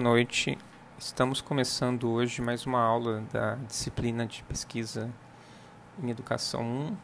Boa 0.00 0.12
noite. 0.12 0.56
Estamos 0.98 1.42
começando 1.42 2.10
hoje 2.10 2.40
mais 2.40 2.64
uma 2.64 2.80
aula 2.80 3.22
da 3.30 3.56
disciplina 3.56 4.24
de 4.24 4.42
pesquisa 4.44 5.10
em 6.02 6.08
Educação 6.08 6.62
1. 6.62 6.96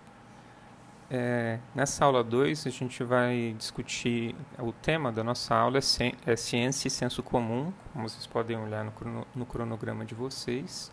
É, 1.11 1.59
nessa 1.74 2.06
aula 2.06 2.24
2, 2.24 2.66
a 2.66 2.70
gente 2.70 3.05
vai 3.05 3.55
discutir 3.59 4.34
o 4.59 4.73
tema 4.73 5.12
da 5.12 5.23
nossa 5.23 5.55
aula 5.55 5.79
é, 5.79 5.82
é 6.24 6.37
ciência 6.37 6.88
e 6.88 6.91
senso 6.91 7.23
comum, 7.23 7.70
como 7.93 8.09
vocês 8.09 8.27
podem 8.27 8.56
olhar 8.56 8.82
no, 8.82 8.93
crono, 8.93 9.27
no 9.34 9.45
cronograma 9.45 10.02
de 10.02 10.15
vocês. 10.15 10.91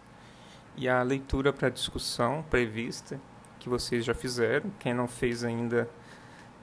E 0.76 0.90
a 0.90 1.02
leitura 1.04 1.54
para 1.54 1.70
discussão 1.70 2.44
prevista, 2.50 3.18
que 3.60 3.70
vocês 3.70 4.04
já 4.04 4.14
fizeram. 4.14 4.70
Quem 4.78 4.94
não 4.94 5.08
fez 5.08 5.42
ainda, 5.42 5.90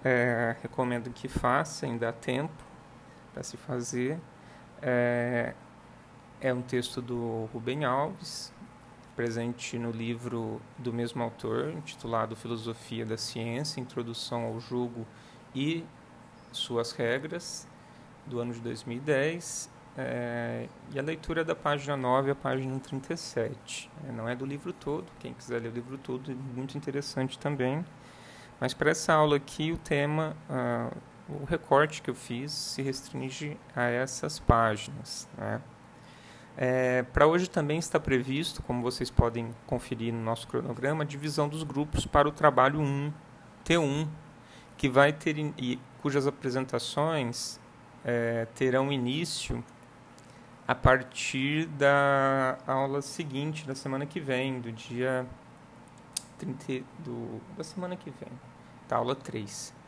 é, 0.05 0.55
recomendo 0.61 1.09
que 1.09 1.29
faça, 1.29 1.87
ainda 1.87 2.11
há 2.11 2.13
tempo 2.13 2.63
para 3.33 3.43
se 3.43 3.57
fazer. 3.57 4.21
É, 4.83 5.55
é 6.41 6.55
um 6.55 6.63
texto 6.63 7.03
do 7.03 7.49
Rubem 7.53 7.85
Alves, 7.85 8.53
presente 9.15 9.79
no 9.79 9.91
livro 9.91 10.61
do 10.79 10.93
mesmo 10.93 11.23
autor, 11.23 11.71
intitulado 11.71 12.35
Filosofia 12.35 13.05
da 13.05 13.17
Ciência, 13.17 13.81
Introdução 13.81 14.45
ao 14.45 14.59
Jogo 14.59 15.07
e 15.55 15.85
Suas 16.53 16.93
Regras, 16.93 17.69
do 18.27 18.41
ano 18.41 18.55
de 18.55 18.61
2010. 18.61 19.71
É, 19.99 20.69
e 20.95 20.99
a 20.99 21.03
leitura 21.03 21.43
é 21.43 21.45
da 21.45 21.55
página 21.55 21.97
9 21.97 22.31
à 22.31 22.35
página 22.35 22.79
37. 22.79 23.91
É, 24.09 24.13
não 24.13 24.29
é 24.29 24.35
do 24.35 24.47
livro 24.47 24.73
todo, 24.73 25.05
quem 25.19 25.35
quiser 25.35 25.61
ler 25.61 25.69
o 25.69 25.75
livro 25.75 25.99
todo, 25.99 26.31
é 26.31 26.35
muito 26.35 26.79
interessante 26.79 27.39
também. 27.39 27.85
Mas 28.61 28.73
para 28.73 28.91
essa 28.91 29.13
aula 29.13 29.37
aqui, 29.37 29.73
o 29.73 29.79
tema, 29.79 30.37
ah, 30.49 30.91
o 31.41 31.45
recorte 31.45 32.03
que 32.03 32.11
eu 32.11 32.15
fiz 32.15 32.53
se 32.53 32.83
restringe 32.83 33.57
a 33.75 33.85
essas 33.85 34.39
páginas. 34.39 35.29
Né? 35.37 35.61
É, 36.57 37.03
Para 37.05 37.27
hoje 37.27 37.49
também 37.49 37.79
está 37.79 38.01
previsto, 38.01 38.63
como 38.63 38.83
vocês 38.83 39.11
podem 39.11 39.55
conferir 39.67 40.13
no 40.13 40.21
nosso 40.21 40.49
cronograma, 40.49 41.03
a 41.03 41.07
divisão 41.07 41.49
dos 41.49 41.63
grupos 41.63 42.07
para 42.07 42.29
o 42.29 42.33
trabalho 42.33 42.81
1, 42.81 43.13
T1, 43.65 44.09
que 44.77 44.89
vai 44.89 45.13
ter 45.13 45.39
e 45.39 45.81
cujas 46.03 46.27
apresentações 46.27 47.61
é, 48.05 48.47
terão 48.55 48.91
início 48.91 49.63
a 50.67 50.75
partir 50.75 51.67
da 51.67 52.59
aula 52.67 53.03
seguinte, 53.03 53.67
da 53.67 53.75
semana 53.75 54.07
que 54.07 54.21
vem, 54.21 54.61
do 54.61 54.71
dia 54.71 55.27
30 56.39 56.85
do, 57.01 57.41
da 57.57 57.65
semana 57.65 57.97
que 57.97 58.11
vem, 58.11 58.31
da 58.89 58.97
aula 58.97 59.15
3. 59.15 59.80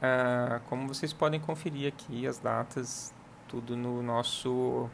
Ah, 0.00 0.60
como 0.68 0.86
vocês 0.86 1.12
podem 1.12 1.40
conferir 1.40 1.88
aqui 1.88 2.26
as 2.26 2.38
datas, 2.38 3.12
tudo 3.48 3.76
no 3.76 4.02
nosso 4.02 4.88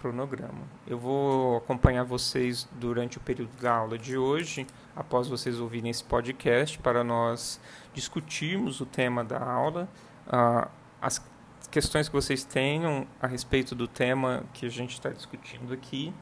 cronograma. 0.00 0.62
Eu 0.86 0.98
vou 0.98 1.56
acompanhar 1.56 2.04
vocês 2.04 2.68
durante 2.72 3.18
o 3.18 3.20
período 3.20 3.50
da 3.60 3.72
aula 3.72 3.98
de 3.98 4.16
hoje, 4.16 4.66
após 4.96 5.28
vocês 5.28 5.60
ouvirem 5.60 5.90
esse 5.90 6.04
podcast, 6.04 6.78
para 6.78 7.02
nós 7.02 7.60
discutirmos 7.94 8.80
o 8.80 8.86
tema 8.86 9.24
da 9.24 9.42
aula, 9.42 9.88
ah, 10.26 10.68
as 11.00 11.24
questões 11.70 12.08
que 12.08 12.14
vocês 12.14 12.44
tenham 12.44 13.06
a 13.20 13.26
respeito 13.26 13.74
do 13.74 13.88
tema 13.88 14.44
que 14.52 14.66
a 14.66 14.68
gente 14.68 14.92
está 14.92 15.08
discutindo 15.08 15.72
aqui 15.72 16.12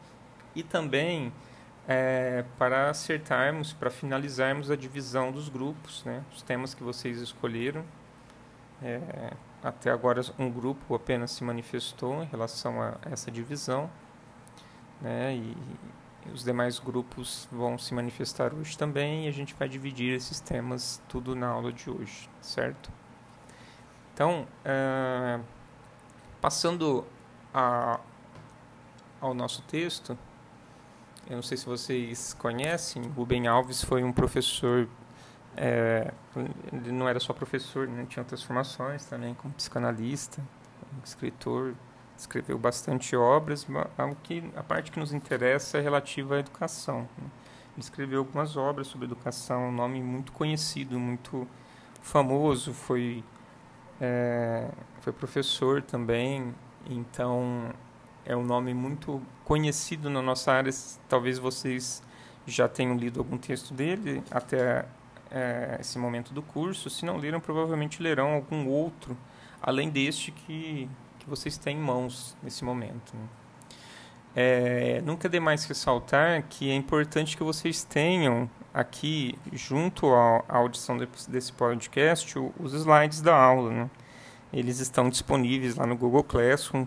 e 0.55 0.62
também 0.62 1.33
é, 1.91 2.45
para 2.57 2.89
acertarmos, 2.89 3.73
para 3.73 3.91
finalizarmos 3.91 4.71
a 4.71 4.77
divisão 4.77 5.33
dos 5.33 5.49
grupos, 5.49 6.05
né, 6.05 6.23
os 6.33 6.41
temas 6.41 6.73
que 6.73 6.85
vocês 6.85 7.21
escolheram. 7.21 7.85
É, 8.81 9.33
até 9.61 9.91
agora 9.91 10.23
um 10.39 10.49
grupo 10.49 10.95
apenas 10.95 11.33
se 11.33 11.43
manifestou 11.43 12.23
em 12.23 12.27
relação 12.27 12.81
a 12.81 12.95
essa 13.11 13.29
divisão, 13.29 13.91
né, 15.03 15.34
e 15.34 15.56
os 16.33 16.45
demais 16.45 16.79
grupos 16.79 17.49
vão 17.50 17.77
se 17.77 17.93
manifestar 17.93 18.55
hoje 18.55 18.79
também 18.79 19.27
e 19.27 19.29
a 19.29 19.33
gente 19.33 19.53
vai 19.55 19.69
dividir 19.69 20.15
esses 20.15 20.39
temas 20.39 21.03
tudo 21.09 21.34
na 21.34 21.49
aula 21.49 21.73
de 21.73 21.91
hoje, 21.91 22.31
certo? 22.41 22.93
Então, 24.15 24.47
é, 24.65 25.41
passando 26.41 27.05
a, 27.53 27.99
ao 29.21 29.34
nosso 29.34 29.62
texto, 29.62 30.17
eu 31.31 31.37
não 31.37 31.43
sei 31.43 31.57
se 31.57 31.65
vocês 31.65 32.35
conhecem, 32.35 33.05
Rubem 33.05 33.47
Alves 33.47 33.85
foi 33.85 34.03
um 34.03 34.13
professor, 34.13 34.89
é, 35.57 36.13
ele 36.73 36.91
não 36.91 37.09
era 37.09 37.21
só 37.21 37.33
professor, 37.33 37.87
né, 37.87 38.05
tinha 38.09 38.21
outras 38.21 38.43
formações 38.43 39.05
também, 39.05 39.33
como 39.35 39.55
psicanalista, 39.55 40.43
escritor, 41.05 41.75
escreveu 42.19 42.59
bastante 42.59 43.15
obras, 43.15 43.65
a, 43.97 44.13
que, 44.17 44.43
a 44.57 44.63
parte 44.65 44.91
que 44.91 44.99
nos 44.99 45.13
interessa 45.13 45.79
é 45.79 45.81
relativa 45.81 46.35
à 46.35 46.41
educação. 46.41 47.03
Né. 47.17 47.31
Ele 47.75 47.79
escreveu 47.79 48.19
algumas 48.19 48.57
obras 48.57 48.89
sobre 48.89 49.07
educação, 49.07 49.69
um 49.69 49.73
nome 49.73 50.03
muito 50.03 50.33
conhecido, 50.33 50.99
muito 50.99 51.47
famoso, 52.03 52.75
foi, 52.75 53.23
é, 54.01 54.69
foi 55.01 55.12
professor 55.12 55.81
também, 55.81 56.53
então 56.89 57.73
é 58.25 58.36
um 58.36 58.44
nome 58.44 58.75
muito 58.75 59.20
conhecido 59.44 60.10
na 60.10 60.22
nossa 60.22 60.53
área. 60.53 60.72
Talvez 61.08 61.38
vocês 61.38 62.03
já 62.47 62.69
tenham 62.69 62.97
lido 62.97 63.20
algum 63.20 63.38
texto 63.38 63.72
dele 63.75 64.22
até 64.31 64.84
é, 65.31 65.78
esse 65.81 65.98
momento 65.98 66.32
do 66.32 66.42
curso. 66.42 66.91
Se 66.91 67.04
não 67.04 67.16
leram, 67.16 67.41
provavelmente 67.41 68.03
lerão 68.03 68.34
algum 68.34 68.66
outro, 68.69 69.16
além 69.62 69.91
deste 69.91 70.31
que, 70.31 70.88
que 71.19 71.28
vocês 71.28 71.56
têm 71.56 71.76
em 71.76 71.81
mãos 71.81 72.36
nesse 72.42 72.64
momento. 72.64 73.14
Né? 73.14 73.28
É, 74.34 75.02
nunca 75.04 75.26
é 75.26 75.31
demais 75.31 75.64
ressaltar 75.64 76.44
que 76.48 76.70
é 76.70 76.75
importante 76.75 77.37
que 77.37 77.42
vocês 77.42 77.82
tenham 77.82 78.48
aqui, 78.72 79.37
junto 79.52 80.12
à, 80.14 80.44
audição 80.48 80.97
desse 81.28 81.52
podcast, 81.52 82.38
os 82.58 82.72
slides 82.72 83.20
da 83.20 83.34
aula. 83.34 83.70
Né? 83.70 83.91
Eles 84.52 84.78
estão 84.78 85.08
disponíveis 85.08 85.76
lá 85.76 85.87
no 85.87 85.97
Google 85.97 86.22
Classroom, 86.22 86.87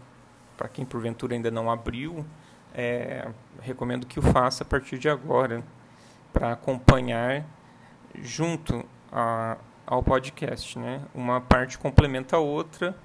para 0.58 0.68
quem 0.68 0.86
porventura 0.86 1.34
ainda 1.34 1.52
não 1.52 1.70
abriu, 1.70 2.26
é, 2.74 3.30
recomendo 3.62 4.06
que 4.06 4.20
o 4.20 4.22
faça 4.22 4.64
a 4.64 4.66
partir 4.66 4.98
de 4.98 5.10
agora, 5.10 5.64
para 6.32 6.54
acompanhar 6.54 7.46
junto 8.16 8.84
a, 9.12 9.58
ao 9.86 10.02
podcast. 10.02 10.78
Né? 10.80 11.02
Uma 11.14 11.40
parte 11.40 11.78
complementa 11.78 12.36
a 12.36 12.40
outra, 12.40 12.98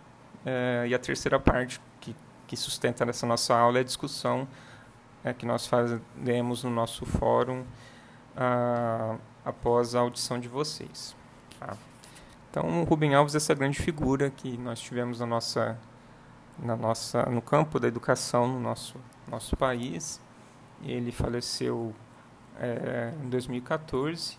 é, 0.44 0.86
e 0.88 0.94
a 0.94 0.98
terceira 0.98 1.38
parte 1.38 1.80
que, 2.00 2.16
que 2.46 2.56
sustenta 2.56 3.04
nessa 3.04 3.26
nossa 3.26 3.54
aula 3.54 3.78
é 3.78 3.80
a 3.80 3.84
discussão 3.84 4.48
é, 5.24 5.32
que 5.32 5.44
nós 5.44 5.66
fazemos 5.66 6.64
no 6.64 6.70
nosso 6.70 7.04
fórum 7.04 7.64
a, 8.36 9.16
após 9.44 9.94
a 9.94 10.00
audição 10.00 10.38
de 10.38 10.48
vocês. 10.48 11.14
Tá? 11.58 11.76
Então, 12.50 12.80
o 12.80 12.84
Rubem 12.84 13.14
Alves 13.14 13.34
é 13.34 13.36
essa 13.36 13.54
grande 13.54 13.78
figura 13.78 14.30
que 14.30 14.56
nós 14.56 14.80
tivemos 14.80 15.20
na 15.20 15.26
nossa 15.26 15.78
na 16.58 16.76
nossa, 16.76 17.22
no 17.26 17.40
campo 17.40 17.78
da 17.78 17.88
educação 17.88 18.46
no 18.48 18.60
nosso, 18.60 18.96
nosso 19.28 19.56
país. 19.56 20.20
Ele 20.82 21.10
faleceu 21.10 21.94
é, 22.58 23.12
em 23.22 23.28
2014 23.28 24.38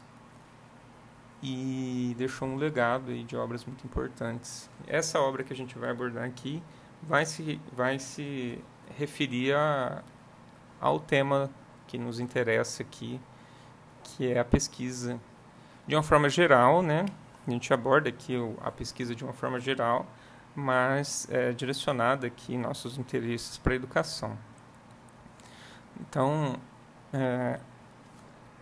e 1.41 2.13
deixou 2.17 2.47
um 2.47 2.55
legado 2.55 3.13
de 3.23 3.35
obras 3.35 3.65
muito 3.65 3.85
importantes. 3.85 4.69
Essa 4.87 5.19
obra 5.19 5.43
que 5.43 5.53
a 5.53 5.55
gente 5.55 5.77
vai 5.77 5.89
abordar 5.89 6.23
aqui 6.23 6.61
vai 7.01 7.25
se, 7.25 7.59
vai 7.71 7.97
se 7.99 8.61
referir 8.97 9.53
a, 9.53 10.03
ao 10.79 10.99
tema 10.99 11.49
que 11.87 11.97
nos 11.97 12.19
interessa 12.19 12.83
aqui, 12.83 13.19
que 14.03 14.31
é 14.31 14.39
a 14.39 14.45
pesquisa. 14.45 15.19
De 15.87 15.95
uma 15.95 16.03
forma 16.03 16.29
geral, 16.29 16.81
né? 16.81 17.05
A 17.47 17.51
gente 17.51 17.73
aborda 17.73 18.09
aqui 18.09 18.35
a 18.61 18.69
pesquisa 18.69 19.15
de 19.15 19.23
uma 19.23 19.33
forma 19.33 19.59
geral, 19.59 20.05
mas 20.55 21.27
é, 21.29 21.51
direcionada 21.51 22.27
aqui 22.27 22.57
nossos 22.57 22.97
interesses 22.97 23.57
para 23.57 23.73
a 23.73 23.75
educação. 23.75 24.37
Então, 25.99 26.55
é, 27.13 27.59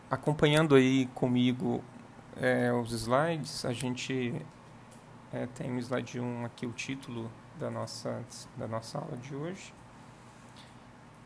acompanhando 0.09 0.75
aí 0.75 1.07
comigo 1.13 1.83
é, 2.35 2.71
os 2.71 2.91
slides, 2.91 3.65
a 3.65 3.73
gente 3.73 4.33
é, 5.31 5.45
tem 5.47 5.69
no 5.69 5.79
slide 5.79 6.19
1 6.19 6.45
aqui 6.45 6.65
o 6.65 6.71
título 6.71 7.31
da 7.59 7.69
nossa, 7.69 8.23
da 8.55 8.67
nossa 8.67 8.97
aula 8.97 9.17
de 9.17 9.35
hoje. 9.35 9.73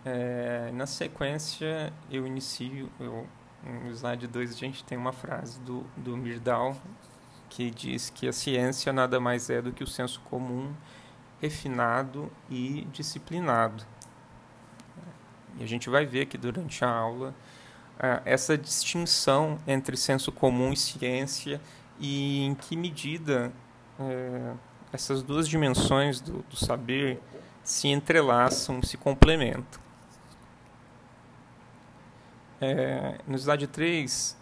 É, 0.04 0.72
na 0.74 0.88
sequência, 0.88 1.94
eu 2.10 2.26
inicio, 2.26 2.90
eu, 3.00 3.28
no 3.64 3.92
slide 3.92 4.28
2 4.28 4.52
a 4.52 4.58
gente 4.58 4.84
tem 4.84 4.98
uma 4.98 5.14
frase 5.14 5.60
do, 5.60 5.86
do 5.96 6.18
Mirdal, 6.18 6.76
que 7.52 7.70
diz 7.70 8.10
que 8.10 8.30
a 8.30 8.32
ciência 8.32 8.94
nada 8.94 9.20
mais 9.20 9.50
é 9.50 9.62
do 9.62 9.74
que 9.74 9.84
o 9.84 9.88
senso 9.88 10.22
comum 10.22 10.74
refinado 11.42 12.32
e 12.50 12.88
disciplinado. 12.94 13.84
E 15.60 15.64
a 15.64 15.68
gente 15.68 15.90
vai 15.90 16.06
ver 16.06 16.22
aqui 16.22 16.38
durante 16.38 16.86
a 16.86 16.90
aula 16.90 17.36
essa 18.24 18.58
distinção 18.58 19.60
entre 19.68 19.98
senso 19.98 20.32
comum 20.32 20.72
e 20.72 20.78
ciência 20.78 21.62
e 22.00 22.46
em 22.46 22.56
que 22.56 22.76
medida 22.76 23.52
é, 24.00 24.54
essas 24.94 25.22
duas 25.22 25.48
dimensões 25.48 26.22
do, 26.22 26.44
do, 26.50 26.56
saber 26.56 27.20
se 27.64 27.90
entrelaçam, 27.90 28.82
se 28.82 28.98
complementam. 28.98 29.80
É, 32.60 33.20
no 33.28 33.36
slide 33.38 33.68
3, 33.68 34.38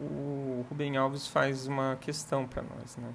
o 0.00 0.64
Rubem 0.68 0.96
Alves 0.96 1.26
faz 1.26 1.66
uma 1.66 1.96
questão 1.96 2.46
para 2.46 2.62
nós. 2.62 2.96
Né? 2.96 3.12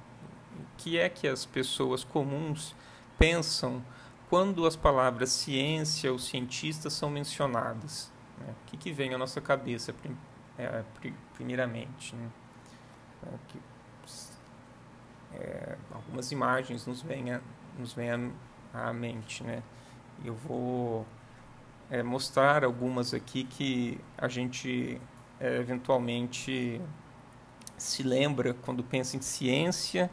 O 0.60 0.78
que 0.78 0.98
é 0.98 1.10
que 1.10 1.28
as 1.28 1.46
pessoas 1.46 2.04
comuns 2.04 2.76
pensam 3.18 3.84
quando 4.30 4.66
as 4.66 4.76
palavras 4.76 5.30
ciência 5.30 6.12
ou 6.12 6.18
cientista 6.18 6.90
são 6.90 7.10
mencionadas? 7.10 8.12
Né? 8.40 8.54
O 8.64 8.70
que, 8.70 8.78
que 8.78 8.92
vem 8.92 9.14
à 9.14 9.18
nossa 9.18 9.40
cabeça, 9.40 9.94
é, 10.58 10.84
primeiramente? 11.36 12.16
Né? 12.16 12.30
É, 13.24 13.30
que, 13.48 13.60
é, 15.34 15.78
algumas 15.92 16.32
imagens 16.32 16.86
nos 16.86 17.02
vêm 17.02 17.26
nos 17.78 17.96
à, 18.74 18.90
à 18.90 18.94
mente. 18.94 19.44
Né? 19.44 19.64
Eu 20.24 20.34
vou 20.34 21.06
é, 21.90 22.04
mostrar 22.04 22.64
algumas 22.64 23.14
aqui 23.14 23.44
que 23.44 24.00
a 24.18 24.28
gente 24.28 25.00
é, 25.42 25.58
eventualmente 25.58 26.80
se 27.76 28.04
lembra 28.04 28.54
quando 28.54 28.84
pensa 28.84 29.18
em 29.18 29.22
ciência 29.22 30.10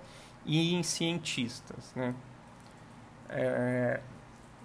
e 0.46 0.74
em 0.74 0.82
cientistas. 0.82 1.92
Né? 1.94 2.14
É, 3.28 4.00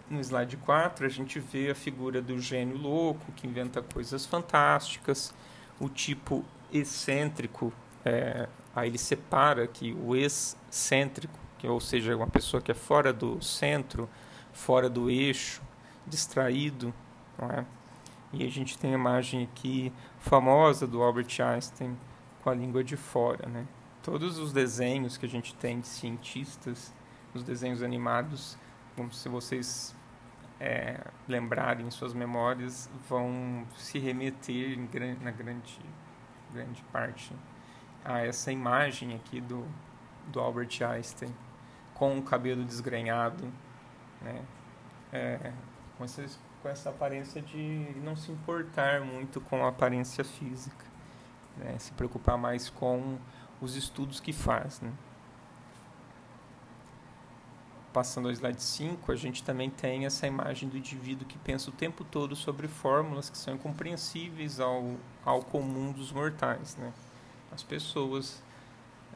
no 0.09 0.21
slide 0.21 0.55
4, 0.57 1.05
a 1.05 1.09
gente 1.09 1.37
vê 1.39 1.69
a 1.69 1.75
figura 1.75 2.21
do 2.21 2.39
gênio 2.39 2.77
louco 2.77 3.31
que 3.33 3.45
inventa 3.45 3.81
coisas 3.81 4.25
fantásticas, 4.25 5.33
o 5.79 5.89
tipo 5.89 6.45
excêntrico, 6.71 7.73
é, 8.05 8.47
aí 8.73 8.89
ele 8.89 8.97
separa 8.97 9.65
aqui 9.65 9.95
o 10.01 10.15
excêntrico, 10.15 11.37
que, 11.57 11.67
ou 11.67 11.79
seja, 11.79 12.15
uma 12.15 12.27
pessoa 12.27 12.61
que 12.61 12.71
é 12.71 12.75
fora 12.75 13.11
do 13.11 13.41
centro, 13.41 14.09
fora 14.53 14.89
do 14.89 15.09
eixo, 15.09 15.61
distraído, 16.07 16.93
não 17.37 17.49
é? 17.49 17.65
E 18.33 18.43
a 18.43 18.49
gente 18.49 18.77
tem 18.79 18.91
a 18.91 18.95
imagem 18.95 19.43
aqui 19.43 19.93
famosa 20.17 20.87
do 20.87 21.03
Albert 21.03 21.39
Einstein 21.39 21.95
com 22.43 22.49
a 22.49 22.53
língua 22.53 22.83
de 22.83 22.97
fora, 22.97 23.47
né? 23.47 23.67
Todos 24.01 24.39
os 24.39 24.51
desenhos 24.51 25.17
que 25.17 25.25
a 25.27 25.29
gente 25.29 25.53
tem 25.55 25.79
de 25.79 25.87
cientistas, 25.87 26.91
os 27.33 27.43
desenhos 27.43 27.83
animados, 27.83 28.57
se 29.11 29.29
vocês 29.29 29.95
é, 30.59 30.99
lembrarem 31.27 31.89
suas 31.91 32.13
memórias, 32.13 32.89
vão 33.07 33.67
se 33.77 33.99
remeter 33.99 34.79
em, 34.79 34.89
na 35.21 35.31
grande, 35.31 35.79
grande 36.51 36.81
parte 36.91 37.33
a 38.03 38.19
essa 38.19 38.51
imagem 38.51 39.13
aqui 39.15 39.39
do, 39.39 39.65
do 40.27 40.39
Albert 40.39 40.81
Einstein 40.81 41.33
com 41.93 42.17
o 42.17 42.23
cabelo 42.23 42.65
desgrenhado, 42.65 43.51
né? 44.21 44.41
É, 45.11 45.53
com 45.97 46.07
com 46.63 46.69
essa 46.69 46.89
aparência 46.89 47.41
de 47.41 47.93
não 48.01 48.15
se 48.15 48.31
importar 48.31 49.01
muito 49.01 49.41
com 49.41 49.65
a 49.65 49.67
aparência 49.67 50.23
física, 50.23 50.85
né? 51.57 51.77
se 51.77 51.91
preocupar 51.91 52.37
mais 52.37 52.69
com 52.69 53.19
os 53.61 53.75
estudos 53.75 54.21
que 54.21 54.31
faz. 54.31 54.79
Né? 54.79 54.91
Passando 57.91 58.29
ao 58.29 58.31
slide 58.31 58.63
5, 58.63 59.11
a 59.11 59.15
gente 59.15 59.43
também 59.43 59.69
tem 59.69 60.05
essa 60.05 60.25
imagem 60.25 60.69
do 60.69 60.77
indivíduo 60.77 61.27
que 61.27 61.37
pensa 61.37 61.69
o 61.69 61.73
tempo 61.73 62.05
todo 62.05 62.33
sobre 62.33 62.69
fórmulas 62.69 63.29
que 63.29 63.37
são 63.37 63.55
incompreensíveis 63.55 64.61
ao, 64.61 64.95
ao 65.25 65.43
comum 65.43 65.91
dos 65.91 66.13
mortais. 66.13 66.77
Né? 66.77 66.93
As 67.51 67.61
pessoas. 67.61 68.41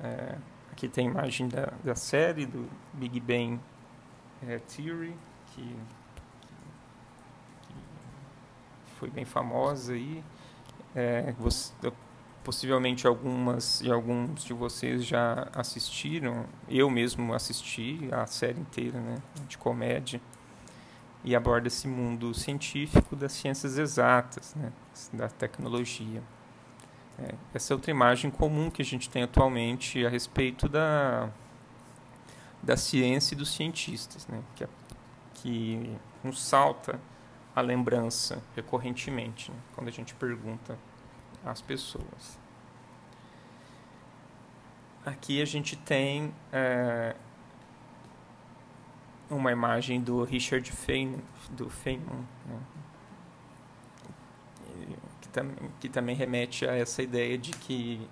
É, 0.03 0.37
aqui 0.71 0.87
tem 0.87 1.07
a 1.07 1.11
imagem 1.11 1.47
da, 1.47 1.73
da 1.83 1.95
série 1.95 2.45
do 2.45 2.69
Big 2.93 3.19
Bang 3.19 3.59
é, 4.45 4.59
Theory, 4.59 5.17
que 5.47 5.75
foi 8.99 9.09
bem 9.09 9.25
famosa 9.25 9.93
aí. 9.93 10.23
É, 10.95 11.33
você, 11.39 11.71
possivelmente 12.47 13.05
algumas 13.05 13.81
e 13.81 13.91
alguns 13.91 14.45
de 14.45 14.53
vocês 14.53 15.05
já 15.05 15.49
assistiram. 15.53 16.45
Eu 16.69 16.89
mesmo 16.89 17.33
assisti 17.33 18.07
a 18.09 18.25
série 18.25 18.59
inteira, 18.59 18.99
né, 18.99 19.17
de 19.49 19.57
comédia 19.57 20.21
e 21.25 21.35
aborda 21.35 21.67
esse 21.67 21.89
mundo 21.89 22.33
científico 22.33 23.17
das 23.17 23.33
ciências 23.33 23.77
exatas, 23.77 24.55
né, 24.55 24.71
da 25.11 25.27
tecnologia. 25.27 26.23
É, 27.19 27.33
essa 27.53 27.73
é 27.73 27.75
outra 27.75 27.91
imagem 27.91 28.31
comum 28.31 28.69
que 28.69 28.81
a 28.81 28.85
gente 28.85 29.09
tem 29.09 29.23
atualmente 29.23 30.05
a 30.05 30.09
respeito 30.09 30.69
da 30.69 31.29
da 32.63 32.75
ciência 32.75 33.35
e 33.35 33.37
dos 33.37 33.53
cientistas, 33.53 34.25
né, 34.27 34.41
que, 34.55 34.63
é, 34.63 34.67
que 35.35 35.97
nos 36.23 36.41
salta 36.41 36.99
a 37.57 37.61
lembrança 37.61 38.39
recorrentemente, 38.55 39.49
né, 39.49 39.57
quando 39.73 39.87
a 39.87 39.91
gente 39.91 40.13
pergunta 40.13 40.77
às 41.43 41.59
pessoas. 41.59 42.37
Aqui 45.03 45.41
a 45.41 45.45
gente 45.45 45.75
tem 45.75 46.31
é, 46.53 47.15
uma 49.27 49.51
imagem 49.51 49.99
do 49.99 50.23
Richard 50.23 50.71
Feynman, 50.71 51.19
do 51.49 51.67
Feynman 51.67 52.27
né, 52.45 52.59
que, 55.21 55.29
que, 55.79 55.89
também 55.89 56.15
remete 56.15 56.63
a 56.63 56.75
essa 56.75 57.01
ideia 57.01 57.39
de 57.39 57.53
que 57.53 58.07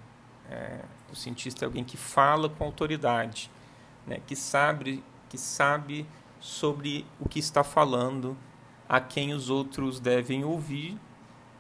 é, 0.50 0.80
o 1.12 1.16
cientista 1.16 1.66
é 1.66 1.68
alguém 1.68 1.84
que 1.84 1.98
fala 1.98 2.50
com 2.50 2.64
autoridade, 2.64 3.52
né, 4.08 4.20
que 4.26 4.36
sabe 4.36 5.04
que 5.30 5.38
sabe 5.38 6.04
sobre 6.40 7.06
o 7.20 7.30
que 7.30 7.38
está 7.38 7.64
falando 7.64 8.36
a 8.88 9.00
quem 9.00 9.34
os 9.34 9.50
outros 9.50 10.00
devem 10.00 10.44
ouvir 10.44 10.98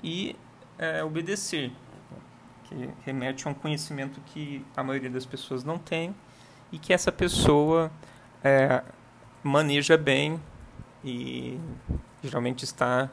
e 0.04 0.36
é, 0.78 1.04
obedecer, 1.04 1.72
que 2.66 2.90
remete 3.04 3.48
a 3.48 3.52
um 3.52 3.54
conhecimento 3.54 4.20
que 4.28 4.66
a 4.76 4.84
maioria 4.84 5.10
das 5.10 5.26
pessoas 5.26 5.64
não 5.64 5.78
tem 5.78 6.16
e 6.72 6.78
que 6.78 6.94
essa 6.94 7.12
pessoa 7.12 7.92
é, 8.44 8.84
maneja 9.44 9.98
bem 9.98 10.40
e 11.04 11.60
geralmente 12.24 12.64
está 12.64 13.10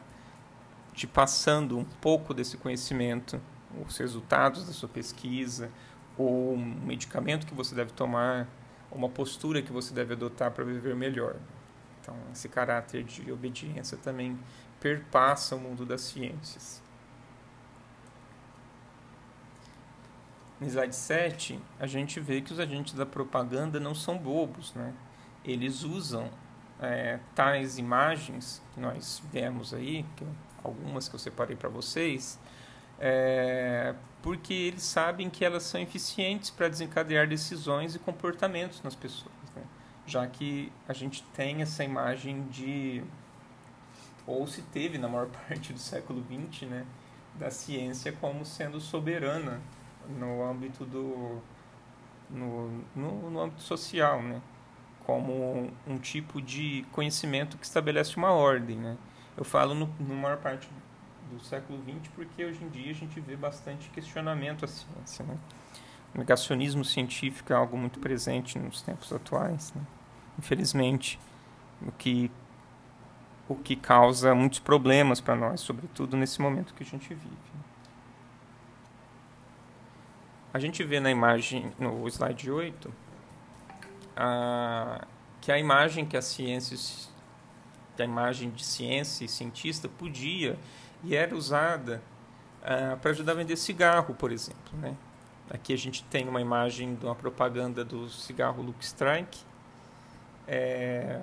te 0.95 1.07
passando 1.07 1.79
um 1.79 1.85
pouco 1.85 2.35
desse 2.35 2.57
conhecimento, 2.57 3.41
os 3.87 3.97
resultados 3.97 4.67
da 4.67 4.73
sua 4.73 4.89
pesquisa, 4.89 5.71
ou 6.17 6.55
um 6.55 6.81
medicamento 6.85 7.47
que 7.47 7.55
você 7.55 7.75
deve 7.75 7.93
tomar, 7.93 8.47
uma 8.91 9.09
postura 9.09 9.63
que 9.63 9.73
você 9.73 9.95
deve 9.95 10.13
adotar 10.13 10.51
para 10.51 10.65
viver 10.65 10.95
melhor. 10.95 11.37
Então, 12.03 12.17
esse 12.33 12.49
caráter 12.49 13.05
de 13.05 13.31
obediência 13.31 13.97
também 13.97 14.37
perpassa 14.81 15.55
o 15.55 15.61
mundo 15.61 15.87
das 15.87 16.01
ciências. 16.01 16.83
No 20.61 20.67
slide 20.67 20.95
7, 20.95 21.61
a 21.79 21.87
gente 21.87 22.19
vê 22.19 22.41
que 22.41 22.53
os 22.53 22.59
agentes 22.59 22.95
da 22.95 23.07
propaganda 23.07 23.79
não 23.79 23.95
são 23.95 24.19
bobos, 24.19 24.75
né? 24.75 24.93
Eles 25.45 25.85
usam 25.85 26.29
é, 26.81 27.21
tais 27.35 27.79
imagens 27.79 28.61
que 28.75 28.81
nós 28.81 29.23
vemos 29.33 29.73
aí, 29.73 30.05
que, 30.17 30.27
algumas 30.63 31.09
que 31.09 31.15
eu 31.15 31.19
separei 31.21 31.57
para 31.57 31.69
vocês, 31.69 32.39
é, 32.99 33.95
porque 34.21 34.55
eles 34.55 34.83
sabem 34.83 35.31
que 35.31 35.45
elas 35.45 35.63
são 35.65 35.81
eficientes 35.81 36.51
para 36.51 36.69
desencadear 36.69 37.29
decisões 37.29 37.95
e 37.95 37.99
comportamentos 37.99 38.83
nas 38.83 38.95
pessoas 38.95 39.32
já 40.13 40.27
que 40.27 40.71
a 40.87 40.93
gente 40.93 41.23
tem 41.35 41.63
essa 41.63 41.83
imagem 41.83 42.43
de 42.49 43.03
ou 44.27 44.47
se 44.47 44.63
teve 44.63 44.99
na 44.99 45.09
maior 45.09 45.29
parte 45.49 45.73
do 45.73 45.79
século 45.79 46.23
XX, 46.23 46.69
né, 46.69 46.87
da 47.35 47.51
ciência 47.51 48.13
como 48.13 48.45
sendo 48.45 48.79
soberana 48.79 49.61
no 50.09 50.45
âmbito 50.45 50.85
do 50.85 51.41
no, 52.29 52.85
no, 52.95 53.31
no 53.31 53.41
âmbito 53.41 53.63
social, 53.63 54.23
né, 54.23 54.41
como 55.01 55.71
um, 55.87 55.99
tipo 55.99 56.41
de 56.41 56.87
conhecimento 56.93 57.59
que 57.59 57.65
estabelece 57.65 58.17
uma 58.17 58.33
ordem, 58.33 58.77
né. 58.77 58.97
Eu 59.37 59.45
falo 59.45 59.75
no, 59.75 59.87
no 59.99 60.15
maior 60.15 60.37
parte 60.37 60.69
do 61.31 61.41
século 61.43 61.83
XX 61.83 62.13
porque 62.15 62.45
hoje 62.45 62.63
em 62.63 62.69
dia 62.69 62.91
a 62.91 62.95
gente 62.95 63.19
vê 63.19 63.35
bastante 63.35 63.89
questionamento 63.91 64.65
à 64.67 64.69
ciência, 64.69 65.25
né. 65.25 65.39
O 66.15 66.19
negacionismo 66.19 66.85
científico 66.85 67.55
é 67.55 67.57
algo 67.57 67.79
muito 67.79 67.99
presente 67.99 68.59
nos 68.59 68.83
tempos 68.83 69.11
atuais, 69.11 69.73
né? 69.73 69.81
Infelizmente, 70.39 71.19
o 71.81 71.93
que 71.93 72.31
o 73.49 73.57
que 73.57 73.77
causa 73.77 74.35
muitos 74.35 74.61
problemas 74.61 75.21
para 75.21 75.37
nós, 75.37 75.61
sobretudo 75.61 76.17
nesse 76.17 76.41
momento 76.41 76.73
que 76.73 76.83
a 76.83 76.87
gente 76.87 77.09
vive. 77.09 77.53
A 80.55 80.59
gente 80.59 80.83
vê 80.85 81.01
na 81.01 81.11
imagem, 81.11 81.73
no 81.79 82.07
slide 82.09 82.51
8, 82.51 82.93
a, 84.17 85.07
que 85.41 85.51
a 85.51 85.59
imagem 85.59 86.05
que 86.05 86.17
a 86.17 86.23
ciência, 86.23 86.77
que 87.97 88.03
a 88.03 88.05
imagem 88.05 88.51
de 88.51 88.65
ciência 88.65 89.25
e 89.25 89.29
cientista 89.29 89.89
podia 89.89 90.59
e 91.03 91.17
era 91.17 91.35
usada 91.35 92.03
uh, 92.63 92.97
para 92.99 93.11
ajudar 93.11 93.33
a 93.33 93.37
vender 93.37 93.57
cigarro, 93.57 94.15
por 94.15 94.31
exemplo. 94.31 94.73
Né? 94.75 94.95
Aqui 95.51 95.73
a 95.73 95.79
gente 95.79 96.05
tem 96.05 96.29
uma 96.29 96.41
imagem 96.41 96.95
de 96.95 97.05
uma 97.05 97.15
propaganda 97.15 97.85
do 97.85 98.09
cigarro 98.09 98.63
Luke 98.63 98.85
Strike. 98.85 99.41
É, 100.47 101.21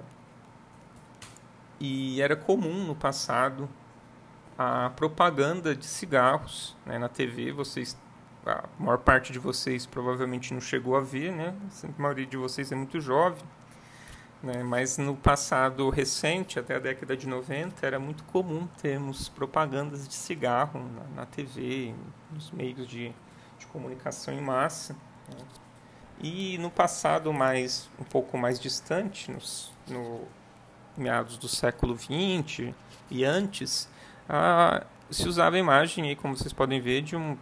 e 1.80 2.22
era 2.22 2.36
comum 2.36 2.86
no 2.86 2.96
passado 2.96 3.70
a 4.58 4.90
propaganda 4.90 5.74
de 5.74 5.86
cigarros 5.86 6.76
né, 6.86 6.98
na 6.98 7.08
TV. 7.08 7.52
Vocês, 7.54 7.98
a 8.46 8.66
maior 8.78 8.98
parte 8.98 9.32
de 9.32 9.40
vocês 9.40 9.86
provavelmente 9.86 10.54
não 10.54 10.60
chegou 10.60 10.98
a 10.98 11.02
ver, 11.02 11.32
né? 11.32 11.56
A 11.84 12.02
maioria 12.02 12.26
de 12.26 12.36
vocês 12.36 12.72
é 12.72 12.76
muito 12.76 13.00
jovem. 13.00 13.42
Né? 14.44 14.64
Mas 14.64 14.98
no 14.98 15.16
passado 15.16 15.90
recente, 15.90 16.60
até 16.60 16.76
a 16.76 16.80
década 16.80 17.16
de 17.16 17.28
90, 17.28 17.86
era 17.86 18.00
muito 18.00 18.24
comum 18.26 18.68
termos 18.82 19.30
propagandas 19.30 20.08
de 20.08 20.14
cigarro 20.14 20.80
na, 20.80 21.22
na 21.22 21.26
TV, 21.26 21.94
nos 22.32 22.52
meios 22.52 22.86
de, 22.88 23.14
de 23.58 23.66
comunicação 23.68 24.34
em 24.34 24.42
massa. 24.42 24.94
Né? 25.30 25.38
E 26.22 26.58
no 26.58 26.70
passado 26.70 27.32
mais 27.32 27.90
um 27.98 28.04
pouco 28.04 28.38
mais 28.38 28.60
distante, 28.60 29.32
nos, 29.32 29.72
no 29.88 30.28
meados 30.98 31.38
do 31.38 31.48
século 31.48 31.98
XX 31.98 32.74
e 33.10 33.24
antes, 33.24 33.90
a, 34.28 34.86
se 35.10 35.26
usava 35.28 35.56
a 35.56 35.60
imagem, 35.60 36.16
como 36.18 36.38
vocês 36.38 36.54
podem 36.54 36.80
ver, 36.82 37.02
de, 37.02 37.16
um, 37.16 37.38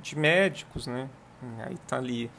de 0.00 0.16
médicos, 0.16 0.86
né? 0.86 1.10
Aí 1.64 1.74
está 1.74 1.98
ali, 1.98 2.30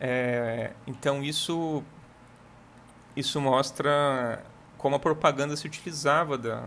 É, 0.00 0.72
então 0.86 1.22
isso 1.22 1.84
isso 3.14 3.40
mostra 3.40 4.42
como 4.78 4.96
a 4.96 4.98
propaganda 4.98 5.54
se 5.56 5.66
utilizava 5.66 6.38
da, 6.38 6.66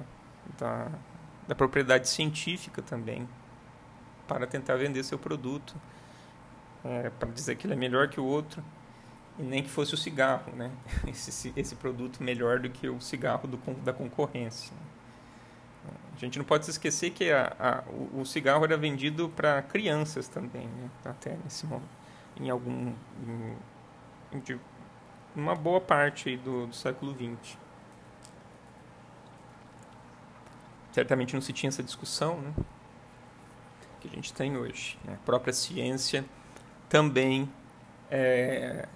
da, 0.60 0.88
da 1.48 1.56
propriedade 1.56 2.08
científica 2.08 2.82
também 2.82 3.28
para 4.28 4.46
tentar 4.46 4.75
vender 4.75 5.04
seu 5.04 5.18
produto, 5.18 5.75
é, 6.86 7.10
para 7.10 7.30
dizer 7.30 7.56
que 7.56 7.66
ele 7.66 7.74
é 7.74 7.78
melhor 7.78 8.08
que 8.10 8.20
o 8.20 8.25
outro 8.25 8.63
e 9.40 9.42
nem 9.42 9.63
que 9.63 9.70
fosse 9.70 9.94
o 9.94 9.98
cigarro, 9.98 10.52
né? 10.56 10.72
Esse, 11.08 11.52
esse 11.56 11.75
produto 11.75 12.22
melhor 12.22 12.60
do 12.60 12.70
que 12.70 12.88
o 12.88 13.02
cigarro 13.02 13.48
do, 13.48 13.58
da 13.82 13.92
concorrência. 13.92 14.74
A 16.16 16.20
gente 16.20 16.38
não 16.38 16.46
pode 16.46 16.66
se 16.66 16.72
esquecer 16.72 17.10
que 17.10 17.32
a, 17.32 17.56
a, 17.60 17.84
o, 17.90 18.22
o, 18.22 18.25
cigarro 18.25 18.63
era 18.63 18.78
vendido 18.78 19.30
para 19.30 19.62
crianças 19.63 20.28
também, 20.28 20.68
né? 20.68 20.90
até 21.04 21.36
nesse 21.44 21.66
momento, 21.66 21.90
em 22.40 22.50
algum, 22.50 22.94
em, 23.28 23.58
em, 24.34 24.60
uma 25.36 25.56
boa 25.56 25.82
parte 25.82 26.38
do, 26.38 26.68
do 26.68 26.75
século 26.75 27.13
XX. 27.13 27.58
certamente 30.94 31.34
não 31.34 31.42
se 31.42 31.52
tinha 31.52 31.70
essa 31.70 31.84
discussão 31.84 32.40
né, 32.40 32.54
que 34.00 34.08
a 34.08 34.12
gente 34.12 34.32
tem 34.32 34.56
hoje. 34.56 34.98
Né? 35.04 35.16
A 35.16 35.25
própria 35.25 35.52
ciência 35.52 36.24
também 36.88 37.52
é, 38.12 38.88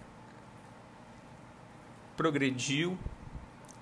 progrediu 2.16 2.98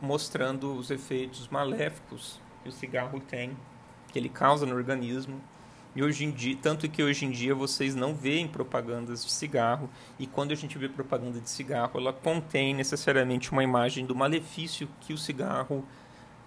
mostrando 0.01 0.73
os 0.75 0.89
efeitos 0.89 1.47
maléficos 1.49 2.39
que 2.63 2.69
o 2.69 2.71
cigarro 2.71 3.19
tem, 3.19 3.55
que 4.07 4.17
ele 4.17 4.29
causa 4.29 4.65
no 4.65 4.75
organismo. 4.75 5.41
E 5.95 6.03
hoje 6.03 6.25
em 6.25 6.31
dia, 6.31 6.57
tanto 6.61 6.89
que 6.89 7.01
hoje 7.01 7.25
em 7.25 7.31
dia 7.31 7.55
vocês 7.55 7.95
não 7.95 8.13
veem 8.13 8.47
propagandas 8.47 9.23
de 9.23 9.31
cigarro, 9.31 9.89
e 10.19 10.27
quando 10.27 10.51
a 10.51 10.55
gente 10.55 10.77
vê 10.77 10.89
propaganda 10.89 11.39
de 11.39 11.49
cigarro, 11.49 11.97
ela 11.99 12.11
contém 12.11 12.73
necessariamente 12.73 13.51
uma 13.51 13.63
imagem 13.63 14.05
do 14.05 14.13
malefício 14.13 14.89
que 14.99 15.13
o 15.13 15.17
cigarro 15.17 15.85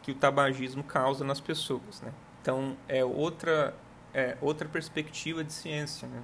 que 0.03 0.13
o 0.13 0.15
tabagismo 0.15 0.83
causa 0.83 1.23
nas 1.23 1.41
pessoas. 1.41 2.01
Né? 2.01 2.13
Então, 2.41 2.77
é 2.89 3.05
outra, 3.05 3.75
é 4.15 4.39
outra 4.41 4.67
perspectiva 4.67 5.45
de 5.45 5.53
ciência. 5.53 6.09
Né? 6.09 6.23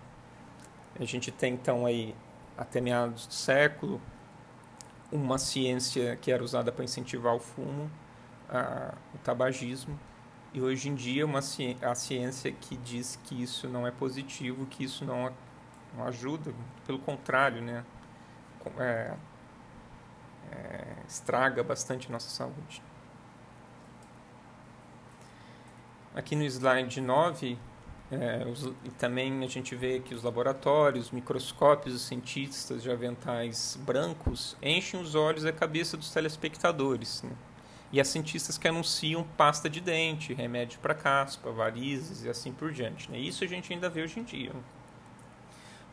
A 0.99 1.05
gente 1.05 1.31
tem, 1.31 1.53
então, 1.53 1.85
aí, 1.85 2.15
até 2.57 2.81
meados 2.81 3.27
do 3.27 3.35
século, 3.35 4.01
uma 5.13 5.37
ciência 5.37 6.17
que 6.17 6.33
era 6.33 6.43
usada 6.43 6.73
para 6.73 6.83
incentivar 6.83 7.35
o 7.35 7.41
fumo, 7.41 7.91
a, 8.49 8.95
o 9.15 9.19
tabagismo, 9.19 9.99
e 10.55 10.63
hoje 10.63 10.89
em 10.89 10.95
dia 10.95 11.27
uma 11.27 11.43
ciência, 11.43 11.91
a 11.91 11.95
ciência 11.97 12.53
que 12.53 12.77
diz 12.77 13.19
que 13.25 13.43
isso 13.43 13.69
não 13.69 13.85
é 13.85 13.91
positivo, 13.91 14.65
que 14.67 14.85
isso 14.85 15.05
não, 15.05 15.33
não 15.97 16.07
ajuda, 16.07 16.55
pelo 16.87 17.01
contrário, 17.01 17.61
né? 17.61 17.85
É, 18.79 19.15
é, 20.53 20.97
estraga 21.09 21.63
bastante 21.65 22.11
nossa 22.11 22.31
saúde. 22.31 22.81
Aqui 26.15 26.37
no 26.37 26.45
slide 26.45 27.01
9, 27.01 27.59
é, 28.13 28.47
os, 28.47 28.73
também 28.97 29.43
a 29.43 29.49
gente 29.49 29.75
vê 29.75 29.99
que 29.99 30.15
os 30.15 30.23
laboratórios, 30.23 31.11
microscópios, 31.11 31.97
os 31.97 32.03
cientistas 32.03 32.81
de 32.81 32.91
aventais 32.93 33.77
brancos 33.85 34.57
enchem 34.63 35.01
os 35.01 35.17
olhos 35.17 35.43
e 35.43 35.49
a 35.49 35.53
cabeça 35.53 35.97
dos 35.97 36.11
telespectadores. 36.11 37.25
Né? 37.25 37.33
E 37.95 38.01
há 38.01 38.05
cientistas 38.05 38.59
que 38.59 38.67
anunciam 38.67 39.23
pasta 39.37 39.71
de 39.71 39.81
dente, 39.81 40.35
remédio 40.35 40.81
para 40.81 40.97
caspa, 40.97 41.53
varizes 41.53 42.25
e 42.25 42.29
assim 42.29 42.53
por 42.53 42.73
diante. 42.73 43.09
Né? 43.09 43.21
Isso 43.21 43.45
a 43.45 43.47
gente 43.47 43.73
ainda 43.73 43.89
vê 43.89 44.03
hoje 44.03 44.19
em 44.19 44.25
dia. 44.25 44.51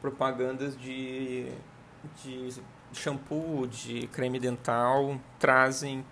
Propagandas 0.01 0.75
de, 0.75 1.51
de 2.23 2.59
shampoo, 2.91 3.67
de 3.67 4.07
creme 4.07 4.39
dental 4.39 5.21
trazem, 5.37 6.03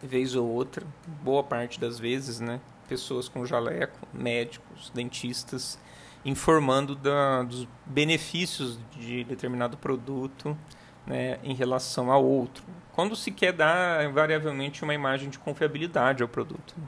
vez 0.00 0.36
ou 0.36 0.48
outra, 0.48 0.86
boa 1.24 1.42
parte 1.42 1.80
das 1.80 1.98
vezes, 1.98 2.38
né? 2.38 2.60
pessoas 2.88 3.28
com 3.28 3.44
jaleco, 3.44 3.98
médicos, 4.14 4.90
dentistas, 4.94 5.76
informando 6.24 6.94
da, 6.94 7.42
dos 7.42 7.66
benefícios 7.84 8.78
de 8.92 9.24
determinado 9.24 9.76
produto 9.76 10.56
né, 11.04 11.40
em 11.42 11.52
relação 11.52 12.12
ao 12.12 12.24
outro. 12.24 12.62
Quando 12.98 13.14
se 13.14 13.30
quer 13.30 13.52
dar, 13.52 14.04
invariavelmente, 14.04 14.82
uma 14.82 14.92
imagem 14.92 15.30
de 15.30 15.38
confiabilidade 15.38 16.20
ao 16.20 16.28
produto. 16.28 16.74
Né? 16.76 16.86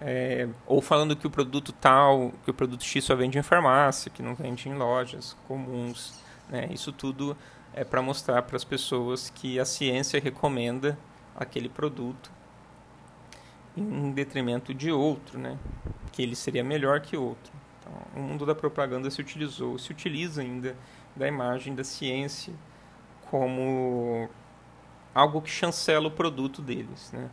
É, 0.00 0.48
ou 0.66 0.82
falando 0.82 1.14
que 1.14 1.24
o 1.24 1.30
produto 1.30 1.70
tal, 1.70 2.32
que 2.42 2.50
o 2.50 2.52
produto 2.52 2.82
X 2.82 3.04
só 3.04 3.14
vende 3.14 3.38
em 3.38 3.42
farmácia, 3.42 4.10
que 4.10 4.20
não 4.20 4.34
vende 4.34 4.68
em 4.68 4.74
lojas 4.74 5.36
comuns. 5.46 6.20
Né? 6.48 6.68
Isso 6.72 6.90
tudo 6.90 7.36
é 7.72 7.84
para 7.84 8.02
mostrar 8.02 8.42
para 8.42 8.56
as 8.56 8.64
pessoas 8.64 9.30
que 9.30 9.60
a 9.60 9.64
ciência 9.64 10.20
recomenda 10.20 10.98
aquele 11.36 11.68
produto 11.68 12.28
em 13.76 14.10
detrimento 14.10 14.74
de 14.74 14.90
outro, 14.90 15.38
né? 15.38 15.56
que 16.10 16.20
ele 16.20 16.34
seria 16.34 16.64
melhor 16.64 17.00
que 17.00 17.16
outro. 17.16 17.52
Então, 17.78 17.92
o 18.16 18.26
mundo 18.26 18.44
da 18.44 18.56
propaganda 18.56 19.08
se 19.08 19.20
utilizou, 19.20 19.78
se 19.78 19.92
utiliza 19.92 20.42
ainda 20.42 20.76
da 21.14 21.28
imagem 21.28 21.76
da 21.76 21.84
ciência 21.84 22.52
como 23.30 24.28
algo 25.14 25.40
que 25.42 25.50
chancela 25.50 26.08
o 26.08 26.10
produto 26.10 26.62
deles, 26.62 27.12
né? 27.12 27.30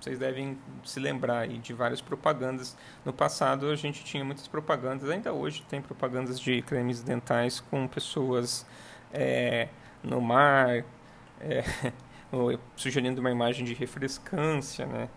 Vocês 0.00 0.18
devem 0.18 0.58
se 0.84 0.98
lembrar 0.98 1.40
aí 1.40 1.58
de 1.58 1.72
várias 1.72 2.00
propagandas. 2.00 2.76
No 3.04 3.12
passado 3.12 3.70
a 3.70 3.76
gente 3.76 4.02
tinha 4.02 4.24
muitas 4.24 4.48
propagandas, 4.48 5.08
ainda 5.08 5.32
hoje 5.32 5.62
tem 5.68 5.80
propagandas 5.80 6.40
de 6.40 6.60
cremes 6.62 7.02
dentais 7.02 7.60
com 7.60 7.86
pessoas 7.86 8.66
é, 9.12 9.68
no 10.02 10.20
mar, 10.20 10.84
é, 11.40 11.62
sugerindo 12.74 13.20
uma 13.20 13.30
imagem 13.30 13.64
de 13.64 13.74
refrescância, 13.74 14.86
né? 14.86 15.08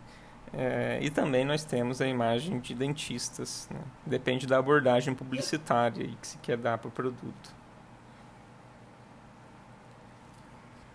É, 0.54 1.00
e 1.02 1.10
também 1.10 1.44
nós 1.44 1.66
temos 1.66 2.00
a 2.02 2.08
imagem 2.08 2.60
de 2.60 2.74
dentistas. 2.74 3.68
Né? 3.72 3.82
Depende 4.06 4.48
da 4.48 4.58
abordagem 4.58 5.14
publicitária 5.14 6.08
que 6.22 6.28
se 6.28 6.38
quer 6.38 6.58
dar 6.58 6.78
para 6.78 6.88
o 6.88 6.92
produto. 6.92 7.56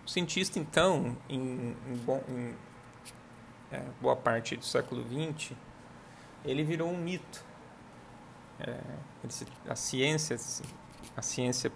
cientista, 0.11 0.59
então, 0.59 1.17
em, 1.29 1.75
em, 1.87 2.01
em 2.29 2.55
é, 3.71 3.81
boa 4.01 4.15
parte 4.15 4.57
do 4.57 4.65
século 4.65 5.03
XX, 5.03 5.53
ele 6.43 6.63
virou 6.63 6.89
um 6.89 6.97
mito. 6.97 7.43
É, 8.59 8.79
a 9.67 9.75
ciência, 9.75 10.37
a 11.15 11.21
ciência 11.21 11.71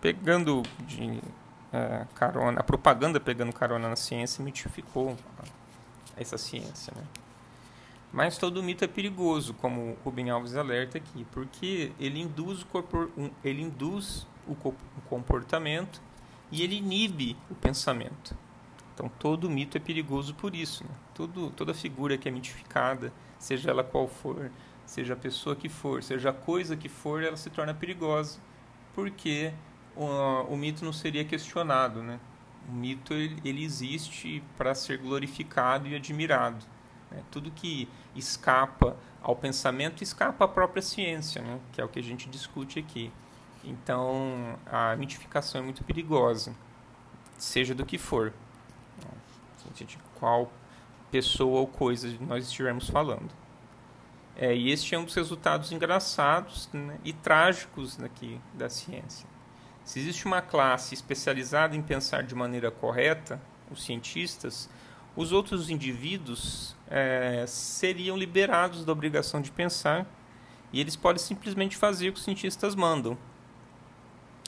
pegando 0.00 0.62
de 0.80 1.20
é, 1.72 2.06
carona, 2.14 2.60
a 2.60 2.62
propaganda 2.62 3.20
pegando 3.20 3.52
carona 3.52 3.88
na 3.88 3.96
ciência 3.96 4.42
mitificou 4.42 5.16
essa 6.16 6.38
ciência, 6.38 6.92
né? 6.96 7.02
Mas 8.12 8.38
todo 8.38 8.62
mito 8.62 8.84
é 8.84 8.88
perigoso, 8.88 9.54
como 9.54 9.96
Rubem 10.04 10.30
Alves 10.30 10.56
alerta 10.56 10.98
aqui, 10.98 11.24
porque 11.30 11.92
ele 11.98 12.20
induz 12.20 12.62
o, 12.62 13.30
ele 13.44 13.62
induz 13.62 14.26
o 14.48 14.56
comportamento 15.08 16.00
e 16.50 16.62
ele 16.62 16.76
inibe 16.76 17.36
o 17.50 17.54
pensamento. 17.54 18.36
Então 18.94 19.10
todo 19.18 19.48
mito 19.48 19.76
é 19.76 19.80
perigoso 19.80 20.34
por 20.34 20.54
isso. 20.54 20.84
Né? 20.84 20.90
Toda 21.56 21.72
figura 21.72 22.18
que 22.18 22.28
é 22.28 22.32
mitificada, 22.32 23.12
seja 23.38 23.70
ela 23.70 23.84
qual 23.84 24.08
for, 24.08 24.50
seja 24.84 25.14
a 25.14 25.16
pessoa 25.16 25.54
que 25.54 25.68
for, 25.68 26.02
seja 26.02 26.30
a 26.30 26.32
coisa 26.32 26.76
que 26.76 26.88
for, 26.88 27.22
ela 27.22 27.36
se 27.36 27.48
torna 27.50 27.72
perigosa. 27.72 28.38
Porque 28.94 29.52
o, 29.96 30.04
o 30.52 30.56
mito 30.56 30.84
não 30.84 30.92
seria 30.92 31.24
questionado, 31.24 32.02
né? 32.02 32.18
O 32.68 32.72
mito 32.72 33.14
ele, 33.14 33.40
ele 33.44 33.64
existe 33.64 34.42
para 34.56 34.74
ser 34.74 34.98
glorificado 34.98 35.88
e 35.88 35.94
admirado. 35.94 36.64
Né? 37.10 37.22
Tudo 37.30 37.50
que 37.50 37.88
escapa 38.14 38.96
ao 39.22 39.36
pensamento 39.36 40.02
escapa 40.02 40.44
à 40.44 40.48
própria 40.48 40.82
ciência, 40.82 41.42
né? 41.42 41.58
que 41.72 41.80
é 41.80 41.84
o 41.84 41.88
que 41.88 41.98
a 41.98 42.02
gente 42.02 42.28
discute 42.28 42.78
aqui. 42.78 43.12
Então, 43.64 44.58
a 44.66 44.96
mitificação 44.96 45.60
é 45.60 45.64
muito 45.64 45.84
perigosa, 45.84 46.54
seja 47.36 47.74
do 47.74 47.84
que 47.84 47.98
for, 47.98 48.32
de 49.74 49.98
qual 50.18 50.50
pessoa 51.10 51.60
ou 51.60 51.66
coisa 51.66 52.08
nós 52.20 52.46
estivermos 52.46 52.88
falando. 52.88 53.30
É, 54.36 54.54
e 54.54 54.70
este 54.70 54.94
é 54.94 54.98
um 54.98 55.04
dos 55.04 55.14
resultados 55.14 55.70
engraçados 55.72 56.68
né, 56.72 56.98
e 57.04 57.12
trágicos 57.12 57.98
da 58.54 58.68
ciência. 58.68 59.28
Se 59.84 59.98
existe 59.98 60.24
uma 60.24 60.40
classe 60.40 60.94
especializada 60.94 61.76
em 61.76 61.82
pensar 61.82 62.22
de 62.22 62.34
maneira 62.34 62.70
correta, 62.70 63.40
os 63.70 63.82
cientistas, 63.82 64.70
os 65.16 65.32
outros 65.32 65.68
indivíduos 65.68 66.76
é, 66.88 67.44
seriam 67.46 68.16
liberados 68.16 68.84
da 68.84 68.92
obrigação 68.92 69.40
de 69.40 69.50
pensar 69.50 70.06
e 70.72 70.80
eles 70.80 70.96
podem 70.96 71.22
simplesmente 71.22 71.76
fazer 71.76 72.08
o 72.08 72.12
que 72.12 72.18
os 72.18 72.24
cientistas 72.24 72.74
mandam. 72.74 73.18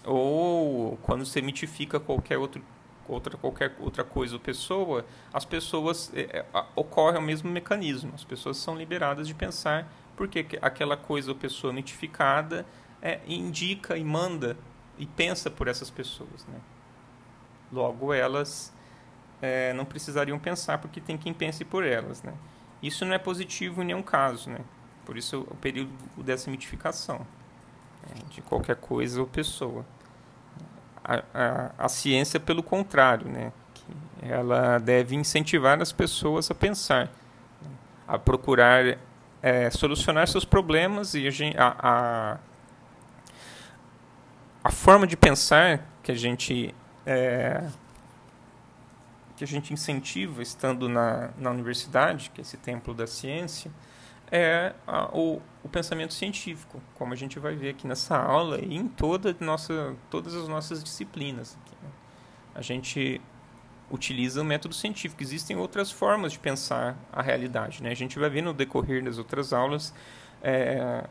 Ou 0.05 0.97
quando 1.03 1.25
você 1.25 1.41
mitifica 1.41 2.01
qualquer 2.01 2.39
outro, 2.39 2.63
outra, 3.09 3.37
qualquer 3.37 3.77
outra 3.79 4.05
coisa 4.05 4.35
ou 4.35 4.41
pessoa, 4.41 5.05
as 5.33 5.45
pessoas 5.45 6.11
é, 6.15 6.39
é, 6.39 6.65
ocorre 6.75 7.19
o 7.19 7.23
mesmo 7.23 7.51
mecanismo. 7.51 8.13
As 8.15 8.25
pessoas 8.25 8.57
são 8.57 8.77
liberadas 8.77 9.27
de 9.27 9.35
pensar 9.35 9.91
porque 10.17 10.47
aquela 10.61 10.97
coisa 10.97 11.31
ou 11.31 11.37
pessoa 11.37 11.73
mitificada 11.73 12.67
é, 13.01 13.21
indica 13.27 13.97
e 13.97 14.05
manda 14.05 14.57
e 14.99 15.07
pensa 15.07 15.51
por 15.51 15.69
essas 15.69 15.91
pessoas. 15.91 16.47
Né? 16.47 16.61
Logo, 17.73 18.13
elas 18.13 18.73
é, 19.41 19.73
não 19.73 19.85
precisariam 19.85 20.39
pensar 20.39 20.79
porque 20.79 21.01
tem 21.01 21.17
quem 21.17 21.33
pense 21.33 21.65
por 21.65 21.85
elas. 21.85 22.23
Né? 22.23 22.35
Isso 22.83 23.05
não 23.05 23.15
é 23.15 23.19
positivo 23.19 23.83
em 23.83 23.87
nenhum 23.87 24.03
caso. 24.03 24.51
Né? 24.51 24.61
Por 25.05 25.17
isso, 25.17 25.47
o 25.51 25.57
período 25.57 25.91
dessa 26.17 26.51
mitificação? 26.51 27.27
De 28.31 28.41
qualquer 28.43 28.77
coisa 28.77 29.21
ou 29.21 29.27
pessoa. 29.27 29.85
A, 31.05 31.23
a, 31.35 31.71
a 31.79 31.89
ciência, 31.89 32.39
pelo 32.39 32.63
contrário, 32.63 33.29
né? 33.29 33.53
Que 33.75 33.85
ela 34.23 34.79
deve 34.79 35.17
incentivar 35.17 35.81
as 35.81 35.93
pessoas 35.93 36.51
a 36.51 36.55
pensar, 36.55 37.07
né? 37.61 37.71
a 38.07 38.19
procurar 38.19 38.99
é, 39.43 39.69
solucionar 39.71 40.29
seus 40.29 40.45
problemas 40.45 41.15
e 41.15 41.27
a, 41.57 41.77
a, 41.79 42.39
a 44.63 44.71
forma 44.71 45.07
de 45.07 45.17
pensar 45.17 45.85
que 46.03 46.13
a 46.13 46.15
gente 46.15 46.73
é, 47.05 47.69
que 49.37 49.43
a 49.43 49.47
gente 49.47 49.73
incentiva 49.73 50.41
estando 50.41 50.89
na, 50.89 51.31
na 51.37 51.51
universidade, 51.51 52.31
que 52.31 52.41
é 52.41 52.43
esse 52.43 52.57
templo 52.57 52.95
da 52.95 53.09
ciência, 53.09 53.73
é 54.33 54.73
a, 54.87 55.11
o, 55.13 55.43
o 55.63 55.69
pensamento 55.69 56.15
científico, 56.15 56.81
como 56.95 57.13
a 57.13 57.17
gente 57.17 57.39
vai 57.39 57.55
ver 57.55 57.69
aqui 57.71 57.87
nessa 57.87 58.17
aula 58.17 58.59
e 58.59 58.75
em 58.75 58.89
toda 58.89 59.37
nossa, 59.39 59.95
todas 60.09 60.35
as 60.35 60.49
nossas 60.49 60.83
disciplinas. 60.83 61.59
Aqui, 61.63 61.77
né? 61.83 61.91
A 62.55 62.63
gente 62.63 63.21
utiliza 63.91 64.41
o 64.41 64.45
método 64.45 64.75
científico. 64.75 65.23
Existem 65.23 65.55
outras 65.57 65.91
formas 65.91 66.33
de 66.33 66.39
pensar 66.39 66.97
a 67.13 67.21
realidade. 67.21 67.83
Né? 67.83 67.91
A 67.91 67.95
gente 67.95 68.19
vai 68.19 68.31
ver 68.31 68.41
no 68.41 68.55
decorrer 68.55 69.05
das 69.05 69.19
outras 69.19 69.53
aulas, 69.53 69.93
é, 70.43 71.05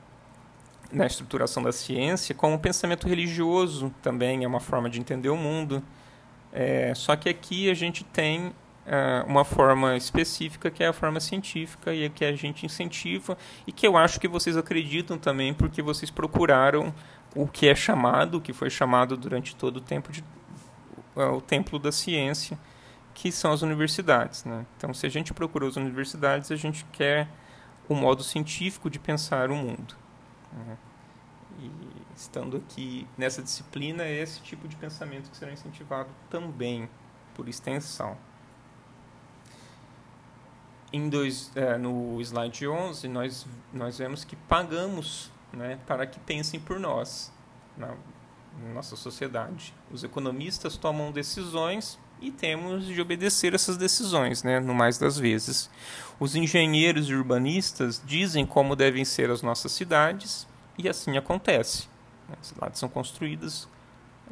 na 0.92 1.06
estruturação 1.06 1.62
da 1.62 1.72
ciência, 1.72 2.34
como 2.34 2.56
o 2.56 2.60
pensamento 2.60 3.08
religioso 3.08 3.94
também 4.02 4.44
é 4.44 4.48
uma 4.48 4.60
forma 4.60 4.90
de 4.90 5.00
entender 5.00 5.30
o 5.30 5.38
mundo. 5.38 5.84
É, 6.52 6.94
só 6.96 7.16
que 7.16 7.30
aqui 7.30 7.70
a 7.70 7.74
gente 7.76 8.04
tem 8.04 8.52
uma 9.26 9.46
forma 9.46 9.96
específica 9.96 10.70
que 10.70 10.84
é 10.84 10.88
a 10.88 10.94
forma 10.94 11.20
científica 11.20 11.94
e 11.94 12.04
é 12.04 12.10
que 12.10 12.26
a 12.26 12.36
gente 12.36 12.66
incentiva 12.66 13.38
e 13.66 13.72
que 13.72 13.88
eu 13.88 13.96
acho 13.96 14.20
que 14.20 14.28
vocês 14.28 14.58
acreditam 14.58 15.18
também 15.18 15.54
porque 15.54 15.82
vocês 15.82 16.12
procuraram 16.12 16.94
o 17.36 17.48
que 17.48 17.68
é 17.68 17.76
chamado, 17.76 18.38
o 18.38 18.42
que 18.42 18.54
foi 18.54 18.70
chamado 18.70 19.16
durante 19.16 19.56
todo 19.56 19.78
o 19.78 19.82
tempo 19.82 20.12
de, 20.12 20.24
o 21.16 21.42
templo 21.42 21.80
da 21.80 21.92
ciência, 21.92 22.60
que 23.14 23.32
são 23.32 23.52
as 23.52 23.62
universidades. 23.62 24.44
Né? 24.44 24.66
Então, 24.78 24.94
se 24.94 25.06
a 25.06 25.10
gente 25.10 25.34
procurou 25.34 25.70
as 25.70 25.76
universidades, 25.76 26.52
a 26.52 26.56
gente 26.56 26.86
quer 26.92 27.28
o 27.88 27.96
modo 27.96 28.24
científico 28.24 28.90
de 28.90 29.00
pensar 29.00 29.50
o 29.50 29.56
mundo. 29.56 29.96
Né? 30.52 30.78
E 31.60 31.72
estando 32.16 32.58
aqui 32.58 33.08
nessa 33.18 33.42
disciplina, 33.42 34.04
é 34.04 34.22
esse 34.22 34.42
tipo 34.42 34.68
de 34.68 34.76
pensamento 34.76 35.30
que 35.30 35.38
será 35.38 35.52
incentivado 35.52 36.10
também, 36.30 36.90
por 37.34 37.48
extensão. 37.48 38.18
Em 40.94 41.10
dois, 41.10 41.52
é, 41.56 41.78
no 41.78 42.20
slide 42.22 42.68
11, 42.68 43.08
nós, 43.08 43.46
nós 43.74 43.98
vemos 43.98 44.26
que 44.26 44.36
pagamos 44.36 45.32
né, 45.54 45.80
para 45.88 46.06
que 46.06 46.20
pensem 46.20 46.60
por 46.60 46.80
nós, 46.80 47.32
na, 47.78 47.96
nossa 48.74 48.96
sociedade. 48.96 49.74
Os 49.92 50.04
economistas 50.04 50.78
tomam 50.78 51.12
decisões 51.12 51.98
e 52.20 52.32
temos 52.32 52.86
de 52.86 53.02
obedecer 53.02 53.54
essas 53.54 53.78
decisões, 53.78 54.44
né, 54.44 54.60
no 54.60 54.74
mais 54.74 54.98
das 54.98 55.18
vezes. 55.18 55.70
Os 56.20 56.36
engenheiros 56.36 57.10
e 57.10 57.16
urbanistas 57.16 58.02
dizem 58.06 58.46
como 58.46 58.76
devem 58.76 59.04
ser 59.06 59.30
as 59.32 59.42
nossas 59.42 59.72
cidades 59.72 60.48
e 60.78 60.88
assim 60.88 61.18
acontece. 61.18 61.88
As 62.40 62.48
cidades 62.48 62.80
são 62.80 62.88
construídas 62.88 63.68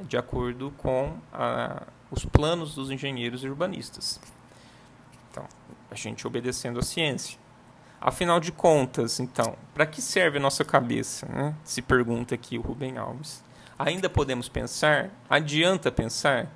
de 0.07 0.17
acordo 0.17 0.71
com 0.77 1.17
a, 1.33 1.83
os 2.11 2.23
planos 2.25 2.75
dos 2.75 2.91
engenheiros 2.91 3.43
e 3.43 3.49
urbanistas. 3.49 4.19
A 5.91 5.95
gente 5.95 6.25
obedecendo 6.27 6.79
a 6.79 6.83
ciência. 6.83 7.39
Afinal 7.99 8.39
de 8.39 8.51
contas, 8.51 9.19
então, 9.19 9.57
para 9.73 9.85
que 9.85 10.01
serve 10.01 10.37
a 10.37 10.41
nossa 10.41 10.63
cabeça? 10.63 11.25
Né? 11.27 11.55
Se 11.63 11.81
pergunta 11.81 12.35
aqui 12.35 12.57
o 12.57 12.61
Rubem 12.61 12.97
Alves. 12.97 13.43
Ainda 13.77 14.09
podemos 14.09 14.47
pensar? 14.47 15.09
Adianta 15.29 15.91
pensar? 15.91 16.49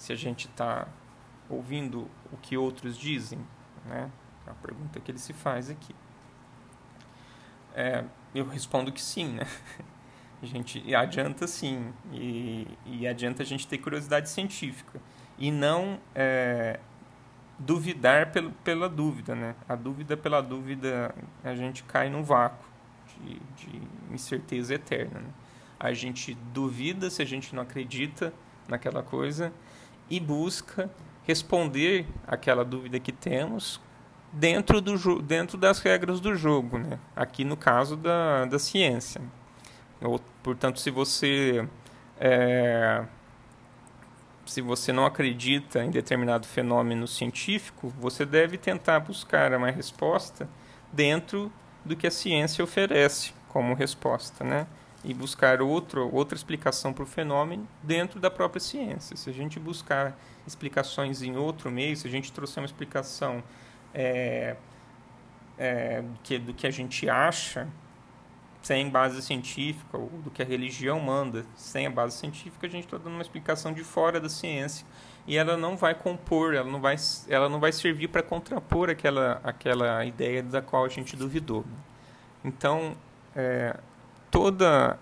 se 0.00 0.14
a 0.14 0.16
gente 0.16 0.48
está 0.48 0.88
ouvindo 1.46 2.08
o 2.32 2.36
que 2.38 2.56
outros 2.56 2.96
dizem? 2.96 3.38
Né? 3.84 4.10
É 4.46 4.50
a 4.50 4.54
pergunta 4.54 4.98
que 4.98 5.10
ele 5.10 5.18
se 5.18 5.34
faz 5.34 5.68
aqui. 5.68 5.94
É, 7.74 8.02
eu 8.34 8.48
respondo 8.48 8.90
que 8.90 9.00
sim, 9.00 9.28
né? 9.28 9.46
A 10.42 10.46
gente 10.46 10.94
adianta 10.94 11.46
sim, 11.46 11.92
e, 12.10 12.66
e 12.86 13.06
adianta 13.06 13.42
a 13.42 13.44
gente 13.44 13.68
ter 13.68 13.76
curiosidade 13.76 14.30
científica 14.30 14.98
e 15.36 15.52
não 15.52 16.00
é, 16.14 16.80
duvidar 17.60 18.32
pelo, 18.32 18.50
pela 18.64 18.88
dúvida, 18.88 19.34
né? 19.34 19.54
A 19.68 19.76
dúvida 19.76 20.16
pela 20.16 20.40
dúvida, 20.40 21.14
a 21.44 21.54
gente 21.54 21.84
cai 21.84 22.08
num 22.08 22.22
vácuo 22.22 22.66
de, 23.22 23.34
de 23.56 23.82
incerteza 24.10 24.74
eterna. 24.74 25.20
Né? 25.20 25.28
A 25.78 25.92
gente 25.92 26.34
duvida 26.52 27.10
se 27.10 27.20
a 27.20 27.24
gente 27.24 27.54
não 27.54 27.62
acredita 27.62 28.32
naquela 28.66 29.02
coisa 29.02 29.52
e 30.08 30.18
busca 30.18 30.90
responder 31.26 32.06
aquela 32.26 32.64
dúvida 32.64 32.98
que 32.98 33.12
temos 33.12 33.80
dentro, 34.32 34.80
do, 34.80 35.20
dentro 35.20 35.58
das 35.58 35.80
regras 35.80 36.18
do 36.18 36.34
jogo, 36.34 36.78
né? 36.78 36.98
aqui 37.14 37.44
no 37.44 37.56
caso 37.56 37.94
da, 37.94 38.46
da 38.46 38.58
ciência. 38.58 39.20
Ou, 40.00 40.18
portanto, 40.42 40.80
se 40.80 40.90
você 40.90 41.68
é, 42.18 43.04
se 44.46 44.60
você 44.60 44.92
não 44.92 45.04
acredita 45.04 45.84
em 45.84 45.90
determinado 45.90 46.46
fenômeno 46.46 47.06
científico, 47.06 47.92
você 48.00 48.24
deve 48.24 48.58
tentar 48.58 49.00
buscar 49.00 49.52
uma 49.54 49.70
resposta 49.70 50.48
dentro 50.92 51.52
do 51.84 51.96
que 51.96 52.06
a 52.06 52.10
ciência 52.10 52.62
oferece 52.64 53.32
como 53.48 53.74
resposta, 53.74 54.44
né? 54.44 54.66
e 55.04 55.14
buscar 55.14 55.62
outro, 55.62 56.12
outra 56.14 56.36
explicação 56.36 56.92
para 56.92 57.02
o 57.02 57.06
fenômeno 57.06 57.66
dentro 57.82 58.20
da 58.20 58.30
própria 58.30 58.60
ciência. 58.60 59.16
Se 59.16 59.30
a 59.30 59.32
gente 59.32 59.58
buscar 59.58 60.18
explicações 60.46 61.22
em 61.22 61.36
outro 61.36 61.70
meio, 61.70 61.96
se 61.96 62.06
a 62.06 62.10
gente 62.10 62.30
trouxer 62.32 62.60
uma 62.62 62.66
explicação 62.66 63.42
é, 63.94 64.56
é, 65.58 66.04
que, 66.22 66.38
do 66.38 66.52
que 66.52 66.66
a 66.66 66.70
gente 66.70 67.08
acha, 67.08 67.66
sem 68.62 68.88
base 68.90 69.22
científica, 69.22 69.96
ou 69.96 70.08
do 70.08 70.30
que 70.30 70.42
a 70.42 70.44
religião 70.44 71.00
manda, 71.00 71.46
sem 71.56 71.86
a 71.86 71.90
base 71.90 72.16
científica, 72.16 72.66
a 72.66 72.70
gente 72.70 72.84
está 72.84 72.98
dando 72.98 73.14
uma 73.14 73.22
explicação 73.22 73.72
de 73.72 73.82
fora 73.82 74.20
da 74.20 74.28
ciência 74.28 74.86
e 75.26 75.36
ela 75.36 75.56
não 75.56 75.76
vai 75.76 75.94
compor, 75.94 76.54
ela 76.54 76.70
não 76.70 76.80
vai, 76.80 76.96
ela 77.28 77.48
não 77.48 77.60
vai 77.60 77.72
servir 77.72 78.08
para 78.08 78.22
contrapor 78.22 78.90
aquela, 78.90 79.40
aquela 79.42 80.04
ideia 80.04 80.42
da 80.42 80.60
qual 80.60 80.84
a 80.84 80.88
gente 80.88 81.16
duvidou. 81.16 81.64
Então, 82.44 82.96
é, 83.34 83.78
toda 84.30 84.98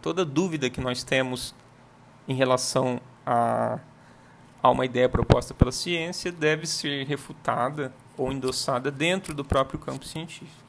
toda 0.00 0.24
dúvida 0.24 0.70
que 0.70 0.80
nós 0.80 1.02
temos 1.02 1.54
em 2.26 2.34
relação 2.34 3.00
a, 3.26 3.78
a 4.62 4.70
uma 4.70 4.84
ideia 4.84 5.08
proposta 5.08 5.52
pela 5.52 5.72
ciência 5.72 6.30
deve 6.30 6.66
ser 6.66 7.06
refutada 7.06 7.92
ou 8.16 8.32
endossada 8.32 8.90
dentro 8.90 9.34
do 9.34 9.44
próprio 9.44 9.78
campo 9.78 10.04
científico. 10.04 10.67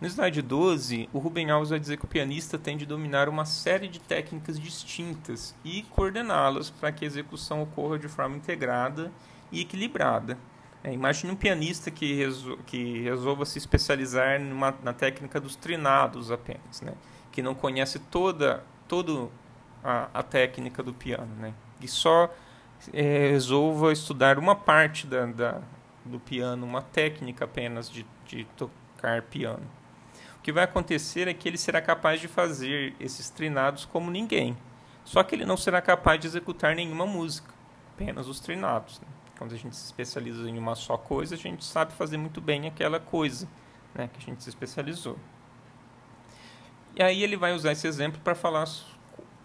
No 0.00 0.08
slide 0.08 0.40
12, 0.40 1.10
o 1.12 1.18
Ruben 1.18 1.50
Alves 1.50 1.68
vai 1.68 1.78
dizer 1.78 1.98
que 1.98 2.06
o 2.06 2.08
pianista 2.08 2.58
tem 2.58 2.74
de 2.74 2.86
dominar 2.86 3.28
uma 3.28 3.44
série 3.44 3.86
de 3.86 4.00
técnicas 4.00 4.58
distintas 4.58 5.54
e 5.62 5.82
coordená-las 5.90 6.70
para 6.70 6.90
que 6.90 7.04
a 7.04 7.06
execução 7.06 7.62
ocorra 7.62 7.98
de 7.98 8.08
forma 8.08 8.34
integrada 8.34 9.12
e 9.52 9.60
equilibrada. 9.60 10.38
É, 10.82 10.90
imagine 10.90 11.30
um 11.30 11.36
pianista 11.36 11.90
que, 11.90 12.14
resol 12.14 12.56
que 12.66 13.02
resolva 13.02 13.44
se 13.44 13.58
especializar 13.58 14.40
numa, 14.40 14.74
na 14.82 14.94
técnica 14.94 15.38
dos 15.38 15.54
trinados 15.54 16.30
apenas, 16.30 16.80
né? 16.80 16.94
que 17.30 17.42
não 17.42 17.54
conhece 17.54 17.98
toda, 17.98 18.64
toda 18.88 19.28
a, 19.84 20.08
a 20.14 20.22
técnica 20.22 20.82
do 20.82 20.94
piano, 20.94 21.36
né? 21.36 21.52
e 21.78 21.86
só 21.86 22.32
é, 22.94 23.28
resolva 23.32 23.92
estudar 23.92 24.38
uma 24.38 24.56
parte 24.56 25.06
da, 25.06 25.26
da, 25.26 25.60
do 26.06 26.18
piano, 26.18 26.64
uma 26.64 26.80
técnica 26.80 27.44
apenas 27.44 27.90
de, 27.90 28.06
de 28.26 28.44
tocar 28.56 29.20
piano. 29.20 29.79
O 30.40 30.42
que 30.42 30.52
vai 30.52 30.64
acontecer 30.64 31.28
é 31.28 31.34
que 31.34 31.46
ele 31.46 31.58
será 31.58 31.82
capaz 31.82 32.18
de 32.18 32.26
fazer 32.26 32.94
esses 32.98 33.28
trinados 33.28 33.84
como 33.84 34.10
ninguém. 34.10 34.56
Só 35.04 35.22
que 35.22 35.34
ele 35.34 35.44
não 35.44 35.56
será 35.56 35.82
capaz 35.82 36.18
de 36.18 36.26
executar 36.26 36.74
nenhuma 36.74 37.06
música, 37.06 37.52
apenas 37.92 38.26
os 38.26 38.40
trinados. 38.40 38.98
Né? 39.00 39.06
Quando 39.36 39.52
a 39.52 39.56
gente 39.56 39.76
se 39.76 39.84
especializa 39.84 40.48
em 40.48 40.58
uma 40.58 40.74
só 40.74 40.96
coisa, 40.96 41.34
a 41.34 41.38
gente 41.38 41.62
sabe 41.62 41.92
fazer 41.92 42.16
muito 42.16 42.40
bem 42.40 42.66
aquela 42.66 42.98
coisa 42.98 43.46
né, 43.94 44.08
que 44.10 44.18
a 44.18 44.22
gente 44.22 44.42
se 44.42 44.48
especializou. 44.48 45.18
E 46.96 47.02
aí 47.02 47.22
ele 47.22 47.36
vai 47.36 47.52
usar 47.52 47.72
esse 47.72 47.86
exemplo 47.86 48.18
para 48.24 48.34
falar 48.34 48.66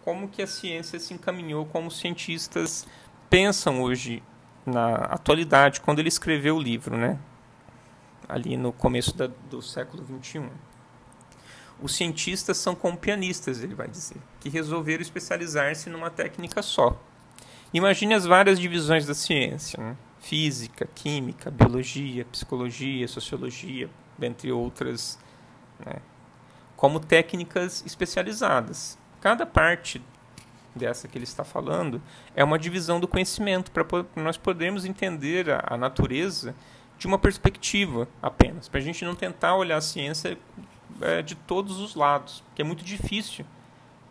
como 0.01 0.29
que 0.29 0.41
a 0.41 0.47
ciência 0.47 0.97
se 0.97 1.13
encaminhou, 1.13 1.65
como 1.65 1.89
os 1.89 1.97
cientistas 1.99 2.87
pensam 3.29 3.81
hoje 3.81 4.23
na 4.65 4.95
atualidade, 4.95 5.81
quando 5.81 5.99
ele 5.99 6.07
escreveu 6.07 6.55
o 6.55 6.61
livro, 6.61 6.97
né? 6.97 7.19
ali 8.27 8.57
no 8.57 8.71
começo 8.71 9.15
da, 9.15 9.27
do 9.49 9.61
século 9.61 10.03
21. 10.03 10.49
Os 11.81 11.95
cientistas 11.95 12.57
são 12.57 12.73
como 12.73 12.97
pianistas, 12.97 13.61
ele 13.61 13.75
vai 13.75 13.87
dizer, 13.87 14.17
que 14.39 14.49
resolveram 14.49 15.01
especializar-se 15.01 15.89
numa 15.89 16.09
técnica 16.09 16.61
só. 16.61 16.99
Imagine 17.73 18.13
as 18.13 18.25
várias 18.25 18.59
divisões 18.59 19.05
da 19.05 19.13
ciência: 19.13 19.81
né? 19.81 19.97
física, 20.19 20.87
química, 20.95 21.51
biologia, 21.51 22.25
psicologia, 22.25 23.07
sociologia, 23.07 23.89
entre 24.21 24.51
outras, 24.51 25.19
né? 25.85 25.97
como 26.75 26.99
técnicas 26.99 27.83
especializadas. 27.85 28.97
Cada 29.19 29.45
parte 29.45 30.01
dessa 30.73 31.07
que 31.07 31.17
ele 31.17 31.25
está 31.25 31.43
falando 31.43 32.01
é 32.35 32.43
uma 32.43 32.59
divisão 32.59 32.99
do 32.99 33.07
conhecimento 33.07 33.71
para 33.71 33.85
nós 34.15 34.37
podermos 34.37 34.85
entender 34.85 35.49
a, 35.49 35.63
a 35.67 35.77
natureza 35.77 36.55
de 36.97 37.07
uma 37.07 37.17
perspectiva 37.17 38.07
apenas, 38.21 38.69
para 38.69 38.79
a 38.79 38.83
gente 38.83 39.03
não 39.03 39.15
tentar 39.15 39.55
olhar 39.55 39.77
a 39.77 39.81
ciência 39.81 40.37
é, 41.01 41.21
de 41.21 41.35
todos 41.35 41.79
os 41.79 41.95
lados, 41.95 42.43
que 42.53 42.61
é 42.61 42.65
muito 42.65 42.83
difícil. 42.83 43.45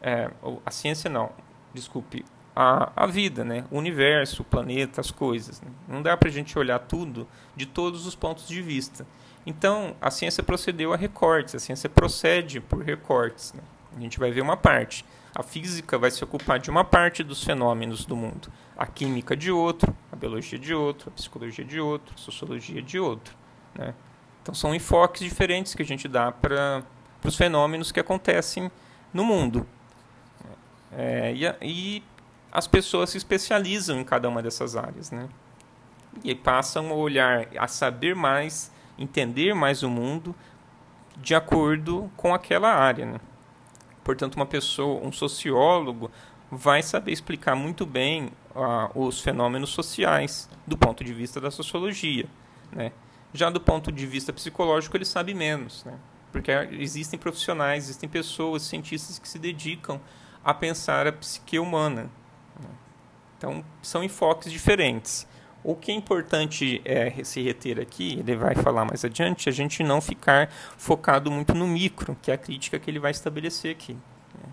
É, 0.01 0.31
a 0.65 0.71
ciência 0.71 1.09
não, 1.09 1.31
desculpe, 1.73 2.25
a, 2.55 2.93
a 2.95 3.07
vida, 3.07 3.45
né? 3.45 3.65
o 3.71 3.79
universo, 3.79 4.43
o 4.43 4.45
planeta, 4.45 5.01
as 5.01 5.11
coisas. 5.11 5.61
Né? 5.61 5.71
Não 5.89 6.03
dá 6.03 6.17
para 6.17 6.29
a 6.29 6.33
gente 6.33 6.59
olhar 6.59 6.79
tudo 6.79 7.27
de 7.57 7.67
todos 7.67 8.07
os 8.07 8.15
pontos 8.15 8.47
de 8.47 8.63
vista. 8.63 9.07
Então, 9.47 9.95
a 10.01 10.11
ciência 10.11 10.43
procedeu 10.43 10.93
a 10.93 10.97
recortes, 10.97 11.55
a 11.55 11.59
ciência 11.59 11.89
procede 11.89 12.61
por 12.61 12.83
recortes. 12.83 13.53
Né? 13.53 13.63
A 13.97 14.01
gente 14.01 14.19
vai 14.19 14.31
ver 14.31 14.41
uma 14.41 14.57
parte. 14.57 15.05
A 15.35 15.43
física 15.43 15.99
vai 15.99 16.11
se 16.11 16.23
ocupar 16.23 16.61
de 16.61 16.71
uma 16.71 16.85
parte 16.85 17.25
dos 17.25 17.43
fenômenos 17.43 18.05
do 18.05 18.15
mundo, 18.15 18.53
a 18.79 18.87
química 18.87 19.37
de 19.37 19.51
outro, 19.51 19.95
a 20.13 20.17
biologia 20.17 20.59
de 20.59 20.73
outro, 20.73 21.11
a 21.11 21.13
psicologia 21.13 21.65
de 21.65 21.81
outro, 21.81 22.15
a 22.15 22.19
sociologia 22.19 22.81
de 22.81 23.01
outro. 23.01 23.35
Né? 23.75 23.95
Então 24.45 24.55
são 24.55 24.75
enfoques 24.75 25.23
diferentes 25.23 25.75
que 25.75 25.81
a 25.81 25.87
gente 25.87 26.07
dá 26.07 26.31
para 26.31 26.83
os 27.25 27.35
fenômenos 27.35 27.91
que 27.91 27.99
acontecem 27.99 28.71
no 29.11 29.25
mundo. 29.25 29.67
É, 30.93 31.33
e, 31.33 31.47
e, 31.63 32.03
as 32.53 32.67
pessoas 32.69 33.09
se 33.09 33.17
especializam 33.17 33.99
em 33.99 34.05
cada 34.05 34.29
uma 34.29 34.43
dessas 34.43 34.77
áreas. 34.77 35.11
Né? 35.11 35.31
E 36.23 36.35
passam 36.35 36.91
a 36.91 36.95
olhar, 36.95 37.49
a 37.57 37.67
saber 37.67 38.15
mais, 38.15 38.71
entender 38.99 39.55
mais 39.55 39.83
o 39.83 39.89
mundo 39.89 40.35
de 41.17 41.35
acordo 41.35 42.11
com 42.15 42.35
aquela 42.35 42.69
área. 42.69 43.07
Né? 43.07 43.21
Portanto, 44.05 44.35
uma 44.35 44.47
pessoa, 44.47 45.03
um 45.03 45.11
sociólogo, 45.11 46.11
vai 46.51 46.83
saber 46.83 47.13
explicar 47.13 47.57
muito 47.57 47.87
bem 47.87 48.31
uh, 48.55 49.07
os 49.07 49.21
fenômenos 49.21 49.71
sociais 49.71 50.51
do 50.67 50.77
ponto 50.77 51.03
de 51.03 51.15
vista 51.15 51.41
da 51.41 51.51
sociologia. 51.51 52.27
Né? 52.71 52.93
Já 53.35 53.51
do 53.51 53.61
ponto 53.61 53.91
de 53.91 54.07
vista 54.07 54.33
psicológico, 54.33 54.97
ele 54.97 55.05
sabe 55.05 55.35
menos, 55.35 55.85
né? 55.85 55.99
porque 56.31 56.51
existem 56.73 57.19
profissionais, 57.19 57.85
existem 57.85 58.09
pessoas, 58.09 58.63
cientistas 58.63 59.19
que 59.19 59.29
se 59.29 59.39
dedicam 59.39 60.01
a 60.45 60.55
pensar 60.55 61.07
a 61.07 61.13
psique 61.13 61.59
humana. 61.59 62.11
Né? 62.61 62.69
Então, 63.37 63.65
são 63.83 64.05
enfoques 64.05 64.51
diferentes. 64.51 65.27
O 65.65 65.75
que 65.75 65.91
é 65.91 65.95
importante 65.95 66.83
é 66.85 67.25
se 67.25 67.41
reter 67.41 67.81
aqui, 67.81 68.19
ele 68.21 68.37
vai 68.37 68.55
falar 68.55 68.85
mais 68.85 69.05
adiante, 69.05 69.49
a 69.49 69.53
gente 69.53 69.83
não 69.83 70.01
ficar 70.01 70.49
focado 70.77 71.31
muito 71.31 71.55
no 71.55 71.67
micro, 71.67 72.17
que 72.21 72.31
é 72.31 72.35
a 72.35 72.39
crítica 72.39 72.79
que 72.79 72.91
ele 72.91 72.99
vai 72.99 73.11
estabelecer 73.11 73.71
aqui. 73.71 73.95
Né? 73.95 74.53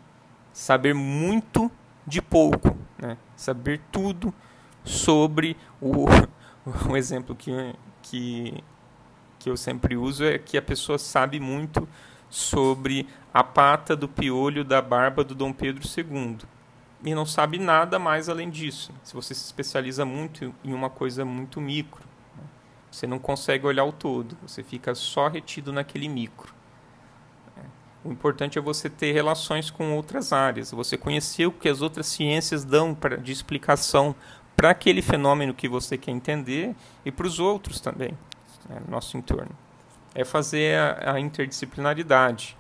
Saber 0.54 0.96
muito 0.96 1.70
de 2.06 2.22
pouco, 2.22 2.78
né? 2.98 3.18
saber 3.36 3.82
tudo 3.92 4.34
sobre 4.84 5.58
o, 5.82 6.06
o 6.90 6.96
exemplo 6.96 7.36
que, 7.36 7.52
que 8.02 8.64
que 9.42 9.50
eu 9.50 9.58
sempre 9.58 9.98
uso 9.98 10.24
é 10.24 10.38
que 10.38 10.56
a 10.56 10.62
pessoa 10.62 11.00
sabe 11.00 11.40
muito 11.40 11.90
sobre 12.30 13.08
a 13.34 13.44
pata 13.44 13.96
do 13.96 14.08
piolho 14.08 14.64
da 14.64 14.80
barba 14.84 15.24
do 15.24 15.34
Dom 15.34 15.52
Pedro 15.52 15.82
II 15.84 16.38
e 17.04 17.16
não 17.16 17.26
sabe 17.26 17.58
nada 17.58 17.98
mais 17.98 18.30
além 18.30 18.52
disso. 18.52 18.94
Se 19.04 19.16
você 19.16 19.34
se 19.34 19.44
especializa 19.44 20.06
muito 20.06 20.54
em 20.64 20.74
uma 20.74 20.92
coisa 20.92 21.26
muito 21.26 21.60
micro, 21.60 22.04
né? 22.38 22.44
você 22.92 23.08
não 23.08 23.18
consegue 23.18 23.66
olhar 23.66 23.84
o 23.84 23.92
todo, 23.92 24.38
você 24.44 24.62
fica 24.62 24.94
só 24.94 25.28
retido 25.28 25.74
naquele 25.74 26.08
micro. 26.08 26.54
É. 27.58 27.62
O 28.06 28.12
importante 28.12 28.60
é 28.60 28.62
você 28.62 28.92
ter 28.92 29.12
relações 29.12 29.72
com 29.72 29.96
outras 29.96 30.32
áreas, 30.32 30.70
você 30.70 30.96
conhecer 30.96 31.48
o 31.48 31.52
que 31.52 31.68
as 31.68 31.82
outras 31.82 32.06
ciências 32.06 32.64
dão 32.64 32.94
pra, 32.94 33.16
de 33.16 33.32
explicação 33.32 34.14
para 34.56 34.70
aquele 34.70 35.02
fenômeno 35.02 35.52
que 35.52 35.68
você 35.68 35.98
quer 35.98 36.12
entender 36.12 36.76
e 37.04 37.12
para 37.12 37.26
os 37.26 37.40
outros 37.40 37.82
também 37.82 38.16
né, 38.70 38.82
no 38.86 38.92
nosso 38.92 39.18
entorno. 39.18 39.52
É 40.14 40.26
fazer 40.26 40.78
a, 40.78 41.14
a 41.14 41.20
interdisciplinaridade, 41.20 42.58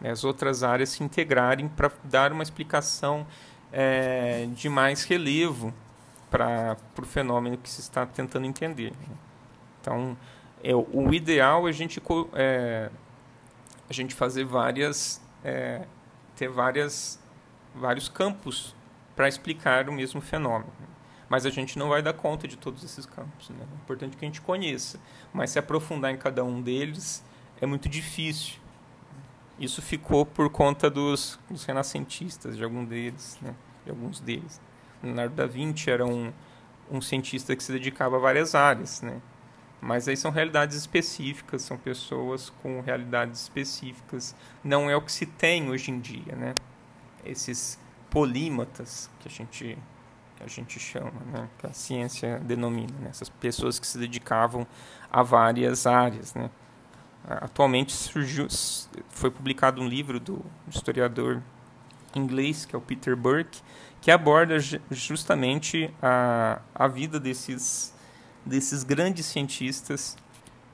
né, 0.00 0.10
as 0.10 0.24
outras 0.24 0.62
áreas 0.62 0.90
se 0.90 1.02
integrarem 1.02 1.68
para 1.68 1.90
dar 2.04 2.32
uma 2.32 2.42
explicação 2.42 3.26
é, 3.72 4.46
de 4.54 4.68
mais 4.68 5.04
relevo 5.04 5.72
para 6.30 6.76
o 6.98 7.02
fenômeno 7.02 7.56
que 7.56 7.68
se 7.68 7.80
está 7.80 8.06
tentando 8.06 8.46
entender. 8.46 8.90
Né. 8.92 9.16
Então, 9.80 10.16
é, 10.62 10.74
o 10.74 11.12
ideal 11.12 11.66
é 11.66 11.70
a 11.70 11.72
gente, 11.72 12.00
é, 12.34 12.90
a 13.88 13.92
gente 13.92 14.14
fazer 14.14 14.44
várias, 14.44 15.20
é, 15.42 15.82
ter 16.36 16.48
várias, 16.48 17.18
vários 17.74 18.08
campos 18.08 18.74
para 19.16 19.28
explicar 19.28 19.88
o 19.88 19.92
mesmo 19.92 20.20
fenômeno 20.20 20.89
mas 21.30 21.46
a 21.46 21.50
gente 21.50 21.78
não 21.78 21.88
vai 21.88 22.02
dar 22.02 22.12
conta 22.12 22.48
de 22.48 22.56
todos 22.56 22.82
esses 22.82 23.06
campos. 23.06 23.48
Né? 23.50 23.56
É 23.60 23.74
importante 23.76 24.16
que 24.16 24.24
a 24.24 24.28
gente 24.28 24.40
conheça, 24.40 24.98
mas 25.32 25.50
se 25.50 25.60
aprofundar 25.60 26.10
em 26.10 26.16
cada 26.16 26.42
um 26.42 26.60
deles 26.60 27.24
é 27.60 27.66
muito 27.66 27.88
difícil. 27.88 28.56
Isso 29.56 29.80
ficou 29.80 30.26
por 30.26 30.50
conta 30.50 30.90
dos, 30.90 31.38
dos 31.48 31.64
renascentistas, 31.64 32.56
de 32.56 32.64
algum 32.64 32.84
deles, 32.84 33.38
né? 33.40 33.54
de 33.84 33.90
alguns 33.90 34.18
deles. 34.18 34.60
Leonardo 35.00 35.36
da 35.36 35.46
Vinci 35.46 35.88
era 35.88 36.04
um, 36.04 36.32
um 36.90 37.00
cientista 37.00 37.54
que 37.54 37.62
se 37.62 37.70
dedicava 37.70 38.16
a 38.16 38.18
várias 38.18 38.56
áreas, 38.56 39.00
né? 39.00 39.22
Mas 39.80 40.08
aí 40.08 40.16
são 40.16 40.30
realidades 40.30 40.76
específicas, 40.76 41.62
são 41.62 41.78
pessoas 41.78 42.50
com 42.62 42.82
realidades 42.82 43.40
específicas. 43.40 44.34
Não 44.62 44.90
é 44.90 44.96
o 44.96 45.00
que 45.00 45.10
se 45.10 45.24
tem 45.24 45.70
hoje 45.70 45.90
em 45.90 46.00
dia, 46.00 46.36
né? 46.36 46.54
Esses 47.24 47.78
polímatas 48.10 49.10
que 49.20 49.28
a 49.28 49.30
gente 49.30 49.78
que 50.40 50.44
a 50.44 50.48
gente 50.48 50.80
chama, 50.80 51.12
né, 51.32 51.48
que 51.58 51.66
a 51.66 51.72
ciência 51.72 52.38
denomina, 52.40 52.92
né, 52.98 53.10
essas 53.10 53.28
pessoas 53.28 53.78
que 53.78 53.86
se 53.86 53.98
dedicavam 53.98 54.66
a 55.12 55.22
várias 55.22 55.86
áreas. 55.86 56.34
Né. 56.34 56.50
Atualmente 57.28 57.92
surgiu, 57.92 58.46
foi 59.10 59.30
publicado 59.30 59.82
um 59.82 59.86
livro 59.86 60.18
do 60.18 60.42
historiador 60.68 61.42
inglês, 62.14 62.64
que 62.64 62.74
é 62.74 62.78
o 62.78 62.80
Peter 62.80 63.14
Burke, 63.14 63.60
que 64.00 64.10
aborda 64.10 64.56
justamente 64.90 65.92
a, 66.02 66.60
a 66.74 66.88
vida 66.88 67.20
desses, 67.20 67.94
desses 68.44 68.82
grandes 68.82 69.26
cientistas 69.26 70.16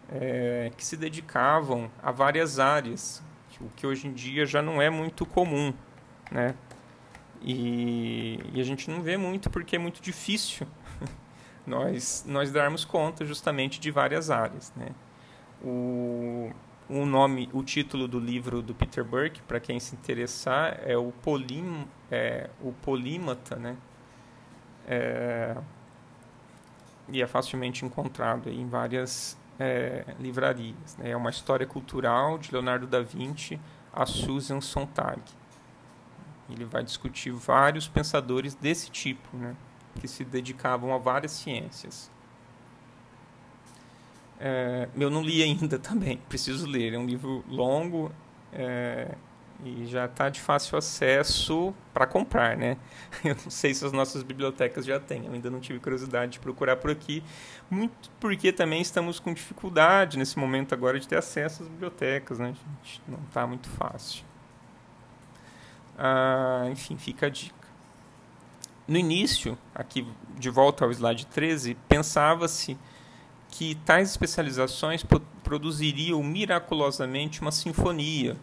é, 0.08 0.70
que 0.76 0.84
se 0.84 0.96
dedicavam 0.96 1.90
a 2.00 2.12
várias 2.12 2.60
áreas, 2.60 3.20
o 3.60 3.68
que 3.74 3.86
hoje 3.86 4.06
em 4.06 4.12
dia 4.12 4.46
já 4.46 4.62
não 4.62 4.80
é 4.80 4.88
muito 4.90 5.26
comum, 5.26 5.74
né? 6.30 6.54
E, 7.46 8.40
e, 8.52 8.60
a 8.60 8.64
gente 8.64 8.90
não 8.90 9.00
vê 9.00 9.16
muito 9.16 9.48
porque 9.48 9.76
é 9.76 9.78
muito 9.78 10.02
difícil 10.02 10.66
nós, 11.64 12.24
nós 12.26 12.50
darmos 12.50 12.84
conta 12.84 13.24
justamente 13.24 13.78
de 13.78 13.88
várias 13.92 14.30
áreas. 14.30 14.72
Né? 14.74 14.88
O, 15.62 16.50
o 16.88 17.06
nome, 17.06 17.48
o 17.52 17.62
título 17.62 18.08
do 18.08 18.18
livro 18.18 18.60
do 18.60 18.74
Peter 18.74 19.04
Burke, 19.04 19.40
para 19.42 19.60
quem 19.60 19.78
se 19.78 19.94
interessar, 19.94 20.80
é 20.84 20.96
o, 20.96 21.12
Polim, 21.22 21.86
é, 22.10 22.50
o 22.60 22.72
Polímata, 22.72 23.54
né? 23.54 23.76
É, 24.88 25.56
e 27.08 27.22
é 27.22 27.26
facilmente 27.28 27.84
encontrado 27.84 28.50
em 28.50 28.66
várias 28.68 29.38
é, 29.58 30.04
livrarias. 30.18 30.96
Né? 30.96 31.10
É 31.10 31.16
uma 31.16 31.30
história 31.30 31.66
cultural 31.66 32.38
de 32.38 32.50
Leonardo 32.52 32.88
da 32.88 33.00
Vinci 33.02 33.60
a 33.92 34.04
Susan 34.04 34.60
Sontag. 34.60 35.22
Ele 36.48 36.64
vai 36.64 36.82
discutir 36.82 37.30
vários 37.32 37.88
pensadores 37.88 38.54
desse 38.54 38.90
tipo, 38.90 39.36
né? 39.36 39.56
que 39.96 40.06
se 40.06 40.24
dedicavam 40.24 40.94
a 40.94 40.98
várias 40.98 41.32
ciências. 41.32 42.10
É, 44.38 44.88
eu 44.96 45.10
não 45.10 45.22
li 45.22 45.42
ainda 45.42 45.78
também, 45.80 46.18
preciso 46.28 46.66
ler. 46.66 46.92
É 46.92 46.98
um 46.98 47.06
livro 47.06 47.42
longo 47.48 48.12
é, 48.52 49.14
e 49.64 49.86
já 49.86 50.04
está 50.04 50.28
de 50.28 50.40
fácil 50.40 50.76
acesso 50.76 51.74
para 51.92 52.06
comprar, 52.06 52.56
né? 52.56 52.76
Eu 53.24 53.34
não 53.34 53.50
sei 53.50 53.72
se 53.72 53.84
as 53.84 53.92
nossas 53.92 54.22
bibliotecas 54.22 54.84
já 54.84 55.00
têm, 55.00 55.24
eu 55.24 55.32
ainda 55.32 55.50
não 55.50 55.60
tive 55.60 55.78
curiosidade 55.78 56.32
de 56.32 56.40
procurar 56.40 56.76
por 56.76 56.90
aqui, 56.90 57.22
muito 57.70 58.10
porque 58.20 58.52
também 58.52 58.82
estamos 58.82 59.18
com 59.18 59.32
dificuldade 59.32 60.18
nesse 60.18 60.38
momento 60.38 60.74
agora 60.74 61.00
de 61.00 61.08
ter 61.08 61.16
acesso 61.16 61.62
às 61.62 61.68
bibliotecas, 61.68 62.38
né? 62.38 62.54
Gente, 62.82 63.02
não 63.08 63.18
está 63.26 63.46
muito 63.46 63.68
fácil. 63.70 64.24
Ah, 65.98 66.66
enfim, 66.70 66.96
fica 66.96 67.26
a 67.26 67.30
dica. 67.30 67.54
No 68.86 68.96
início, 68.96 69.58
aqui 69.74 70.06
de 70.38 70.50
volta 70.50 70.84
ao 70.84 70.90
slide 70.92 71.26
13, 71.26 71.76
pensava-se 71.88 72.78
que 73.48 73.74
tais 73.74 74.10
especializações 74.10 75.04
produziriam 75.42 76.22
miraculosamente 76.22 77.40
uma 77.40 77.50
sinfonia. 77.50 78.36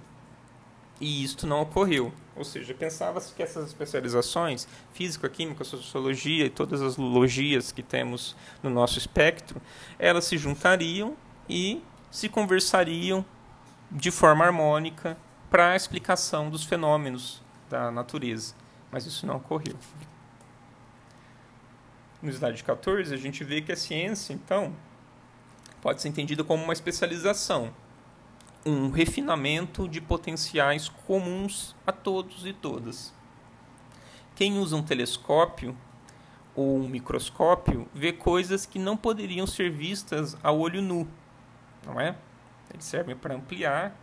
E 0.99 1.23
isto 1.23 1.45
não 1.45 1.61
ocorreu. 1.61 2.11
Ou 2.35 2.43
seja, 2.43 2.73
pensava-se 2.73 3.33
que 3.33 3.43
essas 3.43 3.67
especializações, 3.67 4.67
física, 4.93 5.29
química, 5.29 5.63
sociologia 5.63 6.45
e 6.45 6.49
todas 6.49 6.81
as 6.81 6.97
logias 6.97 7.71
que 7.71 7.83
temos 7.83 8.35
no 8.63 8.69
nosso 8.69 8.97
espectro, 8.97 9.61
elas 9.99 10.25
se 10.25 10.37
juntariam 10.37 11.15
e 11.47 11.83
se 12.09 12.27
conversariam 12.27 13.23
de 13.91 14.09
forma 14.09 14.43
harmônica 14.43 15.15
para 15.49 15.71
a 15.71 15.75
explicação 15.75 16.49
dos 16.49 16.63
fenômenos 16.63 17.42
da 17.73 17.89
natureza. 17.89 18.53
Mas 18.91 19.07
isso 19.07 19.25
não 19.25 19.37
ocorreu. 19.37 19.75
No 22.21 22.29
slide 22.29 22.63
14, 22.63 23.11
a 23.13 23.17
gente 23.17 23.43
vê 23.43 23.61
que 23.61 23.71
a 23.71 23.75
ciência, 23.75 24.31
então, 24.31 24.73
pode 25.81 26.01
ser 26.01 26.09
entendida 26.09 26.43
como 26.43 26.63
uma 26.63 26.71
especialização, 26.71 27.73
um 28.63 28.91
refinamento 28.91 29.89
de 29.89 29.99
potenciais 29.99 30.87
comuns 30.87 31.75
a 31.85 31.91
todos 31.91 32.45
e 32.45 32.53
todas. 32.53 33.11
Quem 34.35 34.57
usa 34.59 34.75
um 34.75 34.83
telescópio 34.83 35.75
ou 36.55 36.77
um 36.77 36.87
microscópio 36.87 37.89
vê 37.93 38.13
coisas 38.13 38.65
que 38.65 38.77
não 38.77 38.95
poderiam 38.95 39.47
ser 39.47 39.71
vistas 39.71 40.37
a 40.43 40.51
olho 40.51 40.81
nu, 40.81 41.07
não 41.85 41.99
é? 41.99 42.15
Eles 42.71 42.85
servem 42.85 43.15
para 43.15 43.35
ampliar 43.35 44.02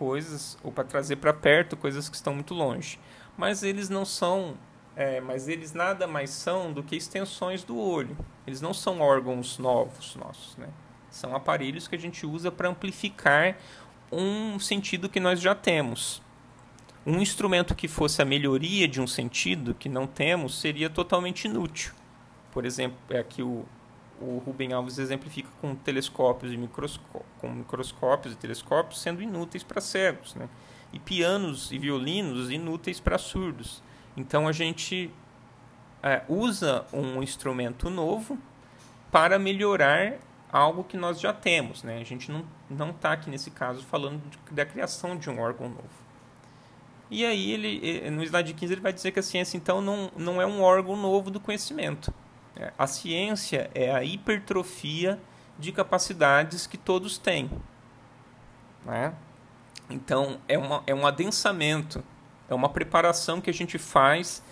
coisas 0.00 0.56
ou 0.64 0.72
para 0.72 0.82
trazer 0.82 1.16
para 1.16 1.30
perto 1.30 1.76
coisas 1.76 2.08
que 2.08 2.16
estão 2.16 2.32
muito 2.32 2.54
longe, 2.54 2.98
mas 3.36 3.62
eles 3.62 3.90
não 3.90 4.06
são, 4.06 4.54
é, 4.96 5.20
mas 5.20 5.46
eles 5.46 5.74
nada 5.74 6.06
mais 6.06 6.30
são 6.30 6.72
do 6.72 6.82
que 6.82 6.96
extensões 6.96 7.62
do 7.62 7.78
olho. 7.78 8.16
Eles 8.46 8.62
não 8.62 8.72
são 8.72 9.02
órgãos 9.02 9.58
novos 9.58 10.16
nossos, 10.16 10.56
né? 10.56 10.68
São 11.10 11.36
aparelhos 11.36 11.86
que 11.86 11.96
a 11.96 11.98
gente 11.98 12.24
usa 12.24 12.50
para 12.50 12.70
amplificar 12.70 13.58
um 14.10 14.58
sentido 14.58 15.06
que 15.06 15.20
nós 15.20 15.38
já 15.38 15.54
temos. 15.54 16.22
Um 17.04 17.20
instrumento 17.20 17.74
que 17.74 17.86
fosse 17.86 18.22
a 18.22 18.24
melhoria 18.24 18.88
de 18.88 19.02
um 19.02 19.06
sentido 19.06 19.74
que 19.74 19.88
não 19.88 20.06
temos 20.06 20.58
seria 20.58 20.88
totalmente 20.88 21.44
inútil. 21.44 21.92
Por 22.52 22.64
exemplo, 22.64 22.96
é 23.10 23.18
aqui 23.18 23.42
o, 23.42 23.66
o 24.20 24.42
Rubem 24.44 24.72
Alves 24.72 24.98
exemplifica 24.98 25.48
com 25.60 25.74
telescópios 25.74 26.52
e 26.52 26.56
microscópios, 26.56 27.24
com 27.40 27.50
microscópios 27.50 28.34
e 28.34 28.36
telescópios 28.36 29.00
sendo 29.00 29.22
inúteis 29.22 29.62
para 29.62 29.80
cegos, 29.80 30.34
né? 30.34 30.48
E 30.92 30.98
pianos 30.98 31.70
e 31.72 31.78
violinos 31.78 32.50
inúteis 32.50 33.00
para 33.00 33.16
surdos. 33.16 33.82
Então 34.16 34.46
a 34.46 34.52
gente 34.52 35.10
é, 36.02 36.22
usa 36.28 36.84
um 36.92 37.22
instrumento 37.22 37.88
novo 37.88 38.38
para 39.10 39.38
melhorar 39.38 40.18
algo 40.52 40.84
que 40.84 40.96
nós 40.96 41.20
já 41.20 41.32
temos. 41.32 41.82
Né? 41.82 42.00
A 42.00 42.04
gente 42.04 42.30
não 42.68 42.90
está 42.90 43.12
aqui 43.12 43.30
nesse 43.30 43.50
caso 43.50 43.82
falando 43.84 44.20
de, 44.28 44.54
da 44.54 44.66
criação 44.66 45.16
de 45.16 45.30
um 45.30 45.40
órgão 45.40 45.68
novo. 45.68 46.10
E 47.10 47.24
aí, 47.24 47.50
ele, 47.50 48.10
no 48.10 48.22
slide 48.22 48.54
15, 48.54 48.72
ele 48.72 48.80
vai 48.80 48.92
dizer 48.92 49.10
que 49.10 49.18
a 49.18 49.22
ciência, 49.22 49.56
então, 49.56 49.80
não, 49.80 50.12
não 50.16 50.40
é 50.40 50.46
um 50.46 50.62
órgão 50.62 50.94
novo 50.94 51.28
do 51.28 51.40
conhecimento. 51.40 52.14
É, 52.60 52.74
a 52.78 52.86
ciência 52.86 53.70
é 53.74 53.90
a 53.90 54.04
hipertrofia 54.04 55.18
de 55.58 55.72
capacidades 55.72 56.66
que 56.66 56.76
todos 56.76 57.16
têm. 57.16 57.50
Né? 58.84 59.14
Então, 59.88 60.38
é, 60.46 60.58
uma, 60.58 60.82
é 60.86 60.94
um 60.94 61.06
adensamento, 61.06 62.04
é 62.50 62.54
uma 62.54 62.68
preparação 62.68 63.40
que 63.40 63.48
a 63.48 63.52
gente 63.52 63.78
faz 63.78 64.42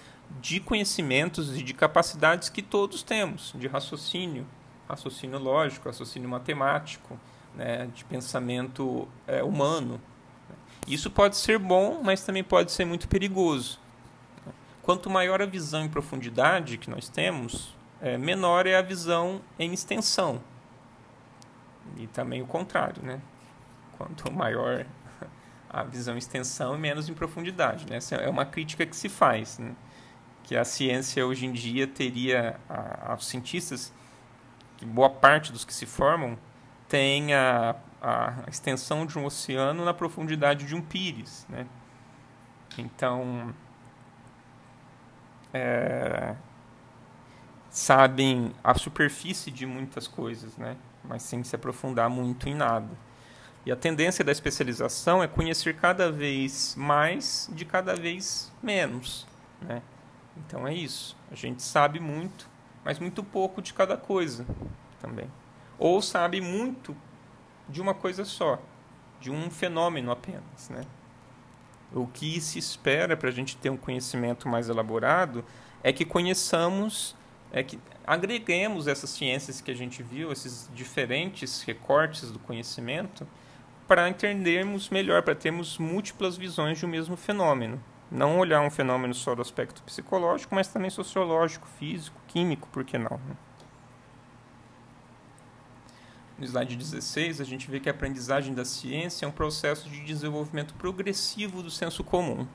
de 0.41 0.59
conhecimentos 0.59 1.55
e 1.55 1.63
de 1.63 1.75
capacidades 1.75 2.49
que 2.49 2.63
todos 2.63 3.03
temos, 3.03 3.53
de 3.55 3.67
raciocínio, 3.67 4.47
raciocínio 4.89 5.39
lógico, 5.39 5.87
raciocínio 5.87 6.31
matemático, 6.31 7.21
né, 7.55 7.91
de 7.95 8.07
pensamento 8.07 9.07
é, 9.27 9.43
humano. 9.43 10.01
Isso 10.87 11.11
pode 11.11 11.37
ser 11.37 11.59
bom, 11.59 12.01
mas 12.03 12.23
também 12.25 12.43
pode 12.43 12.73
ser 12.73 12.87
muito 12.87 13.07
perigoso. 13.07 13.79
Quanto 14.83 15.11
maior 15.11 15.43
a 15.43 15.47
visão 15.47 15.85
em 15.85 15.89
profundidade 15.91 16.79
que 16.79 16.89
nós 16.89 17.11
temos, 17.11 17.77
é, 18.01 18.17
menor 18.17 18.67
é 18.67 18.77
a 18.77 18.83
visão 18.83 19.41
em 19.59 19.73
extensão. 19.73 20.41
E 21.97 22.07
também 22.07 22.43
o 22.43 22.47
contrário, 22.47 23.03
né? 23.03 23.21
Quanto 23.97 24.31
maior 24.33 24.87
a 25.69 25.83
visão 25.83 26.15
em 26.15 26.19
extensão, 26.19 26.79
menos 26.79 27.09
em 27.09 27.15
profundidade. 27.15 27.87
Né? 27.89 27.97
Essa 27.97 28.17
é 28.17 28.29
uma 28.29 28.45
crítica 28.45 28.87
que 28.87 28.97
se 28.97 29.09
faz, 29.09 29.59
né? 29.59 29.75
que 30.43 30.57
a 30.57 30.65
ciência 30.65 31.27
hoje 31.27 31.45
em 31.45 31.53
dia 31.53 31.87
teria, 31.87 32.59
a, 32.71 33.15
cientistas 33.19 33.93
que 34.79 34.87
boa 34.87 35.11
parte 35.11 35.53
dos 35.53 35.63
que 35.63 35.75
se 35.75 35.85
formam 35.85 36.39
tem 36.89 37.35
a, 37.35 37.77
a 38.01 38.45
extensão 38.49 39.05
de 39.05 39.19
um 39.19 39.27
oceano 39.27 39.85
na 39.85 39.93
profundidade 39.93 40.65
de 40.65 40.75
um 40.75 40.81
pires, 40.81 41.45
né? 41.51 41.67
Então, 42.79 43.55
é, 45.53 46.35
sabem 47.71 48.53
a 48.63 48.75
superfície 48.75 49.51
de 49.51 49.67
muitas 49.67 50.07
coisas, 50.07 50.57
né? 50.57 50.77
Mas 51.05 51.23
sem 51.23 51.43
se 51.43 51.55
aprofundar 51.55 52.09
muito 52.11 52.49
em 52.49 52.55
nada. 52.55 52.91
E 53.65 53.73
a 53.73 53.77
tendência 53.77 54.25
da 54.25 54.33
especialização 54.33 55.23
é 55.23 55.29
conhecer 55.29 55.77
cada 55.77 56.11
vez 56.11 56.75
mais 56.77 57.49
de 57.53 57.65
cada 57.65 57.95
vez 57.95 58.53
menos, 58.63 59.27
né? 59.61 59.83
Então 60.37 60.67
é 60.67 60.73
isso. 60.73 61.17
A 61.31 61.35
gente 61.35 61.63
sabe 61.63 62.01
muito 62.01 62.49
mas 62.89 62.99
muito 62.99 63.23
pouco 63.23 63.61
de 63.61 63.75
cada 63.75 63.99
coisa 63.99 64.47
também. 64.99 65.31
Ou 65.79 66.01
sabe 66.01 66.41
muito 66.41 66.97
de 67.69 67.83
uma 67.83 67.93
coisa 67.93 68.25
só, 68.25 68.59
de 69.21 69.31
um 69.31 69.51
fenômeno 69.51 70.11
apenas, 70.11 70.71
né? 70.71 70.81
O 71.93 72.07
que 72.07 72.41
se 72.41 72.59
espera 72.59 73.15
para 73.15 73.29
a 73.29 73.33
gente 73.33 73.59
ter 73.59 73.69
um 73.69 73.77
conhecimento 73.77 74.49
mais 74.49 74.71
elaborado 74.71 75.45
é 75.83 75.93
que 75.93 76.07
conheçamos, 76.07 77.15
é 77.53 77.63
que 77.63 77.79
agreguemos 78.07 78.87
essas 78.87 79.11
ciências 79.11 79.61
que 79.61 79.71
a 79.71 79.75
gente 79.75 80.03
viu, 80.03 80.31
esses 80.31 80.71
diferentes 80.75 81.63
recortes 81.63 82.31
do 82.31 82.39
conhecimento, 82.39 83.27
para 83.87 84.09
entendermos 84.09 84.91
melhor, 84.91 85.23
para 85.23 85.35
termos 85.35 85.79
múltiplas 85.79 86.37
visões 86.37 86.79
de 86.79 86.85
um 86.85 86.89
mesmo 86.89 87.17
fenômeno. 87.17 87.83
Não 88.11 88.39
olhar 88.39 88.61
um 88.61 88.71
fenômeno 88.71 89.15
só 89.15 89.35
do 89.35 89.43
aspecto 89.43 89.83
psicológico, 89.83 90.55
mas 90.55 90.69
também 90.69 90.91
sociológico, 90.91 91.67
físico, 91.79 92.21
químico, 92.27 92.69
por 92.69 92.85
que 92.85 92.99
não? 92.99 93.19
Né? 93.27 93.37
No 96.39 96.45
slide 96.45 96.77
16, 96.77 97.41
a 97.41 97.45
gente 97.45 97.71
vê 97.71 97.81
que 97.81 97.89
a 97.89 97.93
aprendizagem 97.93 98.55
da 98.55 98.65
ciência 98.65 99.27
é 99.27 99.29
um 99.29 99.33
processo 99.33 99.91
de 99.91 100.05
desenvolvimento 100.05 100.73
progressivo 100.75 101.63
do 101.63 101.71
senso 101.71 102.05
comum. 102.05 102.47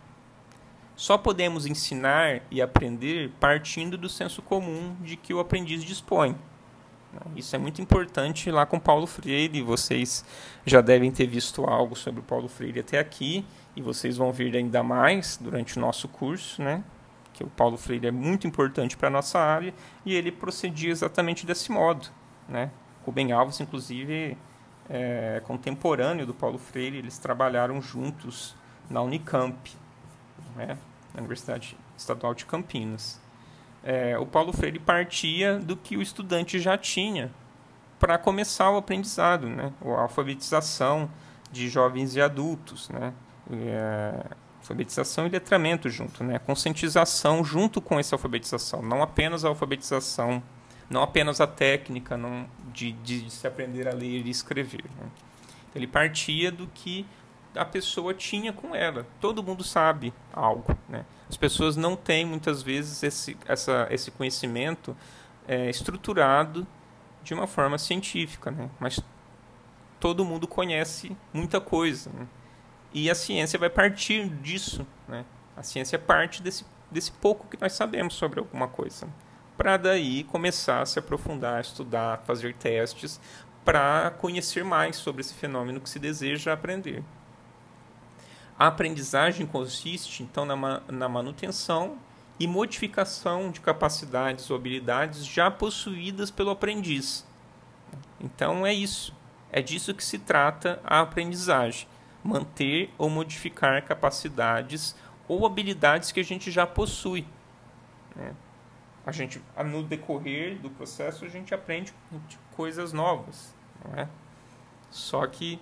Só 0.95 1.17
podemos 1.17 1.65
ensinar 1.65 2.41
e 2.51 2.61
aprender 2.61 3.31
partindo 3.39 3.97
do 3.97 4.07
senso 4.07 4.41
comum 4.41 4.95
de 5.01 5.17
que 5.17 5.33
o 5.33 5.39
aprendiz 5.39 5.83
dispõe. 5.83 6.35
Isso 7.35 7.55
é 7.55 7.59
muito 7.59 7.81
importante 7.81 8.49
lá 8.49 8.65
com 8.65 8.79
Paulo 8.79 9.05
Freire. 9.05 9.61
Vocês 9.61 10.25
já 10.65 10.81
devem 10.81 11.11
ter 11.11 11.27
visto 11.27 11.63
algo 11.65 11.95
sobre 11.95 12.21
Paulo 12.21 12.47
Freire 12.47 12.79
até 12.79 12.99
aqui 12.99 13.45
e 13.75 13.81
vocês 13.81 14.17
vão 14.17 14.31
ver 14.31 14.55
ainda 14.55 14.83
mais 14.83 15.37
durante 15.37 15.77
o 15.77 15.81
nosso 15.81 16.07
curso, 16.07 16.61
né? 16.61 16.83
Que 17.33 17.43
o 17.43 17.47
Paulo 17.47 17.77
Freire 17.77 18.07
é 18.07 18.11
muito 18.11 18.47
importante 18.47 18.95
para 18.95 19.07
a 19.07 19.11
nossa 19.11 19.39
área 19.39 19.73
e 20.05 20.13
ele 20.13 20.31
procedia 20.31 20.91
exatamente 20.91 21.45
desse 21.45 21.71
modo, 21.71 22.07
né? 22.47 22.71
Rubem 23.05 23.31
Alves, 23.31 23.59
inclusive, 23.59 24.37
é, 24.89 25.41
contemporâneo 25.45 26.25
do 26.25 26.33
Paulo 26.33 26.57
Freire, 26.57 26.97
eles 26.97 27.17
trabalharam 27.17 27.81
juntos 27.81 28.55
na 28.89 29.01
Unicamp, 29.01 29.71
né, 30.55 30.77
Universidade 31.15 31.77
Estadual 31.97 32.33
de 32.33 32.45
Campinas. 32.45 33.21
É, 33.83 34.17
o 34.17 34.25
Paulo 34.25 34.53
Freire 34.53 34.79
partia 34.79 35.59
do 35.59 35.75
que 35.75 35.97
o 35.97 36.01
estudante 36.01 36.59
já 36.59 36.77
tinha 36.77 37.31
para 37.99 38.17
começar 38.17 38.69
o 38.71 38.77
aprendizado, 38.77 39.47
né, 39.47 39.71
a 39.81 40.01
alfabetização 40.01 41.09
de 41.51 41.69
jovens 41.69 42.15
e 42.15 42.21
adultos, 42.21 42.89
né, 42.89 43.13
é, 43.51 44.25
alfabetização 44.59 45.27
e 45.27 45.29
letramento 45.29 45.89
junto, 45.89 46.23
né, 46.23 46.39
conscientização 46.39 47.43
junto 47.43 47.81
com 47.81 47.99
essa 47.99 48.15
alfabetização, 48.15 48.81
não 48.81 49.01
apenas 49.01 49.45
a 49.45 49.49
alfabetização, 49.49 50.41
não 50.89 51.01
apenas 51.01 51.41
a 51.41 51.47
técnica 51.47 52.17
não, 52.17 52.45
de, 52.73 52.91
de, 52.91 53.29
se 53.29 53.45
aprender 53.47 53.87
a 53.87 53.93
ler 53.93 54.25
e 54.25 54.29
escrever. 54.29 54.83
Né. 54.99 55.07
Ele 55.75 55.87
partia 55.87 56.51
do 56.51 56.67
que 56.67 57.05
a 57.55 57.65
pessoa 57.65 58.13
tinha 58.13 58.51
com 58.51 58.75
ela. 58.75 59.05
Todo 59.19 59.43
mundo 59.43 59.63
sabe 59.63 60.13
algo. 60.31 60.77
Né? 60.87 61.05
As 61.29 61.37
pessoas 61.37 61.75
não 61.75 61.95
têm 61.95 62.25
muitas 62.25 62.61
vezes 62.61 63.03
esse, 63.03 63.37
essa, 63.47 63.87
esse 63.89 64.11
conhecimento 64.11 64.95
é, 65.47 65.69
estruturado 65.69 66.65
de 67.23 67.33
uma 67.33 67.47
forma 67.47 67.77
científica, 67.77 68.51
né? 68.51 68.69
mas 68.79 68.99
todo 69.99 70.25
mundo 70.25 70.47
conhece 70.47 71.15
muita 71.33 71.61
coisa. 71.61 72.09
Né? 72.13 72.27
E 72.93 73.09
a 73.09 73.15
ciência 73.15 73.57
vai 73.57 73.69
partir 73.69 74.27
disso. 74.29 74.85
Né? 75.07 75.25
A 75.55 75.63
ciência 75.63 75.97
parte 75.97 76.41
desse, 76.41 76.65
desse 76.91 77.11
pouco 77.11 77.47
que 77.47 77.59
nós 77.59 77.73
sabemos 77.73 78.13
sobre 78.15 78.39
alguma 78.39 78.67
coisa. 78.67 79.07
Para 79.57 79.77
daí 79.77 80.23
começar 80.23 80.81
a 80.81 80.85
se 80.85 80.97
aprofundar, 80.97 81.61
estudar, 81.61 82.23
fazer 82.25 82.55
testes, 82.55 83.19
para 83.63 84.11
conhecer 84.11 84.63
mais 84.63 84.97
sobre 84.97 85.21
esse 85.21 85.33
fenômeno 85.33 85.79
que 85.79 85.89
se 85.89 85.99
deseja 85.99 86.53
aprender. 86.53 87.03
A 88.63 88.67
aprendizagem 88.67 89.45
consiste, 89.45 90.23
então, 90.23 90.45
na, 90.45 90.81
na 90.87 91.09
manutenção 91.09 91.97
e 92.39 92.47
modificação 92.47 93.51
de 93.51 93.59
capacidades 93.59 94.49
ou 94.49 94.55
habilidades 94.55 95.25
já 95.25 95.51
possuídas 95.51 96.31
pelo 96.31 96.49
aprendiz. 96.49 97.27
Então, 98.21 98.65
é 98.65 98.73
isso. 98.73 99.13
É 99.51 99.61
disso 99.61 99.93
que 99.93 100.01
se 100.01 100.17
trata 100.17 100.79
a 100.85 101.01
aprendizagem. 101.01 101.89
Manter 102.23 102.89
ou 102.97 103.09
modificar 103.09 103.83
capacidades 103.83 104.95
ou 105.27 105.45
habilidades 105.45 106.13
que 106.13 106.21
a 106.21 106.23
gente 106.23 106.49
já 106.49 106.65
possui. 106.65 107.27
Né? 108.15 108.33
A 109.05 109.11
gente, 109.11 109.41
no 109.65 109.83
decorrer 109.83 110.57
do 110.59 110.69
processo, 110.69 111.25
a 111.25 111.27
gente 111.27 111.53
aprende 111.53 111.93
coisas 112.55 112.93
novas. 112.93 113.53
Não 113.83 113.99
é? 113.99 114.07
Só 114.89 115.27
que 115.27 115.59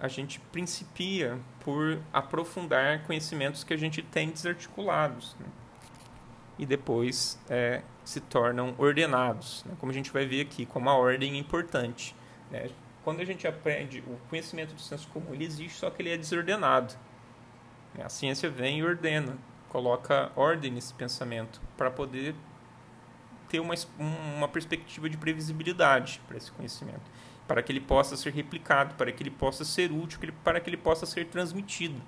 a 0.00 0.08
gente 0.08 0.40
principia 0.40 1.38
por 1.60 2.00
aprofundar 2.12 3.02
conhecimentos 3.04 3.62
que 3.62 3.74
a 3.74 3.76
gente 3.76 4.02
tem 4.02 4.30
desarticulados 4.30 5.36
né? 5.38 5.46
e 6.58 6.64
depois 6.64 7.38
é, 7.50 7.82
se 8.02 8.20
tornam 8.20 8.74
ordenados, 8.78 9.62
né? 9.66 9.74
como 9.78 9.92
a 9.92 9.94
gente 9.94 10.10
vai 10.10 10.24
ver 10.24 10.40
aqui, 10.40 10.64
como 10.64 10.88
a 10.88 10.94
ordem 10.94 11.34
é 11.34 11.38
importante. 11.38 12.16
Né? 12.50 12.70
Quando 13.04 13.20
a 13.20 13.24
gente 13.24 13.46
aprende 13.46 14.02
o 14.06 14.18
conhecimento 14.30 14.74
do 14.74 14.80
senso 14.80 15.06
comum, 15.08 15.34
ele 15.34 15.44
existe, 15.44 15.78
só 15.78 15.90
que 15.90 16.00
ele 16.00 16.10
é 16.10 16.16
desordenado. 16.16 16.94
A 18.02 18.08
ciência 18.08 18.48
vem 18.48 18.78
e 18.78 18.84
ordena, 18.84 19.36
coloca 19.68 20.32
ordem 20.34 20.70
nesse 20.70 20.94
pensamento 20.94 21.60
para 21.76 21.90
poder 21.90 22.34
ter 23.48 23.60
uma, 23.60 23.74
uma 23.98 24.48
perspectiva 24.48 25.10
de 25.10 25.18
previsibilidade 25.18 26.20
para 26.26 26.36
esse 26.36 26.50
conhecimento 26.52 27.10
para 27.50 27.64
que 27.64 27.72
ele 27.72 27.80
possa 27.80 28.16
ser 28.16 28.32
replicado, 28.32 28.94
para 28.94 29.10
que 29.10 29.24
ele 29.24 29.30
possa 29.30 29.64
ser 29.64 29.90
útil, 29.90 30.20
para 30.44 30.60
que 30.60 30.70
ele 30.70 30.76
possa 30.76 31.04
ser 31.04 31.26
transmitido, 31.26 32.00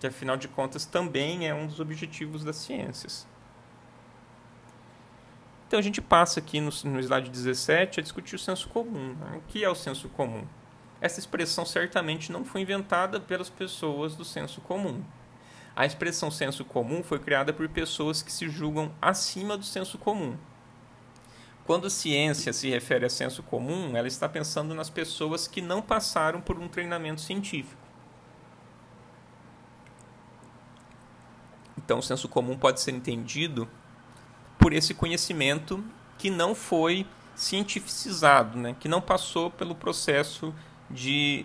que 0.00 0.06
afinal 0.08 0.36
de 0.36 0.48
contas 0.48 0.84
também 0.84 1.46
é 1.46 1.54
um 1.54 1.68
dos 1.68 1.78
objetivos 1.78 2.42
das 2.42 2.56
ciências. 2.56 3.24
Então 5.68 5.78
a 5.78 5.82
gente 5.82 6.02
passa 6.02 6.40
aqui 6.40 6.60
no, 6.60 6.70
no 6.86 6.98
slide 6.98 7.30
17 7.30 8.00
a 8.00 8.02
discutir 8.02 8.34
o 8.34 8.38
senso 8.38 8.68
comum. 8.68 9.14
Né? 9.14 9.36
O 9.36 9.42
que 9.42 9.62
é 9.62 9.70
o 9.70 9.76
senso 9.76 10.08
comum? 10.08 10.44
Essa 11.00 11.20
expressão 11.20 11.64
certamente 11.64 12.32
não 12.32 12.44
foi 12.44 12.62
inventada 12.62 13.20
pelas 13.20 13.48
pessoas 13.48 14.16
do 14.16 14.24
senso 14.24 14.60
comum. 14.60 15.04
A 15.76 15.86
expressão 15.86 16.32
senso 16.32 16.64
comum 16.64 17.00
foi 17.04 17.20
criada 17.20 17.52
por 17.52 17.68
pessoas 17.68 18.22
que 18.22 18.32
se 18.32 18.48
julgam 18.48 18.92
acima 19.00 19.56
do 19.56 19.64
senso 19.64 19.98
comum. 19.98 20.36
Quando 21.64 21.88
ciência 21.88 22.52
se 22.52 22.68
refere 22.68 23.06
a 23.06 23.10
senso 23.10 23.42
comum, 23.42 23.96
ela 23.96 24.06
está 24.06 24.28
pensando 24.28 24.74
nas 24.74 24.90
pessoas 24.90 25.48
que 25.48 25.62
não 25.62 25.80
passaram 25.80 26.40
por 26.40 26.58
um 26.58 26.68
treinamento 26.68 27.22
científico. 27.22 27.82
Então, 31.78 31.98
o 31.98 32.02
senso 32.02 32.28
comum 32.28 32.56
pode 32.56 32.80
ser 32.80 32.92
entendido 32.92 33.68
por 34.58 34.72
esse 34.72 34.94
conhecimento 34.94 35.82
que 36.18 36.30
não 36.30 36.54
foi 36.54 37.06
cientificizado, 37.34 38.58
né? 38.58 38.76
que 38.78 38.88
não 38.88 39.00
passou 39.00 39.50
pelo 39.50 39.74
processo 39.74 40.54
de 40.90 41.44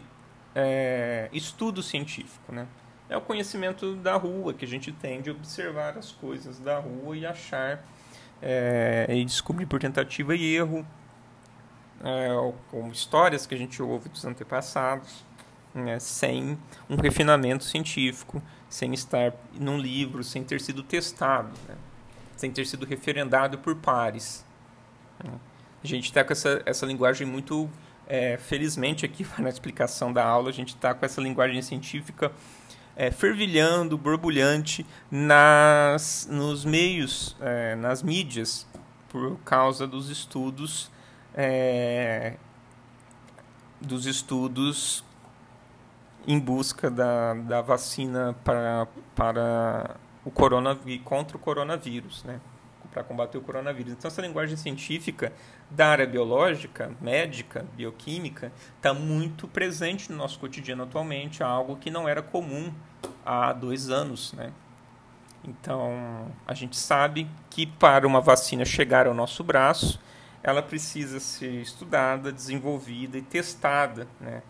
é, 0.53 1.29
estudo 1.31 1.81
científico. 1.81 2.51
Né? 2.51 2.67
É 3.09 3.17
o 3.17 3.21
conhecimento 3.21 3.95
da 3.95 4.15
rua 4.15 4.53
que 4.53 4.65
a 4.65 4.67
gente 4.67 4.91
tem 4.91 5.21
de 5.21 5.31
observar 5.31 5.97
as 5.97 6.11
coisas 6.11 6.59
da 6.59 6.79
rua 6.79 7.17
e 7.17 7.25
achar 7.25 7.83
é, 8.41 9.05
e 9.09 9.25
descobrir 9.25 9.65
por 9.65 9.79
tentativa 9.79 10.35
e 10.35 10.55
erro, 10.55 10.85
é, 12.03 12.29
como 12.69 12.91
histórias 12.91 13.45
que 13.45 13.53
a 13.53 13.57
gente 13.57 13.81
ouve 13.81 14.09
dos 14.09 14.23
antepassados, 14.25 15.25
né, 15.73 15.99
sem 15.99 16.57
um 16.89 16.95
refinamento 16.95 17.63
científico, 17.63 18.41
sem 18.69 18.93
estar 18.93 19.33
num 19.53 19.77
livro, 19.77 20.23
sem 20.23 20.43
ter 20.43 20.61
sido 20.61 20.83
testado, 20.83 21.51
né, 21.67 21.75
sem 22.35 22.51
ter 22.51 22.65
sido 22.65 22.85
referendado 22.85 23.57
por 23.57 23.75
pares. 23.75 24.45
Né. 25.23 25.31
A 25.83 25.87
gente 25.87 26.05
está 26.05 26.23
com 26.23 26.33
essa, 26.33 26.61
essa 26.65 26.85
linguagem 26.85 27.27
muito, 27.27 27.69
é, 28.07 28.37
felizmente 28.37 29.05
aqui 29.05 29.25
na 29.37 29.49
explicação 29.49 30.11
da 30.11 30.25
aula, 30.25 30.49
a 30.49 30.53
gente 30.53 30.75
está 30.75 30.93
com 30.93 31.05
essa 31.05 31.21
linguagem 31.21 31.61
científica 31.61 32.31
é, 32.99 33.11
fervilhando, 33.11 33.97
borbulhante 33.97 34.85
nas, 35.09 36.27
nos 36.29 36.65
meios, 36.65 37.33
é, 37.39 37.73
nas 37.75 38.03
mídias, 38.03 38.67
por 39.07 39.39
causa 39.45 39.87
dos 39.87 40.09
estudos 40.09 40.91
é, 41.33 42.35
dos 43.79 44.05
estudos 44.05 45.01
em 46.27 46.37
busca 46.37 46.91
da, 46.91 47.35
da 47.35 47.61
vacina 47.61 48.35
para, 48.43 48.85
para 49.15 49.95
o 50.25 50.29
coronavírus, 50.29 51.05
contra 51.05 51.37
o 51.37 51.39
coronavírus, 51.39 52.25
né? 52.25 52.41
para 52.91 53.03
combater 53.03 53.37
o 53.37 53.41
coronavírus. 53.41 53.93
Então, 53.93 54.09
essa 54.09 54.21
linguagem 54.21 54.57
científica 54.57 55.31
da 55.69 55.87
área 55.87 56.05
biológica, 56.05 56.91
médica, 56.99 57.65
bioquímica, 57.77 58.51
está 58.75 58.93
muito 58.93 59.47
presente 59.47 60.11
no 60.11 60.17
nosso 60.17 60.37
cotidiano 60.37 60.83
atualmente, 60.83 61.41
algo 61.41 61.77
que 61.77 61.89
não 61.89 62.09
era 62.09 62.21
comum 62.21 62.73
há 63.25 63.53
dois 63.53 63.89
anos. 63.89 64.33
Né? 64.33 64.51
Então, 65.43 66.31
a 66.45 66.53
gente 66.53 66.77
sabe 66.77 67.29
que 67.49 67.65
para 67.65 68.07
uma 68.07 68.21
vacina 68.21 68.65
chegar 68.65 69.07
ao 69.07 69.13
nosso 69.13 69.43
braço, 69.43 69.99
ela 70.41 70.61
precisa 70.61 71.19
ser 71.19 71.61
estudada, 71.61 72.31
desenvolvida 72.31 73.17
e 73.17 73.21
testada, 73.21 74.07
né? 74.19 74.41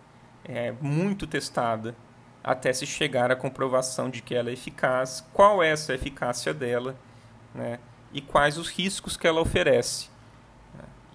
é, 0.46 0.74
muito 0.82 1.26
testada, 1.26 1.96
até 2.44 2.72
se 2.72 2.86
chegar 2.86 3.32
à 3.32 3.36
comprovação 3.36 4.10
de 4.10 4.22
que 4.22 4.34
ela 4.34 4.50
é 4.50 4.54
eficaz, 4.54 5.26
qual 5.34 5.62
é 5.62 5.70
essa 5.70 5.94
eficácia 5.94 6.54
dela, 6.54 6.96
né? 7.54 7.80
e 8.14 8.22
quais 8.22 8.58
os 8.58 8.70
riscos 8.70 9.18
que 9.18 9.28
ela 9.28 9.42
oferece. 9.42 10.10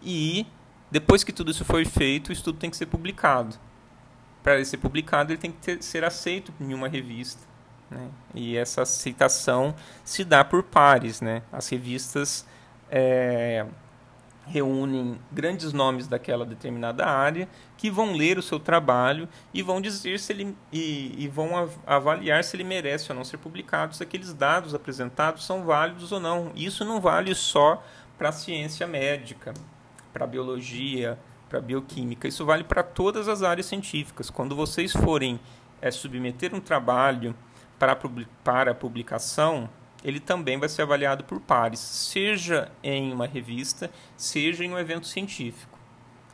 E 0.02 0.46
depois 0.90 1.24
que 1.24 1.32
tudo 1.32 1.50
isso 1.50 1.64
foi 1.64 1.84
feito, 1.84 2.28
o 2.28 2.32
estudo 2.32 2.58
tem 2.58 2.70
que 2.70 2.76
ser 2.76 2.86
publicado. 2.86 3.56
Para 4.44 4.54
ele 4.54 4.64
ser 4.64 4.76
publicado, 4.76 5.32
ele 5.32 5.40
tem 5.40 5.50
que 5.50 5.58
ter, 5.58 5.82
ser 5.82 6.04
aceito 6.04 6.54
em 6.60 6.72
uma 6.72 6.86
revista. 6.86 7.42
Né? 7.90 8.08
E 8.34 8.56
essa 8.56 8.82
aceitação 8.82 9.74
se 10.04 10.22
dá 10.22 10.44
por 10.44 10.62
pares. 10.62 11.20
Né? 11.20 11.42
As 11.50 11.68
revistas 11.68 12.46
é, 12.90 13.66
reúnem 14.46 15.18
grandes 15.32 15.72
nomes 15.72 16.06
daquela 16.06 16.44
determinada 16.44 17.06
área 17.06 17.48
que 17.76 17.90
vão 17.90 18.12
ler 18.12 18.38
o 18.38 18.42
seu 18.42 18.60
trabalho 18.60 19.28
e 19.52 19.62
vão 19.62 19.80
dizer 19.80 20.20
se 20.20 20.32
ele 20.32 20.56
e, 20.72 21.14
e, 21.24 21.28
vão 21.28 21.70
avaliar 21.86 22.44
se 22.44 22.56
ele 22.56 22.64
merece 22.64 23.10
ou 23.10 23.16
não 23.16 23.24
ser 23.24 23.38
publicado, 23.38 23.94
se 23.94 24.02
aqueles 24.02 24.32
dados 24.32 24.74
apresentados 24.74 25.44
são 25.44 25.64
válidos 25.64 26.12
ou 26.12 26.20
não. 26.20 26.52
Isso 26.54 26.84
não 26.84 27.00
vale 27.00 27.34
só 27.34 27.82
para 28.18 28.28
a 28.28 28.32
ciência 28.32 28.86
médica, 28.86 29.54
para 30.12 30.24
a 30.24 30.28
biologia, 30.28 31.18
para 31.54 31.58
a 31.58 31.62
bioquímica. 31.62 32.26
Isso 32.26 32.44
vale 32.44 32.64
para 32.64 32.82
todas 32.82 33.28
as 33.28 33.42
áreas 33.42 33.66
científicas. 33.66 34.28
Quando 34.28 34.56
vocês 34.56 34.92
forem 34.92 35.38
é, 35.80 35.90
submeter 35.90 36.52
um 36.52 36.60
trabalho 36.60 37.34
para, 37.78 37.96
para 38.42 38.74
publicação, 38.74 39.70
ele 40.02 40.18
também 40.18 40.58
vai 40.58 40.68
ser 40.68 40.82
avaliado 40.82 41.22
por 41.22 41.40
pares, 41.40 41.78
seja 41.78 42.70
em 42.82 43.12
uma 43.12 43.26
revista, 43.26 43.90
seja 44.16 44.64
em 44.64 44.72
um 44.72 44.78
evento 44.78 45.06
científico. 45.06 45.78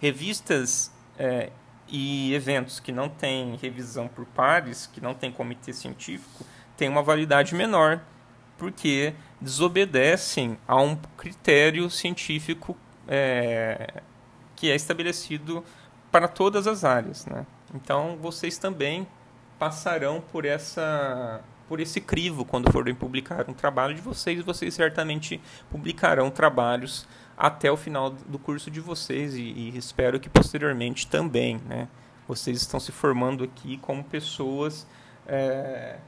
Revistas 0.00 0.90
é, 1.18 1.50
e 1.86 2.32
eventos 2.32 2.80
que 2.80 2.90
não 2.90 3.08
têm 3.08 3.56
revisão 3.56 4.08
por 4.08 4.24
pares, 4.24 4.86
que 4.86 5.02
não 5.02 5.12
têm 5.12 5.30
comitê 5.30 5.74
científico, 5.74 6.46
têm 6.76 6.88
uma 6.88 7.02
validade 7.02 7.54
menor, 7.54 8.00
porque 8.56 9.12
desobedecem 9.40 10.58
a 10.66 10.80
um 10.80 10.96
critério 11.16 11.90
científico 11.90 12.76
é, 13.06 14.02
que 14.60 14.70
é 14.70 14.76
estabelecido 14.76 15.64
para 16.12 16.28
todas 16.28 16.66
as 16.66 16.84
áreas. 16.84 17.24
Né? 17.24 17.46
Então, 17.74 18.18
vocês 18.20 18.58
também 18.58 19.08
passarão 19.58 20.20
por 20.20 20.44
essa 20.44 21.40
por 21.66 21.78
esse 21.78 22.00
crivo 22.00 22.44
quando 22.44 22.70
forem 22.72 22.92
publicar 22.92 23.48
um 23.48 23.52
trabalho 23.52 23.94
de 23.94 24.00
vocês, 24.00 24.44
vocês 24.44 24.74
certamente 24.74 25.40
publicarão 25.70 26.28
trabalhos 26.28 27.06
até 27.38 27.70
o 27.70 27.76
final 27.76 28.10
do 28.10 28.40
curso 28.40 28.72
de 28.72 28.80
vocês 28.80 29.36
e, 29.36 29.42
e 29.42 29.78
espero 29.78 30.18
que 30.18 30.28
posteriormente 30.28 31.06
também, 31.06 31.60
né? 31.68 31.86
Vocês 32.26 32.60
estão 32.60 32.80
se 32.80 32.90
formando 32.90 33.44
aqui 33.44 33.78
como 33.78 34.02
pessoas 34.02 34.84
é, 35.28 35.98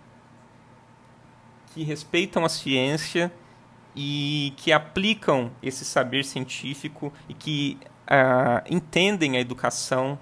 que 1.73 1.85
respeitam 1.85 2.45
a 2.45 2.49
ciência 2.49 3.33
e 3.95 4.53
que 4.57 4.73
aplicam 4.73 5.53
esse 5.63 5.85
saber 5.85 6.25
científico 6.25 7.13
e 7.29 7.35
que 7.35 7.79
uh, 8.03 8.63
entendem 8.69 9.37
a 9.37 9.41
educação 9.41 10.19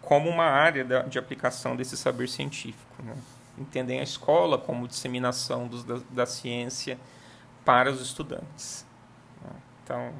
como 0.00 0.28
uma 0.28 0.44
área 0.44 0.84
da, 0.84 1.02
de 1.02 1.18
aplicação 1.18 1.76
desse 1.76 1.96
saber 1.96 2.28
científico. 2.28 3.02
Né? 3.02 3.14
Entendem 3.58 4.00
a 4.00 4.02
escola 4.02 4.58
como 4.58 4.88
disseminação 4.88 5.66
dos, 5.68 5.84
da, 5.84 6.00
da 6.10 6.26
ciência 6.26 6.98
para 7.64 7.90
os 7.90 8.00
estudantes. 8.00 8.84
Né? 9.42 9.50
Então, 9.84 10.12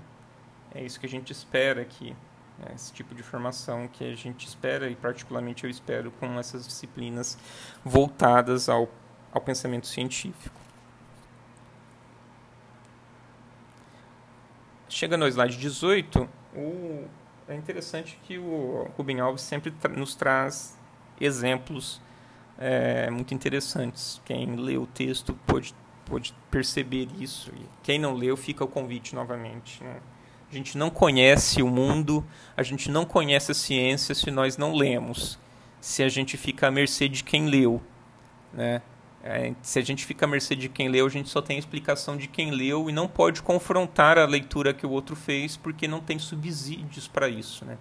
é 0.74 0.82
isso 0.82 0.98
que 0.98 1.06
a 1.06 1.08
gente 1.08 1.32
espera 1.32 1.82
aqui, 1.82 2.16
né? 2.58 2.72
esse 2.74 2.92
tipo 2.92 3.14
de 3.14 3.22
formação 3.22 3.88
que 3.88 4.04
a 4.04 4.14
gente 4.14 4.46
espera, 4.46 4.88
e 4.88 4.94
particularmente 4.94 5.64
eu 5.64 5.70
espero 5.70 6.10
com 6.12 6.38
essas 6.38 6.66
disciplinas 6.66 7.36
voltadas 7.84 8.68
ao, 8.68 8.88
ao 9.32 9.40
pensamento 9.40 9.86
científico. 9.86 10.62
Chega 14.88 15.16
no 15.16 15.26
slide 15.26 15.56
18, 15.56 16.28
o, 16.54 16.58
é 17.48 17.54
interessante 17.54 18.18
que 18.24 18.38
o 18.38 18.88
Rubem 18.96 19.20
Alves 19.20 19.42
sempre 19.42 19.70
tra 19.70 19.92
nos 19.92 20.14
traz 20.14 20.78
exemplos 21.20 22.00
é, 22.58 23.10
muito 23.10 23.34
interessantes. 23.34 24.20
Quem 24.24 24.56
lê 24.56 24.76
o 24.76 24.86
texto 24.86 25.34
pode, 25.46 25.74
pode 26.06 26.34
perceber 26.50 27.08
isso. 27.18 27.50
E 27.54 27.66
quem 27.82 27.98
não 27.98 28.14
leu, 28.14 28.36
fica 28.36 28.64
o 28.64 28.68
convite 28.68 29.14
novamente. 29.14 29.82
Né? 29.82 30.00
A 30.50 30.54
gente 30.54 30.76
não 30.76 30.90
conhece 30.90 31.62
o 31.62 31.68
mundo, 31.68 32.24
a 32.56 32.62
gente 32.62 32.90
não 32.90 33.04
conhece 33.04 33.52
a 33.52 33.54
ciência 33.54 34.14
se 34.14 34.30
nós 34.30 34.56
não 34.56 34.74
lemos, 34.74 35.38
se 35.80 36.02
a 36.02 36.08
gente 36.08 36.36
fica 36.36 36.68
à 36.68 36.70
mercê 36.70 37.08
de 37.08 37.24
quem 37.24 37.48
leu. 37.48 37.82
Né? 38.52 38.82
É, 39.24 39.54
se 39.62 39.78
a 39.78 39.82
gente 39.82 40.04
fica 40.04 40.26
à 40.26 40.28
mercê 40.28 40.56
de 40.56 40.68
quem 40.68 40.88
leu, 40.88 41.06
a 41.06 41.08
gente 41.08 41.28
só 41.28 41.40
tem 41.40 41.56
a 41.56 41.58
explicação 41.58 42.16
de 42.16 42.26
quem 42.26 42.50
leu 42.50 42.90
e 42.90 42.92
não 42.92 43.06
pode 43.06 43.40
confrontar 43.40 44.18
a 44.18 44.26
leitura 44.26 44.74
que 44.74 44.84
o 44.84 44.90
outro 44.90 45.14
fez 45.14 45.56
porque 45.56 45.86
não 45.86 46.00
tem 46.00 46.18
subsídios 46.18 47.06
para 47.06 47.28
isso. 47.28 47.64
Né? 47.64 47.78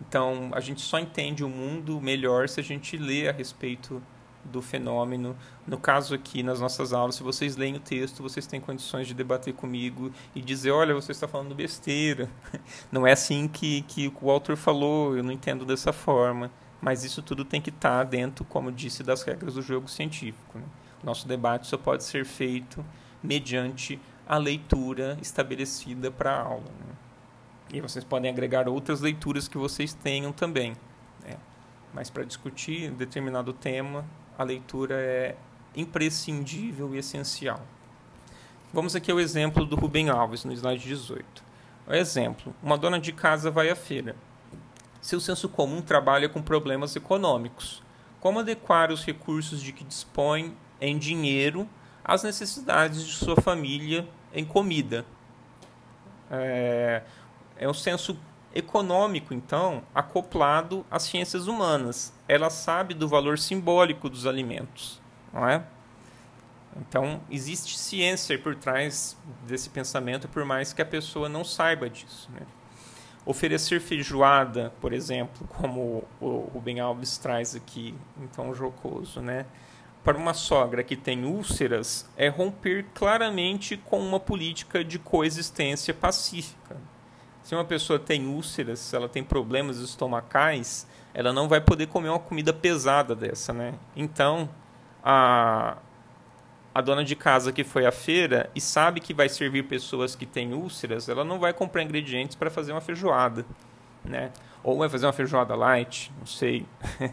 Então, 0.00 0.50
a 0.52 0.60
gente 0.60 0.80
só 0.80 0.98
entende 0.98 1.44
o 1.44 1.48
mundo 1.48 2.00
melhor 2.00 2.48
se 2.48 2.58
a 2.58 2.62
gente 2.62 2.96
lê 2.96 3.28
a 3.28 3.32
respeito 3.32 4.02
do 4.44 4.60
fenômeno. 4.60 5.36
No 5.66 5.78
caso 5.78 6.14
aqui, 6.14 6.42
nas 6.42 6.60
nossas 6.60 6.92
aulas, 6.92 7.14
se 7.14 7.22
vocês 7.22 7.56
leem 7.56 7.76
o 7.76 7.80
texto, 7.80 8.22
vocês 8.22 8.46
têm 8.46 8.60
condições 8.60 9.06
de 9.06 9.14
debater 9.14 9.54
comigo 9.54 10.12
e 10.34 10.40
dizer, 10.40 10.72
olha, 10.72 10.92
você 10.92 11.12
está 11.12 11.26
falando 11.26 11.54
besteira. 11.54 12.28
Não 12.92 13.06
é 13.06 13.12
assim 13.12 13.48
que, 13.48 13.82
que 13.82 14.12
o 14.20 14.30
autor 14.30 14.56
falou, 14.56 15.16
eu 15.16 15.22
não 15.22 15.32
entendo 15.32 15.64
dessa 15.64 15.92
forma. 15.92 16.50
Mas 16.84 17.02
isso 17.02 17.22
tudo 17.22 17.46
tem 17.46 17.62
que 17.62 17.70
estar 17.70 17.96
tá 17.96 18.04
dentro, 18.04 18.44
como 18.44 18.70
disse, 18.70 19.02
das 19.02 19.22
regras 19.22 19.54
do 19.54 19.62
jogo 19.62 19.88
científico. 19.88 20.58
Né? 20.58 20.64
Nosso 21.02 21.26
debate 21.26 21.66
só 21.66 21.78
pode 21.78 22.04
ser 22.04 22.26
feito 22.26 22.84
mediante 23.22 23.98
a 24.28 24.36
leitura 24.36 25.16
estabelecida 25.22 26.10
para 26.10 26.34
a 26.34 26.42
aula. 26.42 26.60
Né? 26.60 26.94
E 27.72 27.80
vocês 27.80 28.04
podem 28.04 28.30
agregar 28.30 28.68
outras 28.68 29.00
leituras 29.00 29.48
que 29.48 29.56
vocês 29.56 29.94
tenham 29.94 30.30
também. 30.30 30.76
Né? 31.26 31.38
Mas 31.94 32.10
para 32.10 32.22
discutir 32.22 32.90
determinado 32.90 33.54
tema, 33.54 34.04
a 34.36 34.44
leitura 34.44 34.96
é 35.00 35.36
imprescindível 35.74 36.94
e 36.94 36.98
essencial. 36.98 37.62
Vamos 38.74 38.94
aqui 38.94 39.10
ao 39.10 39.18
exemplo 39.18 39.64
do 39.64 39.74
Rubem 39.74 40.10
Alves, 40.10 40.44
no 40.44 40.52
slide 40.52 40.84
18. 40.86 41.42
O 41.86 41.94
exemplo: 41.94 42.54
uma 42.62 42.76
dona 42.76 43.00
de 43.00 43.10
casa 43.10 43.50
vai 43.50 43.70
à 43.70 43.74
feira. 43.74 44.14
Seu 45.04 45.20
senso 45.20 45.50
comum 45.50 45.82
trabalha 45.82 46.30
com 46.30 46.40
problemas 46.40 46.96
econômicos. 46.96 47.82
Como 48.20 48.38
adequar 48.38 48.90
os 48.90 49.04
recursos 49.04 49.60
de 49.60 49.70
que 49.70 49.84
dispõe 49.84 50.56
em 50.80 50.96
dinheiro 50.96 51.68
às 52.02 52.22
necessidades 52.22 53.04
de 53.04 53.12
sua 53.12 53.36
família 53.36 54.08
em 54.32 54.46
comida? 54.46 55.04
É, 56.30 57.02
é 57.58 57.68
um 57.68 57.74
senso 57.74 58.18
econômico, 58.54 59.34
então, 59.34 59.82
acoplado 59.94 60.86
às 60.90 61.02
ciências 61.02 61.48
humanas. 61.48 62.10
Ela 62.26 62.48
sabe 62.48 62.94
do 62.94 63.06
valor 63.06 63.38
simbólico 63.38 64.08
dos 64.08 64.26
alimentos, 64.26 65.02
não 65.34 65.46
é? 65.46 65.66
Então, 66.78 67.20
existe 67.30 67.78
ciência 67.78 68.38
por 68.38 68.56
trás 68.56 69.18
desse 69.46 69.68
pensamento, 69.68 70.28
por 70.28 70.46
mais 70.46 70.72
que 70.72 70.80
a 70.80 70.86
pessoa 70.86 71.28
não 71.28 71.44
saiba 71.44 71.90
disso. 71.90 72.30
Né? 72.32 72.40
Oferecer 73.26 73.80
feijoada, 73.80 74.72
por 74.80 74.92
exemplo, 74.92 75.46
como 75.48 76.04
o 76.20 76.50
Rubem 76.52 76.80
Alves 76.80 77.16
traz 77.16 77.56
aqui, 77.56 77.94
então 78.18 78.54
jocoso, 78.54 79.20
né? 79.20 79.46
para 80.04 80.18
uma 80.18 80.34
sogra 80.34 80.84
que 80.84 80.94
tem 80.94 81.24
úlceras, 81.24 82.06
é 82.14 82.28
romper 82.28 82.84
claramente 82.92 83.78
com 83.78 83.98
uma 83.98 84.20
política 84.20 84.84
de 84.84 84.98
coexistência 84.98 85.94
pacífica. 85.94 86.76
Se 87.42 87.54
uma 87.54 87.64
pessoa 87.64 87.98
tem 87.98 88.26
úlceras, 88.26 88.80
se 88.80 88.94
ela 88.94 89.08
tem 89.08 89.24
problemas 89.24 89.78
estomacais, 89.78 90.86
ela 91.14 91.32
não 91.32 91.48
vai 91.48 91.60
poder 91.60 91.86
comer 91.86 92.10
uma 92.10 92.18
comida 92.18 92.52
pesada 92.52 93.14
dessa, 93.14 93.54
né? 93.54 93.74
Então, 93.96 94.48
a, 95.02 95.78
a 96.74 96.80
dona 96.80 97.04
de 97.04 97.14
casa 97.14 97.52
que 97.52 97.62
foi 97.62 97.86
à 97.86 97.92
feira 97.92 98.50
e 98.54 98.60
sabe 98.60 99.00
que 99.00 99.14
vai 99.14 99.28
servir 99.28 99.62
pessoas 99.64 100.16
que 100.16 100.26
têm 100.26 100.52
úlceras, 100.52 101.08
ela 101.08 101.24
não 101.24 101.38
vai 101.38 101.52
comprar 101.52 101.82
ingredientes 101.82 102.34
para 102.34 102.50
fazer 102.50 102.72
uma 102.72 102.80
feijoada, 102.80 103.46
né? 104.04 104.32
Ou 104.62 104.78
vai 104.78 104.88
fazer 104.88 105.06
uma 105.06 105.12
feijoada 105.12 105.54
light, 105.54 106.12
não 106.18 106.26
sei, 106.26 106.66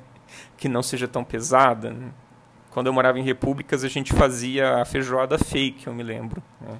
que 0.57 0.67
não 0.67 0.81
seja 0.81 1.07
tão 1.07 1.23
pesada. 1.23 1.91
Né? 1.91 2.11
Quando 2.71 2.87
eu 2.87 2.93
morava 2.93 3.19
em 3.19 3.23
repúblicas, 3.23 3.83
a 3.83 3.87
gente 3.87 4.13
fazia 4.13 4.77
a 4.77 4.85
feijoada 4.85 5.37
fake, 5.37 5.85
eu 5.85 5.93
me 5.93 6.01
lembro. 6.01 6.41
Né? 6.59 6.79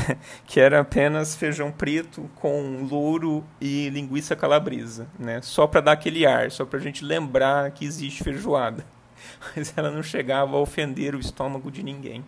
que 0.46 0.58
era 0.58 0.80
apenas 0.80 1.36
feijão 1.36 1.70
preto 1.70 2.28
com 2.36 2.86
louro 2.90 3.44
e 3.60 3.88
linguiça 3.90 4.34
calabresa, 4.34 5.06
né? 5.18 5.40
Só 5.42 5.66
para 5.66 5.80
dar 5.80 5.92
aquele 5.92 6.26
ar, 6.26 6.50
só 6.50 6.64
para 6.64 6.78
a 6.78 6.82
gente 6.82 7.04
lembrar 7.04 7.70
que 7.70 7.84
existe 7.84 8.24
feijoada. 8.24 8.84
Mas 9.56 9.72
ela 9.76 9.90
não 9.90 10.02
chegava 10.02 10.56
a 10.56 10.60
ofender 10.60 11.14
o 11.14 11.20
estômago 11.20 11.70
de 11.70 11.82
ninguém. 11.82 12.24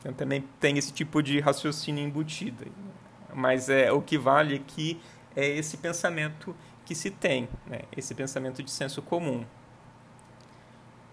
Então 0.00 0.12
também 0.12 0.44
tem 0.60 0.76
esse 0.78 0.92
tipo 0.92 1.22
de 1.22 1.40
raciocínio 1.40 2.04
embutido. 2.04 2.66
Mas 3.32 3.68
é 3.68 3.90
o 3.90 4.00
que 4.00 4.18
vale 4.18 4.54
aqui 4.54 5.00
é 5.36 5.46
esse 5.46 5.76
pensamento 5.76 6.54
que 6.84 6.94
se 6.94 7.10
tem, 7.10 7.48
né? 7.66 7.80
esse 7.96 8.14
pensamento 8.14 8.62
de 8.62 8.70
senso 8.70 9.02
comum. 9.02 9.44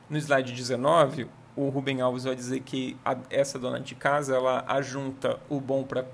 No 0.10 0.18
slide 0.18 0.54
19, 0.54 1.28
o 1.56 1.70
Rubem 1.70 2.02
Alves 2.02 2.26
vai 2.26 2.36
dizer 2.36 2.60
que 2.62 2.98
a, 3.04 3.16
essa 3.30 3.58
dona 3.58 3.80
de 3.80 3.96
casa 3.96 4.36
ela 4.36 4.64
ajunta 4.68 5.40
o 5.50 5.60
bom 5.60 5.84
pra, 5.84 6.06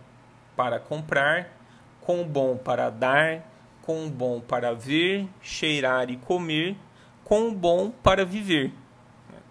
para 0.56 0.80
comprar, 0.80 1.50
com 2.02 2.22
o 2.22 2.26
bom 2.26 2.56
para 2.56 2.90
dar, 2.90 3.44
com 3.82 4.06
o 4.06 4.10
bom 4.10 4.40
para 4.40 4.74
ver, 4.74 5.28
cheirar 5.42 6.10
e 6.10 6.18
comer, 6.18 6.78
com 7.24 7.50
o 7.50 7.52
bom 7.52 7.90
para 7.90 8.24
viver. 8.24 8.72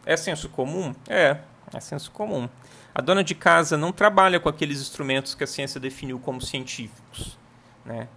É 0.06 0.16
senso 0.16 0.48
comum? 0.48 0.94
É, 1.08 1.38
é 1.74 1.80
senso 1.80 2.10
comum. 2.12 2.48
A 2.94 3.02
dona 3.02 3.22
de 3.22 3.34
casa 3.34 3.76
não 3.76 3.92
trabalha 3.92 4.40
com 4.40 4.48
aqueles 4.48 4.80
instrumentos 4.80 5.34
que 5.34 5.44
a 5.44 5.46
ciência 5.46 5.78
definiu 5.78 6.18
como 6.18 6.40
científicos. 6.40 7.38
Né? 7.84 8.08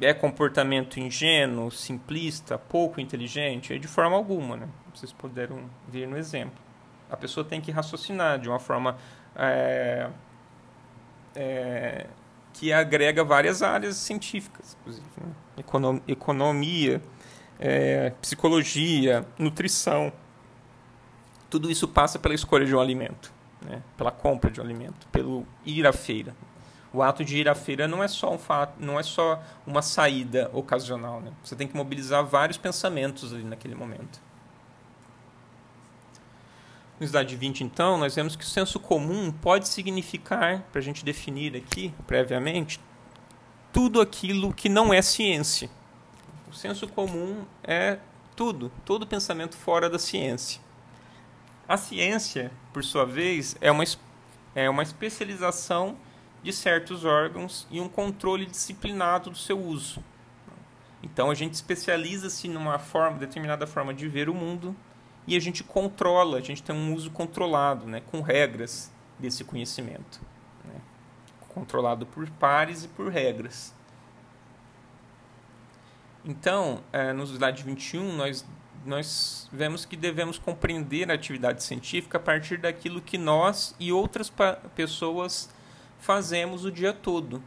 É 0.00 0.12
comportamento 0.12 0.98
ingênuo, 0.98 1.70
simplista, 1.70 2.58
pouco 2.58 3.00
inteligente? 3.00 3.78
De 3.78 3.86
forma 3.86 4.16
alguma. 4.16 4.56
Né? 4.56 4.68
Vocês 4.92 5.12
puderam 5.12 5.70
ver 5.86 6.08
no 6.08 6.16
exemplo 6.16 6.70
a 7.10 7.16
pessoa 7.16 7.44
tem 7.44 7.60
que 7.60 7.70
raciocinar 7.70 8.38
de 8.38 8.48
uma 8.48 8.58
forma 8.58 8.96
é, 9.34 10.08
é, 11.34 12.06
que 12.52 12.72
agrega 12.72 13.24
várias 13.24 13.62
áreas 13.62 13.96
científicas, 13.96 14.76
inclusive. 14.80 15.06
Né? 15.16 16.00
economia, 16.06 17.02
é, 17.58 18.10
psicologia, 18.22 19.26
nutrição. 19.38 20.12
Tudo 21.50 21.70
isso 21.70 21.86
passa 21.88 22.18
pela 22.18 22.34
escolha 22.34 22.64
de 22.64 22.74
um 22.74 22.80
alimento, 22.80 23.32
né? 23.60 23.82
pela 23.98 24.10
compra 24.10 24.50
de 24.50 24.60
um 24.60 24.64
alimento, 24.64 25.06
pelo 25.08 25.44
ir 25.66 25.86
à 25.86 25.92
feira. 25.92 26.34
O 26.92 27.02
ato 27.02 27.24
de 27.24 27.36
ir 27.36 27.48
à 27.48 27.54
feira 27.54 27.86
não 27.86 28.02
é 28.02 28.08
só 28.08 28.32
um 28.32 28.38
fato, 28.38 28.74
não 28.78 28.98
é 28.98 29.02
só 29.02 29.42
uma 29.66 29.82
saída 29.82 30.50
ocasional, 30.52 31.20
né? 31.20 31.30
Você 31.44 31.54
tem 31.54 31.68
que 31.68 31.76
mobilizar 31.76 32.24
vários 32.24 32.58
pensamentos 32.58 33.32
ali 33.32 33.44
naquele 33.44 33.76
momento. 33.76 34.20
No 36.98 37.06
slide 37.06 37.36
20, 37.36 37.62
então, 37.62 37.96
nós 37.96 38.14
vemos 38.14 38.34
que 38.34 38.44
o 38.44 38.46
senso 38.46 38.78
comum 38.80 39.30
pode 39.32 39.68
significar, 39.68 40.62
para 40.72 40.80
a 40.80 40.82
gente 40.82 41.04
definir 41.04 41.56
aqui 41.56 41.94
previamente, 42.06 42.80
tudo 43.72 44.00
aquilo 44.00 44.52
que 44.52 44.68
não 44.68 44.92
é 44.92 45.00
ciência. 45.00 45.70
O 46.50 46.52
senso 46.52 46.88
comum 46.88 47.44
é 47.62 47.98
tudo, 48.34 48.70
todo 48.84 49.06
pensamento 49.06 49.56
fora 49.56 49.88
da 49.88 49.98
ciência. 49.98 50.60
A 51.70 51.76
ciência, 51.76 52.50
por 52.72 52.82
sua 52.82 53.06
vez, 53.06 53.56
é 53.60 53.70
uma, 53.70 53.84
é 54.56 54.68
uma 54.68 54.82
especialização 54.82 55.96
de 56.42 56.52
certos 56.52 57.04
órgãos 57.04 57.64
e 57.70 57.80
um 57.80 57.88
controle 57.88 58.44
disciplinado 58.44 59.30
do 59.30 59.38
seu 59.38 59.56
uso. 59.56 60.02
Então 61.00 61.30
a 61.30 61.34
gente 61.34 61.54
especializa-se 61.54 62.48
numa 62.48 62.76
forma, 62.80 63.18
determinada 63.18 63.68
forma 63.68 63.94
de 63.94 64.08
ver 64.08 64.28
o 64.28 64.34
mundo 64.34 64.74
e 65.28 65.36
a 65.36 65.40
gente 65.40 65.62
controla, 65.62 66.38
a 66.38 66.40
gente 66.40 66.60
tem 66.60 66.74
um 66.74 66.92
uso 66.92 67.08
controlado, 67.12 67.86
né, 67.86 68.02
com 68.10 68.20
regras 68.20 68.92
desse 69.16 69.44
conhecimento, 69.44 70.20
né, 70.64 70.80
controlado 71.50 72.04
por 72.04 72.28
pares 72.30 72.82
e 72.82 72.88
por 72.88 73.12
regras. 73.12 73.72
Então, 76.24 76.82
é, 76.92 77.12
no 77.12 77.22
slide 77.22 77.62
21, 77.62 78.16
nós, 78.16 78.44
nós 78.84 79.48
vemos 79.52 79.84
que 79.84 79.96
devemos 79.96 80.38
compreender 80.38 81.10
a 81.10 81.14
atividade 81.14 81.62
científica 81.62 82.18
a 82.18 82.20
partir 82.20 82.58
daquilo 82.58 83.00
que 83.00 83.18
nós 83.18 83.74
e 83.78 83.92
outras 83.92 84.32
pessoas 84.74 85.52
fazemos 85.98 86.64
o 86.64 86.72
dia 86.72 86.92
todo. 86.92 87.42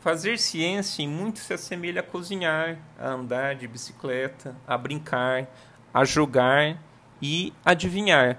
Fazer 0.00 0.38
ciência 0.38 1.02
em 1.02 1.08
muito 1.08 1.38
se 1.38 1.52
assemelha 1.54 2.00
a 2.00 2.04
cozinhar, 2.04 2.78
a 2.98 3.08
andar 3.08 3.54
de 3.54 3.66
bicicleta, 3.66 4.54
a 4.66 4.76
brincar, 4.76 5.48
a 5.92 6.04
jogar 6.04 6.78
e 7.20 7.52
adivinhar. 7.64 8.38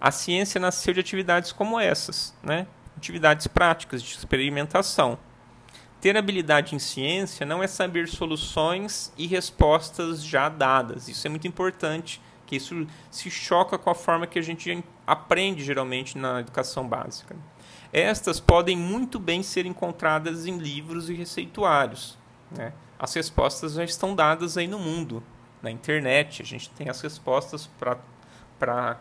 A 0.00 0.10
ciência 0.10 0.60
nasceu 0.60 0.94
de 0.94 1.00
atividades 1.00 1.52
como 1.52 1.78
essas, 1.78 2.34
né? 2.42 2.66
atividades 2.96 3.46
práticas 3.46 4.02
de 4.02 4.14
experimentação. 4.14 5.18
Ter 6.00 6.16
habilidade 6.16 6.74
em 6.74 6.78
ciência 6.78 7.44
não 7.44 7.62
é 7.62 7.66
saber 7.66 8.08
soluções 8.08 9.12
e 9.18 9.26
respostas 9.26 10.24
já 10.24 10.48
dadas. 10.48 11.08
Isso 11.08 11.26
é 11.26 11.30
muito 11.30 11.46
importante, 11.46 12.20
que 12.46 12.56
isso 12.56 12.86
se 13.10 13.30
choca 13.30 13.76
com 13.76 13.90
a 13.90 13.94
forma 13.94 14.26
que 14.26 14.38
a 14.38 14.42
gente 14.42 14.82
aprende 15.06 15.62
geralmente 15.62 16.16
na 16.16 16.40
educação 16.40 16.88
básica. 16.88 17.36
Estas 17.92 18.40
podem 18.40 18.76
muito 18.76 19.18
bem 19.18 19.42
ser 19.42 19.66
encontradas 19.66 20.46
em 20.46 20.56
livros 20.56 21.10
e 21.10 21.14
receituários. 21.14 22.16
Né? 22.50 22.72
As 22.98 23.12
respostas 23.14 23.74
já 23.74 23.84
estão 23.84 24.14
dadas 24.14 24.56
aí 24.56 24.66
no 24.66 24.78
mundo 24.78 25.22
na 25.62 25.70
internet, 25.70 26.40
a 26.40 26.44
gente 26.44 26.70
tem 26.70 26.88
as 26.88 27.00
respostas 27.00 27.68
para 28.58 28.98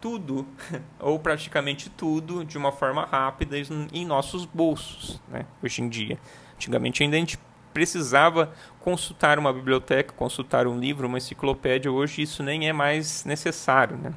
tudo, 0.00 0.46
ou 1.00 1.18
praticamente 1.18 1.88
tudo, 1.88 2.44
de 2.44 2.58
uma 2.58 2.72
forma 2.72 3.04
rápida 3.04 3.56
em 3.92 4.04
nossos 4.04 4.44
bolsos, 4.44 5.20
né? 5.28 5.46
hoje 5.62 5.80
em 5.80 5.88
dia. 5.88 6.18
Antigamente 6.62 7.02
ainda 7.02 7.16
a 7.16 7.18
gente 7.18 7.38
precisava 7.72 8.52
consultar 8.80 9.38
uma 9.38 9.52
biblioteca, 9.52 10.12
consultar 10.12 10.66
um 10.66 10.78
livro, 10.78 11.06
uma 11.06 11.18
enciclopédia, 11.18 11.90
hoje 11.90 12.22
isso 12.22 12.42
nem 12.42 12.68
é 12.68 12.72
mais 12.72 13.24
necessário. 13.24 13.96
Né? 13.96 14.12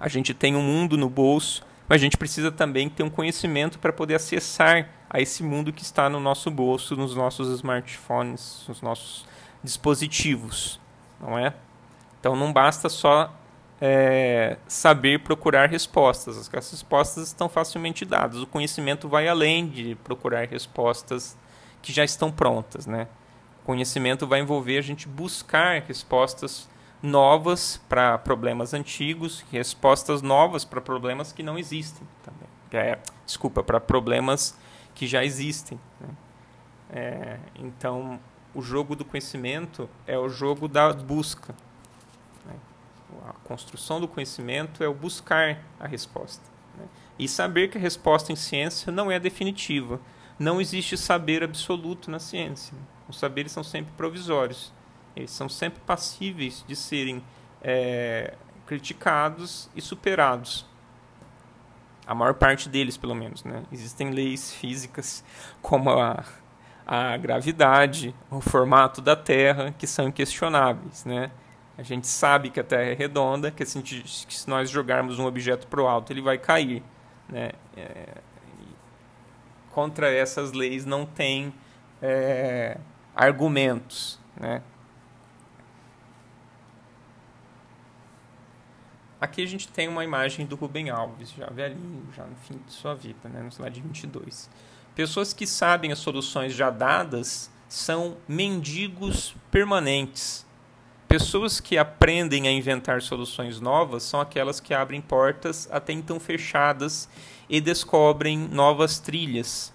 A 0.00 0.08
gente 0.08 0.34
tem 0.34 0.56
um 0.56 0.62
mundo 0.62 0.96
no 0.96 1.08
bolso, 1.08 1.64
mas 1.88 2.00
a 2.00 2.02
gente 2.02 2.16
precisa 2.16 2.50
também 2.50 2.88
ter 2.88 3.02
um 3.02 3.10
conhecimento 3.10 3.78
para 3.78 3.92
poder 3.92 4.16
acessar 4.16 4.88
a 5.08 5.20
esse 5.20 5.42
mundo 5.42 5.72
que 5.72 5.82
está 5.82 6.10
no 6.10 6.18
nosso 6.18 6.50
bolso, 6.50 6.96
nos 6.96 7.14
nossos 7.14 7.48
smartphones, 7.48 8.64
nos 8.68 8.82
nossos 8.82 9.24
dispositivos 9.62 10.80
não 11.20 11.38
é? 11.38 11.54
Então 12.20 12.36
não 12.36 12.52
basta 12.52 12.88
só 12.88 13.32
é, 13.80 14.56
saber 14.66 15.20
procurar 15.20 15.68
respostas. 15.68 16.36
As 16.38 16.70
respostas 16.70 17.28
estão 17.28 17.48
facilmente 17.48 18.04
dadas. 18.04 18.40
O 18.40 18.46
conhecimento 18.46 19.08
vai 19.08 19.28
além 19.28 19.68
de 19.68 19.94
procurar 19.96 20.46
respostas 20.46 21.36
que 21.86 21.92
já 21.92 22.04
estão 22.04 22.32
prontas, 22.32 22.84
né? 22.84 23.06
Conhecimento 23.62 24.26
vai 24.26 24.40
envolver 24.40 24.76
a 24.76 24.80
gente 24.80 25.06
buscar 25.06 25.80
respostas 25.82 26.68
novas 27.00 27.80
para 27.88 28.18
problemas 28.18 28.74
antigos, 28.74 29.44
respostas 29.52 30.20
novas 30.20 30.64
para 30.64 30.80
problemas 30.80 31.30
que 31.30 31.44
não 31.44 31.56
existem 31.56 32.04
também. 32.24 32.48
É, 32.72 32.98
desculpa, 33.24 33.62
para 33.62 33.78
problemas 33.78 34.58
que 34.96 35.06
já 35.06 35.24
existem. 35.24 35.78
Né? 36.00 36.08
É, 36.90 37.38
então 37.54 38.18
o 38.52 38.60
jogo 38.60 38.96
do 38.96 39.04
conhecimento 39.04 39.88
é 40.08 40.18
o 40.18 40.28
jogo 40.28 40.66
da 40.66 40.92
busca. 40.92 41.54
Né? 42.44 42.54
A 43.28 43.32
construção 43.44 44.00
do 44.00 44.08
conhecimento 44.08 44.82
é 44.82 44.88
o 44.88 44.94
buscar 44.94 45.60
a 45.78 45.86
resposta. 45.86 46.42
Né? 46.76 46.84
E 47.16 47.28
saber 47.28 47.68
que 47.68 47.78
a 47.78 47.80
resposta 47.80 48.32
em 48.32 48.36
ciência 48.36 48.90
não 48.90 49.08
é 49.08 49.20
definitiva. 49.20 50.00
Não 50.38 50.60
existe 50.60 50.96
saber 50.96 51.42
absoluto 51.42 52.10
na 52.10 52.18
ciência. 52.18 52.76
Os 53.08 53.18
saberes 53.18 53.52
são 53.52 53.62
sempre 53.62 53.92
provisórios. 53.96 54.72
Eles 55.14 55.30
são 55.30 55.48
sempre 55.48 55.80
passíveis 55.86 56.64
de 56.66 56.76
serem 56.76 57.22
é, 57.62 58.34
criticados 58.66 59.70
e 59.74 59.80
superados. 59.80 60.66
A 62.06 62.14
maior 62.14 62.34
parte 62.34 62.68
deles, 62.68 62.96
pelo 62.96 63.14
menos. 63.14 63.44
Né? 63.44 63.62
Existem 63.72 64.10
leis 64.10 64.52
físicas 64.52 65.24
como 65.62 65.90
a 65.90 66.22
a 66.86 67.16
gravidade, 67.16 68.14
o 68.30 68.40
formato 68.40 69.00
da 69.00 69.16
Terra, 69.16 69.74
que 69.76 69.86
são 69.86 70.06
inquestionáveis, 70.06 71.04
né? 71.04 71.32
A 71.76 71.82
gente 71.82 72.06
sabe 72.06 72.48
que 72.48 72.60
a 72.60 72.64
Terra 72.64 72.84
é 72.84 72.94
redonda, 72.94 73.50
que, 73.50 73.64
assim, 73.64 73.82
que 73.82 74.04
se 74.06 74.48
nós 74.48 74.70
jogarmos 74.70 75.18
um 75.18 75.26
objeto 75.26 75.66
para 75.66 75.82
o 75.82 75.86
alto, 75.88 76.12
ele 76.12 76.22
vai 76.22 76.38
cair, 76.38 76.82
né? 77.28 77.50
É, 77.76 78.18
contra 79.76 80.10
essas 80.10 80.52
leis 80.52 80.86
não 80.86 81.04
tem 81.04 81.52
é, 82.00 82.78
argumentos, 83.14 84.18
né? 84.34 84.62
Aqui 89.20 89.42
a 89.42 89.46
gente 89.46 89.68
tem 89.68 89.86
uma 89.86 90.02
imagem 90.02 90.46
do 90.46 90.56
Rubem 90.56 90.88
Alves, 90.88 91.30
já 91.30 91.50
velhinho, 91.50 92.08
já 92.16 92.24
no 92.24 92.36
fim 92.36 92.58
de 92.66 92.72
sua 92.72 92.94
vida, 92.94 93.28
né? 93.28 93.42
no 93.42 93.50
slide 93.50 93.82
22. 93.82 94.48
Pessoas 94.94 95.34
que 95.34 95.46
sabem 95.46 95.92
as 95.92 95.98
soluções 95.98 96.54
já 96.54 96.70
dadas 96.70 97.50
são 97.68 98.16
mendigos 98.26 99.36
permanentes. 99.50 100.46
Pessoas 101.06 101.60
que 101.60 101.76
aprendem 101.76 102.48
a 102.48 102.50
inventar 102.50 103.02
soluções 103.02 103.60
novas 103.60 104.04
são 104.04 104.22
aquelas 104.22 104.58
que 104.58 104.72
abrem 104.72 105.02
portas 105.02 105.68
até 105.70 105.92
então 105.92 106.18
fechadas 106.18 107.10
e 107.48 107.60
descobrem 107.60 108.38
novas 108.38 108.98
trilhas. 108.98 109.72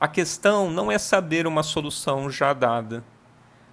A 0.00 0.08
questão 0.08 0.70
não 0.70 0.90
é 0.90 0.98
saber 0.98 1.46
uma 1.46 1.62
solução 1.62 2.30
já 2.30 2.52
dada, 2.52 3.04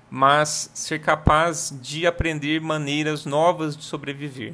mas 0.10 0.72
ser 0.74 1.00
capaz 1.00 1.78
de 1.82 2.06
aprender 2.06 2.62
maneiras 2.62 3.26
novas 3.26 3.76
de 3.76 3.84
sobreviver. 3.84 4.54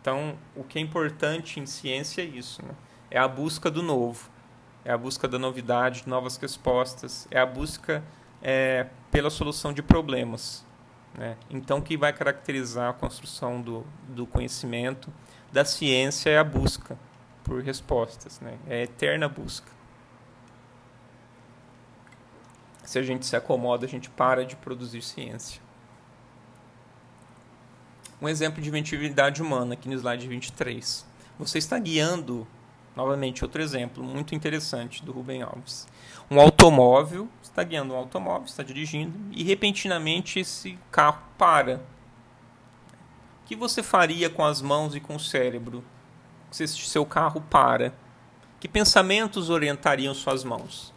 Então, 0.00 0.36
o 0.56 0.64
que 0.64 0.78
é 0.78 0.82
importante 0.82 1.60
em 1.60 1.66
ciência 1.66 2.22
é 2.22 2.24
isso, 2.24 2.64
né? 2.64 2.74
é 3.10 3.18
a 3.18 3.28
busca 3.28 3.70
do 3.70 3.82
novo 3.82 4.30
é 4.84 4.92
a 4.92 4.98
busca 4.98 5.28
da 5.28 5.38
novidade, 5.38 6.02
de 6.02 6.08
novas 6.08 6.36
respostas, 6.36 7.28
é 7.30 7.38
a 7.38 7.46
busca 7.46 8.02
é, 8.42 8.86
pela 9.10 9.30
solução 9.30 9.72
de 9.72 9.82
problemas. 9.82 10.64
Né? 11.16 11.36
Então, 11.50 11.78
o 11.78 11.82
que 11.82 11.96
vai 11.96 12.12
caracterizar 12.12 12.90
a 12.90 12.92
construção 12.92 13.60
do, 13.60 13.86
do 14.08 14.26
conhecimento, 14.26 15.12
da 15.52 15.64
ciência, 15.64 16.30
é 16.30 16.38
a 16.38 16.44
busca 16.44 16.98
por 17.50 17.60
respostas, 17.64 18.38
né? 18.38 18.56
é 18.68 18.76
a 18.76 18.82
eterna 18.84 19.28
busca. 19.28 19.66
Se 22.84 22.96
a 22.96 23.02
gente 23.02 23.26
se 23.26 23.34
acomoda, 23.34 23.86
a 23.86 23.88
gente 23.88 24.08
para 24.08 24.46
de 24.46 24.54
produzir 24.54 25.02
ciência. 25.02 25.60
Um 28.22 28.28
exemplo 28.28 28.62
de 28.62 28.68
inventividade 28.68 29.42
humana, 29.42 29.74
aqui 29.74 29.88
no 29.88 29.96
slide 29.96 30.28
23. 30.28 31.04
Você 31.40 31.58
está 31.58 31.76
guiando 31.76 32.46
Novamente, 32.94 33.44
outro 33.44 33.62
exemplo 33.62 34.02
muito 34.02 34.34
interessante 34.34 35.02
do 35.04 35.12
Rubem 35.12 35.42
Alves. 35.42 35.86
Um 36.30 36.40
automóvel, 36.40 37.28
está 37.40 37.62
guiando 37.62 37.94
um 37.94 37.96
automóvel, 37.96 38.44
está 38.44 38.64
dirigindo, 38.64 39.16
e 39.30 39.42
repentinamente 39.44 40.40
esse 40.40 40.76
carro 40.90 41.22
para. 41.38 41.76
O 43.42 43.46
que 43.46 43.54
você 43.56 43.82
faria 43.82 44.28
com 44.28 44.44
as 44.44 44.60
mãos 44.60 44.94
e 44.94 45.00
com 45.00 45.14
o 45.14 45.20
cérebro 45.20 45.84
se 46.50 46.66
seu 46.68 47.04
carro 47.06 47.40
para? 47.40 47.92
Que 48.58 48.68
pensamentos 48.68 49.50
orientariam 49.50 50.14
suas 50.14 50.44
mãos? 50.44 50.92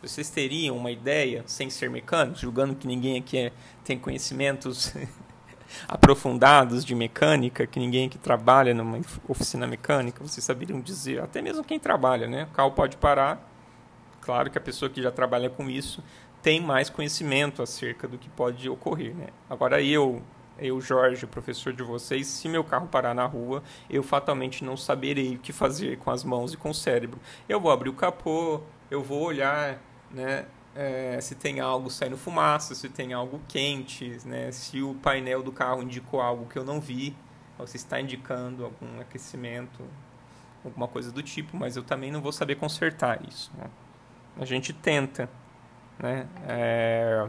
Vocês 0.00 0.30
teriam 0.30 0.76
uma 0.76 0.90
ideia, 0.90 1.44
sem 1.46 1.70
ser 1.70 1.88
mecânicos, 1.88 2.40
julgando 2.40 2.74
que 2.74 2.86
ninguém 2.86 3.18
aqui 3.18 3.38
é, 3.38 3.52
tem 3.84 3.98
conhecimentos 3.98 4.92
aprofundados 5.86 6.84
de 6.84 6.94
mecânica, 6.94 7.66
que 7.66 7.78
ninguém 7.78 8.08
que 8.08 8.18
trabalha 8.18 8.74
numa 8.74 9.00
oficina 9.28 9.66
mecânica, 9.66 10.24
vocês 10.24 10.44
saberiam 10.44 10.80
dizer, 10.80 11.20
até 11.20 11.40
mesmo 11.40 11.62
quem 11.62 11.78
trabalha, 11.78 12.26
né? 12.26 12.44
O 12.44 12.54
carro 12.54 12.72
pode 12.72 12.96
parar, 12.96 13.52
Claro 14.22 14.50
que 14.50 14.56
a 14.56 14.60
pessoa 14.60 14.88
que 14.88 15.02
já 15.02 15.10
trabalha 15.10 15.50
com 15.50 15.68
isso 15.68 16.02
tem 16.40 16.60
mais 16.60 16.88
conhecimento 16.88 17.60
acerca 17.60 18.08
do 18.08 18.16
que 18.16 18.28
pode 18.30 18.68
ocorrer, 18.68 19.14
né? 19.14 19.26
Agora 19.50 19.82
eu, 19.82 20.22
eu 20.62 20.80
Jorge, 20.80 21.26
professor 21.26 21.72
de 21.72 21.82
vocês, 21.82 22.26
se 22.26 22.48
meu 22.48 22.62
carro 22.62 22.86
parar 22.86 23.14
na 23.14 23.26
rua, 23.26 23.62
eu 23.90 24.02
fatalmente 24.02 24.64
não 24.64 24.76
saberei 24.76 25.36
o 25.36 25.38
que 25.38 25.52
fazer 25.52 25.98
com 25.98 26.10
as 26.10 26.24
mãos 26.24 26.54
e 26.54 26.56
com 26.56 26.70
o 26.70 26.74
cérebro. 26.74 27.20
Eu 27.48 27.60
vou 27.60 27.70
abrir 27.70 27.90
o 27.90 27.94
capô, 27.94 28.60
eu 28.90 29.02
vou 29.02 29.22
olhar, 29.22 29.78
né? 30.10 30.46
É, 30.74 31.20
se 31.20 31.34
tem 31.34 31.60
algo 31.60 31.90
saindo 31.90 32.16
fumaça, 32.16 32.74
se 32.74 32.88
tem 32.88 33.12
algo 33.12 33.40
quente, 33.48 34.18
né? 34.24 34.50
Se 34.52 34.80
o 34.80 34.94
painel 34.94 35.42
do 35.42 35.52
carro 35.52 35.82
indicou 35.82 36.20
algo 36.20 36.46
que 36.46 36.58
eu 36.58 36.64
não 36.64 36.80
vi, 36.80 37.14
ou 37.58 37.66
se 37.66 37.76
está 37.76 38.00
indicando 38.00 38.64
algum 38.64 39.00
aquecimento, 39.00 39.84
alguma 40.64 40.88
coisa 40.88 41.10
do 41.10 41.22
tipo, 41.22 41.56
mas 41.56 41.76
eu 41.76 41.82
também 41.82 42.10
não 42.10 42.20
vou 42.20 42.32
saber 42.32 42.56
consertar 42.56 43.20
isso. 43.28 43.50
Né? 43.56 43.64
A 44.38 44.44
gente 44.44 44.72
tenta, 44.72 45.28
né? 45.98 46.26
É, 46.46 47.28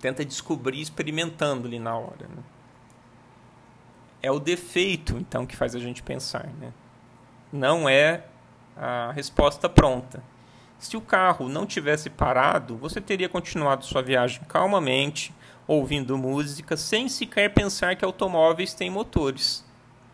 tenta 0.00 0.24
descobrir 0.24 0.80
experimentando 0.80 1.66
ali 1.66 1.78
na 1.78 1.96
hora. 1.96 2.28
Né? 2.28 2.42
É 4.22 4.30
o 4.30 4.38
defeito, 4.38 5.16
então, 5.16 5.46
que 5.46 5.56
faz 5.56 5.74
a 5.74 5.78
gente 5.78 6.02
pensar. 6.02 6.46
Né? 6.60 6.72
Não 7.52 7.88
é 7.88 8.24
a 8.76 9.12
resposta 9.12 9.68
pronta. 9.68 10.22
Se 10.78 10.96
o 10.96 11.00
carro 11.00 11.48
não 11.48 11.66
tivesse 11.66 12.08
parado, 12.08 12.76
você 12.76 13.00
teria 13.00 13.28
continuado 13.28 13.84
sua 13.84 14.00
viagem 14.00 14.40
calmamente, 14.48 15.34
ouvindo 15.66 16.16
música, 16.16 16.76
sem 16.76 17.08
sequer 17.08 17.52
pensar 17.52 17.96
que 17.96 18.04
automóveis 18.04 18.74
têm 18.74 18.88
motores. 18.88 19.64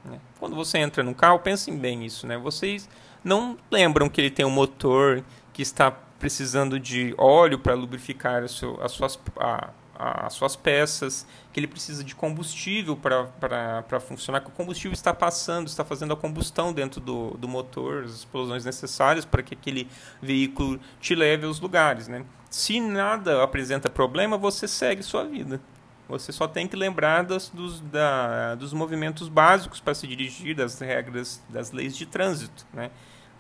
Né? 0.05 0.19
Quando 0.39 0.57
você 0.57 0.79
entra 0.79 1.03
no 1.03 1.15
carro, 1.15 1.39
pensem 1.39 1.77
bem 1.77 2.05
isso. 2.05 2.27
Né? 2.27 2.39
Vocês 2.39 2.89
não 3.23 3.59
lembram 3.71 4.09
que 4.09 4.21
ele 4.21 4.31
tem 4.31 4.45
um 4.45 4.51
motor, 4.51 5.23
que 5.53 5.63
está 5.63 5.91
precisando 6.25 6.81
de 6.81 7.15
óleo 7.19 7.59
para 7.59 7.75
lubrificar 7.75 8.43
as 8.43 8.53
suas, 8.53 9.21
a, 9.39 9.69
as 9.95 10.33
suas 10.33 10.57
peças, 10.57 11.27
que 11.53 11.61
ele 11.61 11.67
precisa 11.67 12.03
de 12.03 12.15
combustível 12.15 12.97
para 12.97 14.01
funcionar, 14.01 14.41
que 14.41 14.49
o 14.49 14.53
combustível 14.53 14.95
está 14.95 15.13
passando, 15.13 15.67
está 15.67 15.85
fazendo 15.85 16.15
a 16.15 16.17
combustão 16.17 16.73
dentro 16.73 16.99
do, 16.99 17.33
do 17.33 17.47
motor, 17.47 18.05
as 18.05 18.13
explosões 18.13 18.65
necessárias 18.65 19.27
para 19.27 19.43
que 19.43 19.53
aquele 19.53 19.87
veículo 20.23 20.81
te 20.99 21.15
leve 21.15 21.45
aos 21.45 21.61
lugares. 21.61 22.09
Né? 22.09 22.25
Se 22.49 22.81
nada 22.81 23.43
apresenta 23.43 23.91
problema, 23.91 24.39
você 24.39 24.67
segue 24.67 25.03
sua 25.03 25.25
vida. 25.25 25.61
Você 26.09 26.33
só 26.33 26.49
tem 26.49 26.67
que 26.67 26.75
lembrar 26.75 27.23
das, 27.23 27.51
dos, 27.51 27.83
da, 27.83 28.55
dos 28.55 28.73
movimentos 28.73 29.29
básicos 29.29 29.79
para 29.79 29.93
se 29.93 30.07
dirigir, 30.07 30.57
das 30.57 30.81
regras, 30.81 31.43
das 31.51 31.71
leis 31.71 31.95
de 31.95 32.07
trânsito. 32.07 32.67
Né? 32.73 32.91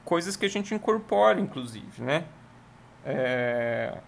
Coisas 0.04 0.36
que 0.36 0.44
a 0.44 0.50
gente 0.50 0.74
incorpora, 0.74 1.40
inclusive. 1.40 2.02
Né? 2.02 2.24
É, 3.04 3.98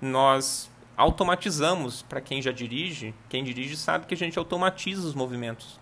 nós 0.00 0.70
automatizamos, 0.96 2.02
para 2.02 2.20
quem 2.20 2.42
já 2.42 2.52
dirige, 2.52 3.14
quem 3.28 3.42
dirige 3.42 3.76
sabe 3.76 4.06
que 4.06 4.14
a 4.14 4.16
gente 4.16 4.38
automatiza 4.38 5.06
os 5.06 5.14
movimentos 5.14 5.80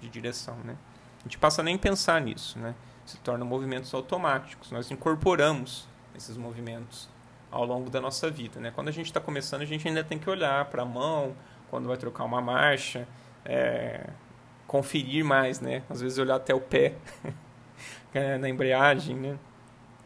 de 0.00 0.08
direção, 0.08 0.56
né? 0.64 0.76
A 1.20 1.22
gente 1.24 1.38
passa 1.38 1.62
nem 1.62 1.78
pensar 1.78 2.20
nisso, 2.20 2.58
né? 2.58 2.74
Se 3.04 3.18
tornam 3.18 3.46
movimentos 3.46 3.92
automáticos. 3.94 4.70
Nós 4.70 4.90
incorporamos 4.90 5.88
esses 6.16 6.36
movimentos 6.36 7.08
ao 7.50 7.64
longo 7.64 7.88
da 7.90 8.00
nossa 8.00 8.30
vida, 8.30 8.58
né? 8.58 8.72
Quando 8.74 8.88
a 8.88 8.92
gente 8.92 9.06
está 9.06 9.20
começando, 9.20 9.62
a 9.62 9.66
gente 9.66 9.86
ainda 9.86 10.02
tem 10.02 10.18
que 10.18 10.28
olhar 10.28 10.64
para 10.66 10.82
a 10.82 10.86
mão, 10.86 11.34
quando 11.70 11.86
vai 11.86 11.96
trocar 11.96 12.24
uma 12.24 12.40
marcha, 12.40 13.06
é, 13.44 14.08
conferir 14.66 15.24
mais, 15.24 15.60
né? 15.60 15.82
Às 15.88 16.00
vezes 16.00 16.18
olhar 16.18 16.36
até 16.36 16.54
o 16.54 16.60
pé 16.60 16.94
na 18.40 18.48
embreagem, 18.48 19.16
né? 19.16 19.38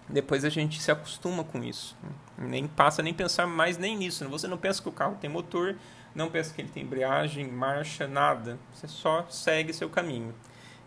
Depois 0.08 0.44
a 0.44 0.48
gente 0.48 0.80
se 0.80 0.90
acostuma 0.90 1.44
com 1.44 1.62
isso. 1.62 1.96
Nem 2.36 2.66
passa 2.66 3.02
nem 3.02 3.12
pensar 3.12 3.46
mais 3.46 3.76
nem 3.76 3.96
nisso. 3.96 4.24
Né? 4.24 4.30
Você 4.30 4.46
não 4.46 4.56
pensa 4.56 4.80
que 4.80 4.88
o 4.88 4.92
carro 4.92 5.18
tem 5.20 5.28
motor, 5.28 5.76
não 6.14 6.30
pensa 6.30 6.54
que 6.54 6.62
ele 6.62 6.70
tem 6.70 6.82
embreagem, 6.82 7.46
marcha, 7.46 8.08
nada. 8.08 8.58
Você 8.72 8.88
só 8.88 9.26
segue 9.28 9.72
seu 9.72 9.90
caminho. 9.90 10.34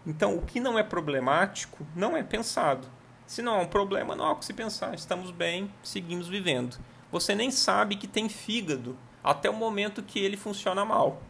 Então, 0.06 0.36
o 0.36 0.42
que 0.42 0.60
não 0.60 0.80
é 0.80 0.84
problemático 0.84 1.86
não 1.96 2.18
é 2.18 2.24
pensado. 2.24 2.88
Se 3.28 3.42
não 3.42 3.60
é 3.60 3.62
um 3.62 3.68
problema, 3.68 4.16
não 4.16 4.26
há 4.26 4.32
o 4.32 4.36
que 4.36 4.46
se 4.46 4.54
pensar. 4.54 4.94
Estamos 4.96 5.32
bem, 5.32 5.72
seguimos 5.84 6.28
vivendo. 6.28 6.78
Você 7.12 7.36
nem 7.36 7.52
sabe 7.52 7.96
que 7.96 8.08
tem 8.08 8.28
fígado 8.28 8.98
até 9.24 9.50
o 9.50 9.54
momento 9.54 10.02
que 10.02 10.20
ele 10.20 10.36
funciona 10.36 10.84
mal. 10.84 11.22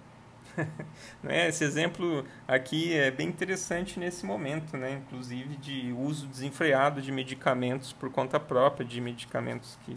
né? 1.24 1.48
Esse 1.48 1.64
exemplo 1.64 2.26
aqui 2.48 2.94
é 2.94 3.12
bem 3.12 3.28
interessante 3.28 4.00
nesse 4.00 4.26
momento, 4.26 4.78
né? 4.78 5.02
inclusive 5.06 5.56
de 5.58 5.94
uso 5.94 6.28
desenfreado 6.28 7.02
de 7.02 7.12
medicamentos 7.12 7.94
por 7.94 8.12
conta 8.12 8.40
própria, 8.40 8.86
de 8.86 9.00
medicamentos 9.00 9.78
que, 9.86 9.96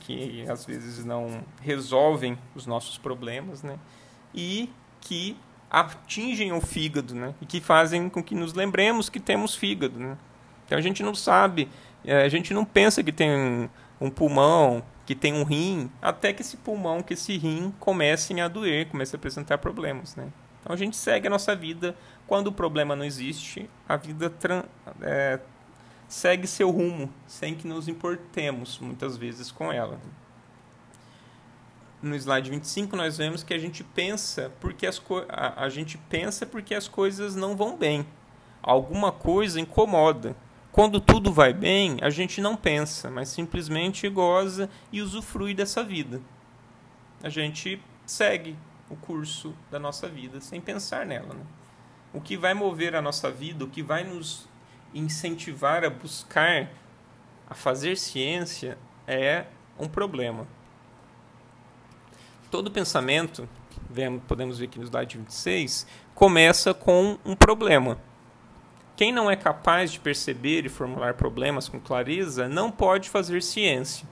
que 0.00 0.50
às 0.50 0.64
vezes 0.64 1.04
não 1.04 1.42
resolvem 1.60 2.38
os 2.54 2.66
nossos 2.66 2.98
problemas, 2.98 3.62
né? 3.62 3.78
e 4.34 4.70
que 5.00 5.36
atingem 5.70 6.52
o 6.52 6.60
fígado, 6.60 7.14
né? 7.14 7.34
e 7.40 7.46
que 7.46 7.60
fazem 7.60 8.08
com 8.08 8.22
que 8.22 8.34
nos 8.34 8.54
lembremos 8.54 9.08
que 9.08 9.20
temos 9.20 9.54
fígado. 9.54 9.98
Né? 9.98 10.16
Então 10.66 10.78
a 10.78 10.80
gente 10.80 11.02
não 11.02 11.14
sabe, 11.14 11.68
eh, 12.04 12.22
a 12.22 12.28
gente 12.28 12.54
não 12.54 12.64
pensa 12.64 13.02
que 13.02 13.12
tem 13.12 13.68
um 14.00 14.10
pulmão, 14.10 14.82
que 15.06 15.14
tem 15.14 15.32
um 15.34 15.44
rim, 15.44 15.90
até 16.00 16.32
que 16.32 16.42
esse 16.42 16.56
pulmão, 16.56 17.02
que 17.02 17.14
esse 17.14 17.36
rim 17.36 17.74
comecem 17.78 18.40
a 18.40 18.48
doer, 18.48 18.88
comecem 18.88 19.16
a 19.16 19.18
apresentar 19.18 19.58
problemas, 19.58 20.16
né? 20.16 20.28
Então 20.60 20.72
a 20.72 20.76
gente 20.76 20.96
segue 20.96 21.26
a 21.26 21.30
nossa 21.30 21.54
vida. 21.54 21.94
Quando 22.26 22.46
o 22.46 22.52
problema 22.52 22.96
não 22.96 23.04
existe, 23.04 23.68
a 23.86 23.96
vida 23.96 24.32
é, 25.02 25.38
segue 26.08 26.46
seu 26.46 26.70
rumo, 26.70 27.12
sem 27.26 27.54
que 27.54 27.66
nos 27.66 27.86
importemos 27.86 28.78
muitas 28.78 29.16
vezes 29.16 29.52
com 29.52 29.70
ela. 29.70 30.00
No 32.00 32.14
slide 32.16 32.50
25 32.50 32.96
nós 32.96 33.18
vemos 33.18 33.42
que 33.42 33.52
a 33.52 33.58
gente 33.58 33.82
pensa 33.82 34.52
porque 34.60 34.86
as 34.86 35.00
a, 35.28 35.64
a 35.64 35.68
gente 35.68 35.98
pensa 35.98 36.46
porque 36.46 36.74
as 36.74 36.88
coisas 36.88 37.34
não 37.34 37.56
vão 37.56 37.76
bem. 37.76 38.06
Alguma 38.62 39.12
coisa 39.12 39.60
incomoda. 39.60 40.34
Quando 40.74 41.00
tudo 41.00 41.32
vai 41.32 41.52
bem, 41.52 41.98
a 42.02 42.10
gente 42.10 42.40
não 42.40 42.56
pensa, 42.56 43.08
mas 43.08 43.28
simplesmente 43.28 44.08
goza 44.08 44.68
e 44.90 45.00
usufrui 45.00 45.54
dessa 45.54 45.84
vida. 45.84 46.20
A 47.22 47.28
gente 47.28 47.80
segue 48.04 48.56
o 48.90 48.96
curso 48.96 49.54
da 49.70 49.78
nossa 49.78 50.08
vida 50.08 50.40
sem 50.40 50.60
pensar 50.60 51.06
nela. 51.06 51.32
Né? 51.32 51.44
O 52.12 52.20
que 52.20 52.36
vai 52.36 52.54
mover 52.54 52.96
a 52.96 53.00
nossa 53.00 53.30
vida, 53.30 53.64
o 53.64 53.70
que 53.70 53.84
vai 53.84 54.02
nos 54.02 54.48
incentivar 54.92 55.84
a 55.84 55.90
buscar, 55.90 56.68
a 57.48 57.54
fazer 57.54 57.96
ciência, 57.96 58.76
é 59.06 59.44
um 59.78 59.86
problema. 59.86 60.44
Todo 62.50 62.68
pensamento, 62.68 63.48
podemos 64.26 64.58
ver 64.58 64.64
aqui 64.64 64.80
no 64.80 64.86
slide 64.86 65.18
26, 65.18 65.86
começa 66.16 66.74
com 66.74 67.16
um 67.24 67.36
problema. 67.36 67.96
Quem 68.96 69.12
não 69.12 69.28
é 69.30 69.34
capaz 69.34 69.90
de 69.90 69.98
perceber 69.98 70.64
e 70.64 70.68
formular 70.68 71.14
problemas 71.14 71.68
com 71.68 71.80
clareza 71.80 72.48
não 72.48 72.70
pode 72.70 73.10
fazer 73.10 73.42
ciência. 73.42 74.06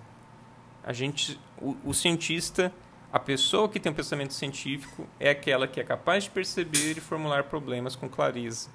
A 0.82 0.92
gente, 0.92 1.38
o, 1.60 1.76
o 1.84 1.94
cientista, 1.94 2.72
a 3.12 3.18
pessoa 3.18 3.68
que 3.68 3.78
tem 3.78 3.92
um 3.92 3.94
pensamento 3.94 4.34
científico 4.34 5.06
é 5.20 5.30
aquela 5.30 5.68
que 5.68 5.78
é 5.78 5.84
capaz 5.84 6.24
de 6.24 6.30
perceber 6.30 6.96
e 6.96 7.00
formular 7.00 7.44
problemas 7.44 7.94
com 7.94 8.08
clareza. 8.08 8.70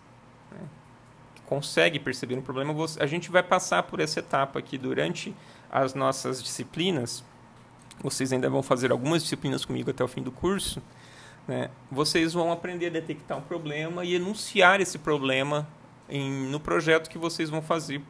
Né? 0.49 0.60
Consegue 1.45 1.99
perceber 1.99 2.36
um 2.36 2.41
problema. 2.41 2.74
A 2.99 3.05
gente 3.05 3.30
vai 3.30 3.43
passar 3.43 3.84
por 3.84 3.99
essa 3.99 4.20
etapa 4.20 4.60
aqui 4.60 4.78
durante 4.78 5.36
as 5.70 5.93
nossas 5.93 6.41
disciplinas. 6.41 7.22
Vocês 8.01 8.32
ainda 8.32 8.49
vão 8.49 8.64
fazer 8.64 8.91
algumas 8.91 9.24
disciplinas 9.24 9.66
comigo 9.66 9.89
até 9.89 10.03
o 10.03 10.08
fim 10.08 10.22
do 10.22 10.32
curso. 10.32 10.82
Né? 11.45 11.70
Vocês 11.91 12.34
vão 12.34 12.49
aprender 12.49 12.88
a 12.88 12.91
detectar 12.91 13.38
um 13.38 13.41
problema 13.41 14.05
e 14.05 14.16
enunciar 14.16 14.80
esse 14.80 14.97
problema 14.97 15.68
em, 16.10 16.47
no 16.49 16.60
projeto 16.60 17.10
que 17.10 17.18
vocês 17.18 17.49
vão 17.49 17.62
fazer 17.62 18.01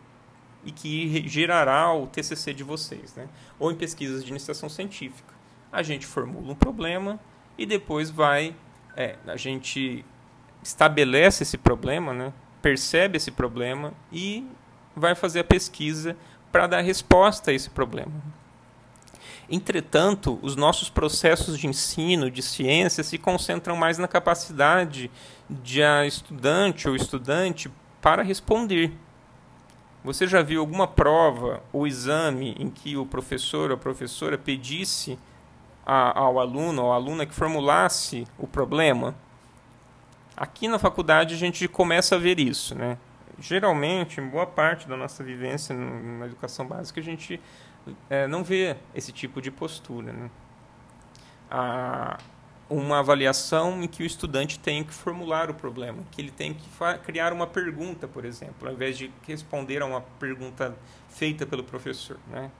e 0.64 0.72
que 0.72 1.28
gerará 1.28 1.94
o 1.94 2.08
TCC 2.08 2.54
de 2.54 2.64
vocês, 2.64 3.16
né? 3.16 3.28
ou 3.60 3.72
em 3.72 3.76
pesquisas 3.76 4.24
de 4.24 4.30
iniciação 4.30 4.68
científica. 4.68 5.34
A 5.72 5.82
gente 5.84 6.06
formula 6.06 6.52
um 6.52 6.56
problema 6.56 7.20
e 7.58 7.66
depois 7.66 8.10
vai, 8.10 8.56
é, 8.96 9.16
a 9.28 9.38
gente 9.38 10.04
estabelece 10.64 11.44
esse 11.44 11.58
problema, 11.58 12.14
né? 12.14 12.34
percebe 12.62 13.18
esse 13.18 13.32
problema 13.32 13.94
e 14.12 14.46
vai 14.96 15.16
fazer 15.16 15.40
a 15.40 15.44
pesquisa 15.44 16.18
para 16.52 16.68
dar 16.68 16.82
resposta 16.82 17.52
a 17.52 17.54
esse 17.54 17.70
problema. 17.70 18.12
Entretanto, 19.50 20.38
os 20.42 20.56
nossos 20.56 20.90
processos 20.90 21.58
de 21.58 21.68
ensino, 21.68 22.30
de 22.30 22.42
ciência, 22.42 23.04
se 23.04 23.18
concentram 23.18 23.78
mais 23.78 23.98
na 23.98 24.08
capacidade 24.08 25.10
de 25.50 25.82
a 25.82 26.06
estudante 26.06 26.90
ou 26.90 26.96
estudante 26.96 27.72
para 28.02 28.24
responder. 28.24 28.92
Você 30.04 30.28
já 30.28 30.42
viu 30.42 30.62
alguma 30.62 30.88
prova 30.88 31.62
ou 31.74 31.86
exame 31.86 32.56
em 32.60 32.70
que 32.70 32.96
o 32.96 33.06
professor 33.06 33.70
ou 33.70 33.76
a 33.76 33.80
professora 33.80 34.38
pedisse 34.38 35.20
a, 35.86 36.18
ao 36.20 36.40
aluno 36.40 36.84
ou 36.84 36.94
aluna 36.94 37.26
que 37.26 37.34
formulasse 37.34 38.26
o 38.38 38.48
problema? 38.48 39.16
Aqui 40.36 40.68
na 40.68 40.80
faculdade 40.80 41.34
a 41.34 41.38
gente 41.38 41.68
começa 41.68 42.16
a 42.16 42.20
ver 42.20 42.40
isso, 42.40 42.76
né? 42.76 42.98
geralmente, 43.40 44.20
em 44.20 44.28
boa 44.28 44.46
parte 44.46 44.88
da 44.88 44.98
nossa 44.98 45.24
vivência 45.24 45.76
na 45.76 46.26
educação 46.26 46.66
básica, 46.66 47.00
a 47.00 47.04
gente 47.04 47.40
é, 48.10 48.28
não 48.28 48.44
vê 48.44 48.76
esse 48.94 49.12
tipo 49.12 49.42
de 49.42 49.52
postura. 49.52 50.12
Né? 50.12 50.30
A, 51.50 52.18
uma 52.70 53.00
avaliação 53.00 53.82
em 53.82 53.88
que 53.88 54.04
o 54.04 54.06
estudante 54.06 54.60
tem 54.60 54.84
que 54.84 54.94
formular 54.94 55.50
o 55.50 55.54
problema, 55.54 56.04
que 56.12 56.22
ele 56.22 56.32
tem 56.32 56.54
que 56.54 56.68
criar 57.04 57.32
uma 57.32 57.48
pergunta, 57.48 58.08
por 58.08 58.26
exemplo, 58.26 58.68
ao 58.68 58.74
invés 58.74 58.98
de 58.98 59.12
responder 59.26 59.82
a 59.82 59.86
uma 59.86 60.02
pergunta 60.02 60.76
feita 61.10 61.46
pelo 61.46 61.64
professor. 61.64 62.18
Né? 62.28 62.52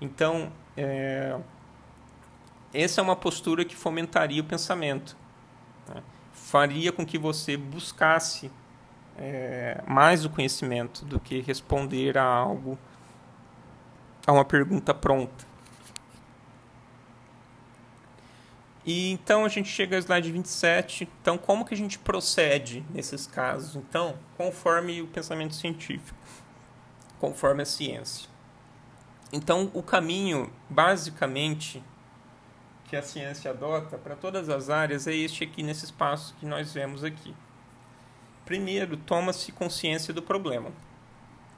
Então, 0.00 0.52
é, 0.76 1.36
essa 2.72 3.00
é 3.00 3.02
uma 3.04 3.16
postura 3.16 3.64
que 3.64 3.74
fomentaria 3.74 4.40
o 4.40 4.44
pensamento, 4.44 5.16
né? 5.88 6.02
faria 6.32 6.92
com 6.92 7.04
que 7.04 7.18
você 7.18 7.56
buscasse 7.56 8.50
é, 9.18 9.82
mais 9.86 10.24
o 10.24 10.30
conhecimento 10.30 11.04
do 11.04 11.18
que 11.18 11.40
responder 11.40 12.16
a 12.16 12.24
algo, 12.24 12.78
a 14.26 14.32
uma 14.32 14.44
pergunta 14.44 14.94
pronta. 14.94 15.55
E 18.86 19.10
então 19.10 19.44
a 19.44 19.48
gente 19.48 19.68
chega 19.68 19.96
ao 19.96 19.98
slide 19.98 20.30
27. 20.30 21.08
Então, 21.20 21.36
como 21.36 21.64
que 21.64 21.74
a 21.74 21.76
gente 21.76 21.98
procede 21.98 22.84
nesses 22.94 23.26
casos? 23.26 23.74
Então, 23.74 24.16
conforme 24.36 25.02
o 25.02 25.08
pensamento 25.08 25.56
científico, 25.56 26.16
conforme 27.18 27.62
a 27.62 27.66
ciência. 27.66 28.28
Então, 29.32 29.68
o 29.74 29.82
caminho, 29.82 30.52
basicamente, 30.70 31.82
que 32.84 32.94
a 32.94 33.02
ciência 33.02 33.50
adota 33.50 33.98
para 33.98 34.14
todas 34.14 34.48
as 34.48 34.70
áreas 34.70 35.08
é 35.08 35.14
este 35.14 35.42
aqui 35.42 35.64
nesse 35.64 35.86
espaço 35.86 36.36
que 36.38 36.46
nós 36.46 36.72
vemos 36.72 37.02
aqui. 37.02 37.34
Primeiro, 38.44 38.96
toma-se 38.96 39.50
consciência 39.50 40.14
do 40.14 40.22
problema. 40.22 40.70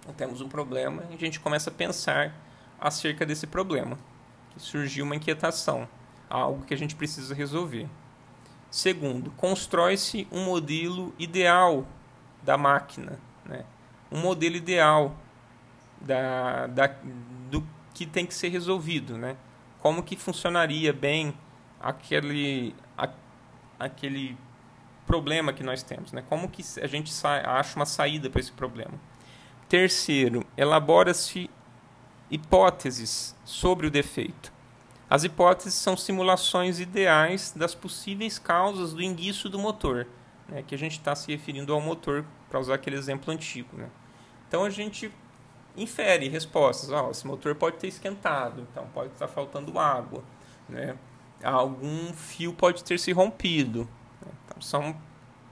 Então, 0.01 0.15
temos 0.15 0.41
um 0.41 0.49
problema 0.49 1.05
e 1.11 1.15
a 1.15 1.19
gente 1.19 1.39
começa 1.39 1.69
a 1.69 1.73
pensar 1.75 2.35
acerca 2.81 3.27
desse 3.27 3.47
problema. 3.47 3.99
Que 4.55 4.63
surgiu 4.63 5.05
uma 5.05 5.15
inquietação 5.15 5.87
algo 6.29 6.65
que 6.65 6.75
a 6.75 6.77
gente 6.77 6.95
precisa 6.95 7.35
resolver. 7.35 7.89
Segundo, 8.71 9.31
constrói-se 9.33 10.29
um 10.31 10.45
modelo 10.45 11.15
ideal 11.19 11.87
da 12.43 12.59
máquina, 12.59 13.19
né? 13.45 13.65
um 14.13 14.21
modelo 14.21 14.57
ideal 14.57 15.17
da, 16.01 16.67
da, 16.67 16.95
do 17.51 17.67
que 17.95 18.07
tem 18.07 18.27
que 18.27 18.35
ser 18.35 18.49
resolvido, 18.49 19.17
né? 19.17 19.37
como 19.81 20.03
que 20.03 20.17
funcionaria 20.17 20.93
bem 20.93 21.33
aquele, 21.81 22.75
a, 22.97 23.09
aquele 23.79 24.37
problema 25.07 25.53
que 25.53 25.63
nós 25.63 25.83
temos, 25.83 26.13
né? 26.13 26.23
como 26.29 26.49
que 26.49 26.63
a 26.83 26.87
gente 26.87 27.13
acha 27.27 27.75
uma 27.77 27.87
saída 27.87 28.29
para 28.29 28.41
esse 28.41 28.53
problema. 28.53 28.95
Terceiro, 29.67 30.45
elabora-se 30.57 31.51
hipóteses 32.31 33.35
sobre 33.45 33.87
o 33.87 33.91
defeito. 33.91 34.53
As 35.11 35.25
hipóteses 35.25 35.75
são 35.75 35.97
simulações 35.97 36.81
ideais 36.81 37.53
das 37.57 37.75
possíveis 37.75 38.39
causas 38.39 38.93
do 38.93 39.03
enguiço 39.03 39.49
do 39.49 39.59
motor, 39.59 40.07
né, 40.49 40.63
que 40.67 40.75
a 40.75 40.79
gente 40.79 40.93
está 40.93 41.15
se 41.15 41.31
referindo 41.33 41.73
ao 41.73 41.81
motor, 41.81 42.25
para 42.51 42.61
usar 42.61 42.75
aquele 42.75 42.97
exemplo 42.97 43.33
antigo. 43.33 43.77
Né. 43.77 43.89
Então 44.47 44.65
a 44.65 44.71
gente 44.71 45.11
infere 45.77 46.29
respostas. 46.29 46.91
Oh, 46.91 47.11
esse 47.11 47.27
motor 47.27 47.55
pode 47.55 47.77
ter 47.77 47.89
esquentado, 47.89 48.67
então 48.71 48.87
pode 48.93 49.13
estar 49.13 49.29
faltando 49.29 49.79
água. 49.79 50.23
Né. 50.69 50.97
Algum 51.43 52.13
fio 52.13 52.53
pode 52.53 52.85
ter 52.85 52.99
se 52.99 53.13
rompido. 53.13 53.89
Então, 54.45 54.61
são 54.61 54.97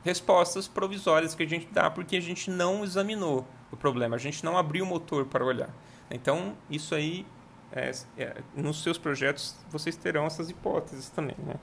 respostas 0.05 0.69
provisórias 0.69 1.35
que 1.35 1.43
a 1.43 1.49
gente 1.49 1.67
dá 1.73 1.91
porque 1.91 2.17
a 2.17 2.21
gente 2.21 2.51
não 2.51 2.85
examinou 2.85 3.47
o 3.71 3.77
problema, 3.77 4.17
a 4.17 4.19
gente 4.19 4.45
não 4.45 4.57
abriu 4.57 4.85
o 4.85 4.87
motor 4.87 5.25
para 5.27 5.45
olhar. 5.45 5.71
Então, 6.11 6.57
isso 6.71 6.95
aí 6.95 7.27
é, 7.73 7.91
é, 8.17 8.37
nos 8.55 8.83
seus 8.83 8.99
projetos 8.99 9.55
vocês 9.71 9.97
terão 9.97 10.27
essas 10.27 10.51
hipóteses 10.51 11.09
também. 11.09 11.37
Né? 11.39 11.55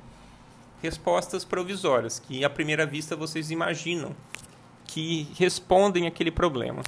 Respostas 0.82 1.46
provisórias, 1.46 2.20
que 2.20 2.44
à 2.44 2.50
primeira 2.50 2.86
vista 2.86 3.16
vocês 3.16 3.52
imaginam 3.52 4.16
que 4.86 5.32
respondem 5.38 6.08
aquele 6.08 6.32
problema. 6.32 6.84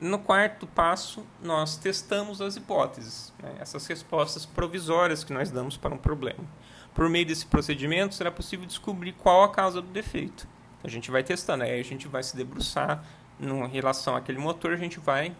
No 0.00 0.18
quarto 0.18 0.66
passo, 0.66 1.24
nós 1.40 1.76
testamos 1.76 2.40
as 2.40 2.56
hipóteses, 2.56 3.32
né? 3.40 3.54
essas 3.60 3.86
respostas 3.86 4.44
provisórias 4.44 5.22
que 5.22 5.32
nós 5.32 5.50
damos 5.50 5.76
para 5.76 5.94
um 5.94 5.98
problema. 5.98 6.44
Por 6.94 7.08
meio 7.08 7.24
desse 7.24 7.46
procedimento, 7.46 8.14
será 8.14 8.30
possível 8.30 8.66
descobrir 8.66 9.12
qual 9.12 9.44
a 9.44 9.48
causa 9.48 9.80
do 9.80 9.88
defeito. 9.88 10.46
A 10.82 10.88
gente 10.88 11.10
vai 11.10 11.22
testando, 11.22 11.64
aí 11.64 11.78
a 11.78 11.84
gente 11.84 12.08
vai 12.08 12.22
se 12.22 12.36
debruçar 12.36 13.04
em 13.40 13.68
relação 13.68 14.16
àquele 14.16 14.38
motor, 14.38 14.72
a 14.72 14.76
gente 14.76 14.98
vai 14.98 15.34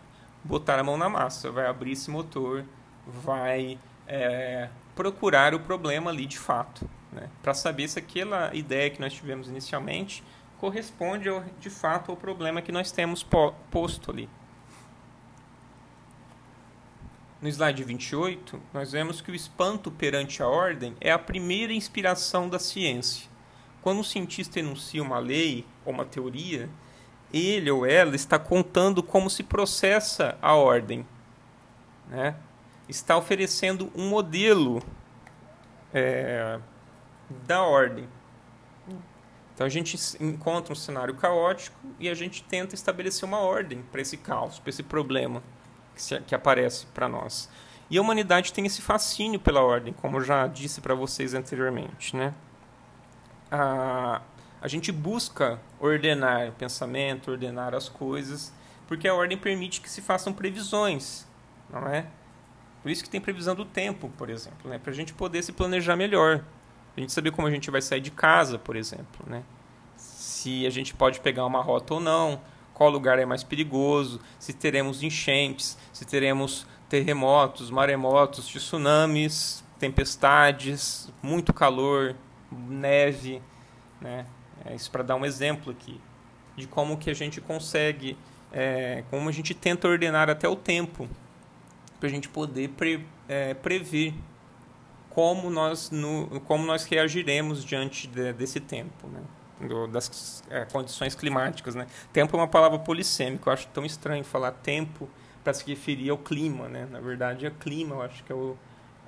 botar 0.45 0.79
a 0.79 0.85
mão 0.85 0.97
na 0.97 1.09
massa, 1.09 1.51
vai 1.51 1.67
abrir 1.67 1.93
esse 1.93 2.11
motor, 2.11 2.65
vai 3.07 3.79
é, 4.07 4.69
procurar 4.95 5.55
o 5.55 5.61
problema 5.61 6.11
ali 6.11 6.27
de 6.27 6.39
fato, 6.39 6.89
né? 7.13 7.29
para 7.43 7.55
saber 7.55 7.89
se 7.89 7.99
aquela 7.99 8.55
ideia 8.55 8.91
que 8.91 9.01
nós 9.01 9.13
tivemos 9.13 9.49
inicialmente 9.49 10.23
corresponde 10.59 11.29
ao, 11.29 11.43
de 11.59 11.71
fato 11.71 12.11
ao 12.11 12.17
problema 12.17 12.63
que 12.63 12.71
nós 12.71 12.93
temos 12.93 13.27
posto 13.71 14.11
ali. 14.11 14.29
No 17.41 17.49
slide 17.49 17.83
28, 17.83 18.63
nós 18.73 18.93
vemos 18.93 19.21
que 19.21 19.33
o 19.33 19.35
espanto 19.35 19.91
perante 19.91 20.41
a 20.41 20.47
ordem 20.47 20.95
é 21.01 21.11
a 21.11 21.19
primeira 21.19 21.73
inspiração 21.73 22.49
da 22.49 22.61
ciência. 22.61 23.29
Quando 23.81 23.99
um 23.99 24.05
cientista 24.05 24.61
enuncia 24.61 25.03
uma 25.03 25.19
lei 25.19 25.67
ou 25.85 25.93
uma 25.93 26.05
teoria, 26.05 26.71
ele 27.33 27.71
ou 27.71 27.87
ela 27.87 28.15
está 28.15 28.39
contando 28.39 29.03
como 29.03 29.31
se 29.31 29.43
processa 29.43 30.37
a 30.43 30.55
ordem. 30.55 31.07
Né? 32.09 32.35
Está 32.89 33.17
oferecendo 33.17 33.91
um 33.95 34.09
modelo 34.09 34.83
é, 35.95 36.59
da 37.47 37.63
ordem. 37.63 38.09
Então 39.55 39.67
a 39.67 39.71
gente 39.71 39.97
encontra 40.21 40.73
um 40.73 40.77
cenário 40.77 41.15
caótico 41.15 41.77
e 41.99 42.09
a 42.09 42.15
gente 42.15 42.43
tenta 42.43 42.75
estabelecer 42.75 43.25
uma 43.25 43.39
ordem 43.39 43.83
para 43.93 44.01
esse 44.01 44.17
caos, 44.17 44.59
para 44.59 44.71
esse 44.71 44.83
problema 44.83 45.43
que, 45.95 46.03
se, 46.03 46.21
que 46.21 46.35
aparece 46.35 46.87
para 46.87 47.09
nós. 47.09 47.49
E 47.91 47.99
a 47.99 48.01
humanidade 48.01 48.53
tem 48.53 48.65
esse 48.65 48.81
fascínio 48.81 49.39
pela 49.39 49.61
ordem, 49.61 49.93
como 49.93 50.17
eu 50.17 50.25
já 50.25 50.47
disse 50.47 50.81
para 50.81 50.95
vocês 50.95 51.35
anteriormente. 51.35 52.17
Né? 52.17 52.33
A, 53.51 54.23
a 54.63 54.69
gente 54.69 54.93
busca 54.93 55.61
ordenar 55.81 56.49
o 56.49 56.53
pensamento, 56.53 57.33
ordenar 57.33 57.75
as 57.75 57.89
coisas, 57.89 58.55
porque 58.87 59.09
a 59.09 59.15
ordem 59.15 59.37
permite 59.37 59.81
que 59.81 59.91
se 59.91 60.01
façam 60.01 60.33
previsões, 60.33 61.27
não 61.69 61.89
é? 61.89 62.07
Por 62.81 62.91
isso 62.91 63.03
que 63.03 63.11
tem 63.11 63.21
previsão 63.21 63.57
do 63.57 63.65
tempo, 63.65 64.09
por 64.17 64.31
exemplo, 64.31 64.71
né? 64.71 64.79
para 64.79 64.93
a 64.93 64.95
gente 64.95 65.13
poder 65.13 65.43
se 65.43 65.53
planejar 65.53 65.97
melhor, 65.97 66.45
a 66.97 67.01
gente 67.01 67.11
saber 67.11 67.33
como 67.33 67.49
a 67.49 67.51
gente 67.51 67.73
vai 67.73 67.83
sair 67.83 68.01
de 68.01 68.13
casa, 68.13 68.57
por 68.57 68.77
exemplo, 68.77 69.27
né? 69.27 69.43
Se 69.97 70.65
a 70.65 70.71
gente 70.71 70.95
pode 70.95 71.19
pegar 71.19 71.45
uma 71.45 71.61
rota 71.61 71.95
ou 71.95 72.01
não, 72.01 72.41
qual 72.73 72.89
lugar 72.89 73.19
é 73.19 73.27
mais 73.27 73.43
perigoso, 73.43 74.21
se 74.39 74.53
teremos 74.53 75.03
enchentes, 75.03 75.77
se 75.93 76.05
teremos 76.05 76.67
terremotos, 76.89 77.69
maremotos, 77.69 78.47
tsunamis, 78.47 79.65
tempestades, 79.79 81.11
muito 81.21 81.53
calor, 81.53 82.15
neve, 82.51 83.43
né? 84.01 84.25
É 84.65 84.75
isso 84.75 84.91
para 84.91 85.03
dar 85.03 85.17
um 85.17 85.25
exemplo 85.25 85.73
aqui 85.73 86.01
de 86.57 86.67
como 86.67 86.97
que 86.97 87.11
a 87.11 87.15
gente 87.15 87.41
consegue, 87.41 88.17
é, 88.53 89.05
como 89.11 89.29
a 89.29 89.33
gente 89.33 89.55
tenta 89.55 89.89
ordenar 89.89 90.29
até 90.29 90.49
o 90.49 90.57
tempo 90.57 91.09
para 91.99 92.09
a 92.09 92.11
gente 92.11 92.29
poder 92.29 92.69
pre, 92.71 93.07
é, 93.29 93.55
prever 93.55 94.15
como 95.09 95.51
nós, 95.51 95.91
no, 95.91 96.41
como 96.41 96.65
nós 96.65 96.85
reagiremos 96.85 97.65
diante 97.65 98.07
de, 98.07 98.33
desse 98.33 98.61
tempo, 98.61 99.09
né? 99.09 99.21
Do, 99.69 99.87
das 99.87 100.43
é, 100.51 100.65
condições 100.65 101.15
climáticas. 101.15 101.77
Né? 101.77 101.87
Tempo 102.13 102.37
é 102.37 102.41
uma 102.41 102.49
palavra 102.49 102.79
polissêmica, 102.81 103.49
eu 103.49 103.53
acho 103.53 103.69
tão 103.69 103.85
estranho 103.85 104.25
falar 104.25 104.51
tempo 104.51 105.09
para 105.45 105.55
se 105.55 105.65
referir 105.65 106.11
ao 106.11 106.19
clima. 106.19 106.69
Né? 106.69 106.89
Na 106.91 106.99
verdade, 106.99 107.47
é 107.47 107.51
clima, 107.51 107.95
eu 107.95 108.03
acho 108.03 108.25
que 108.25 108.33
é 108.33 108.35
o, 108.35 108.57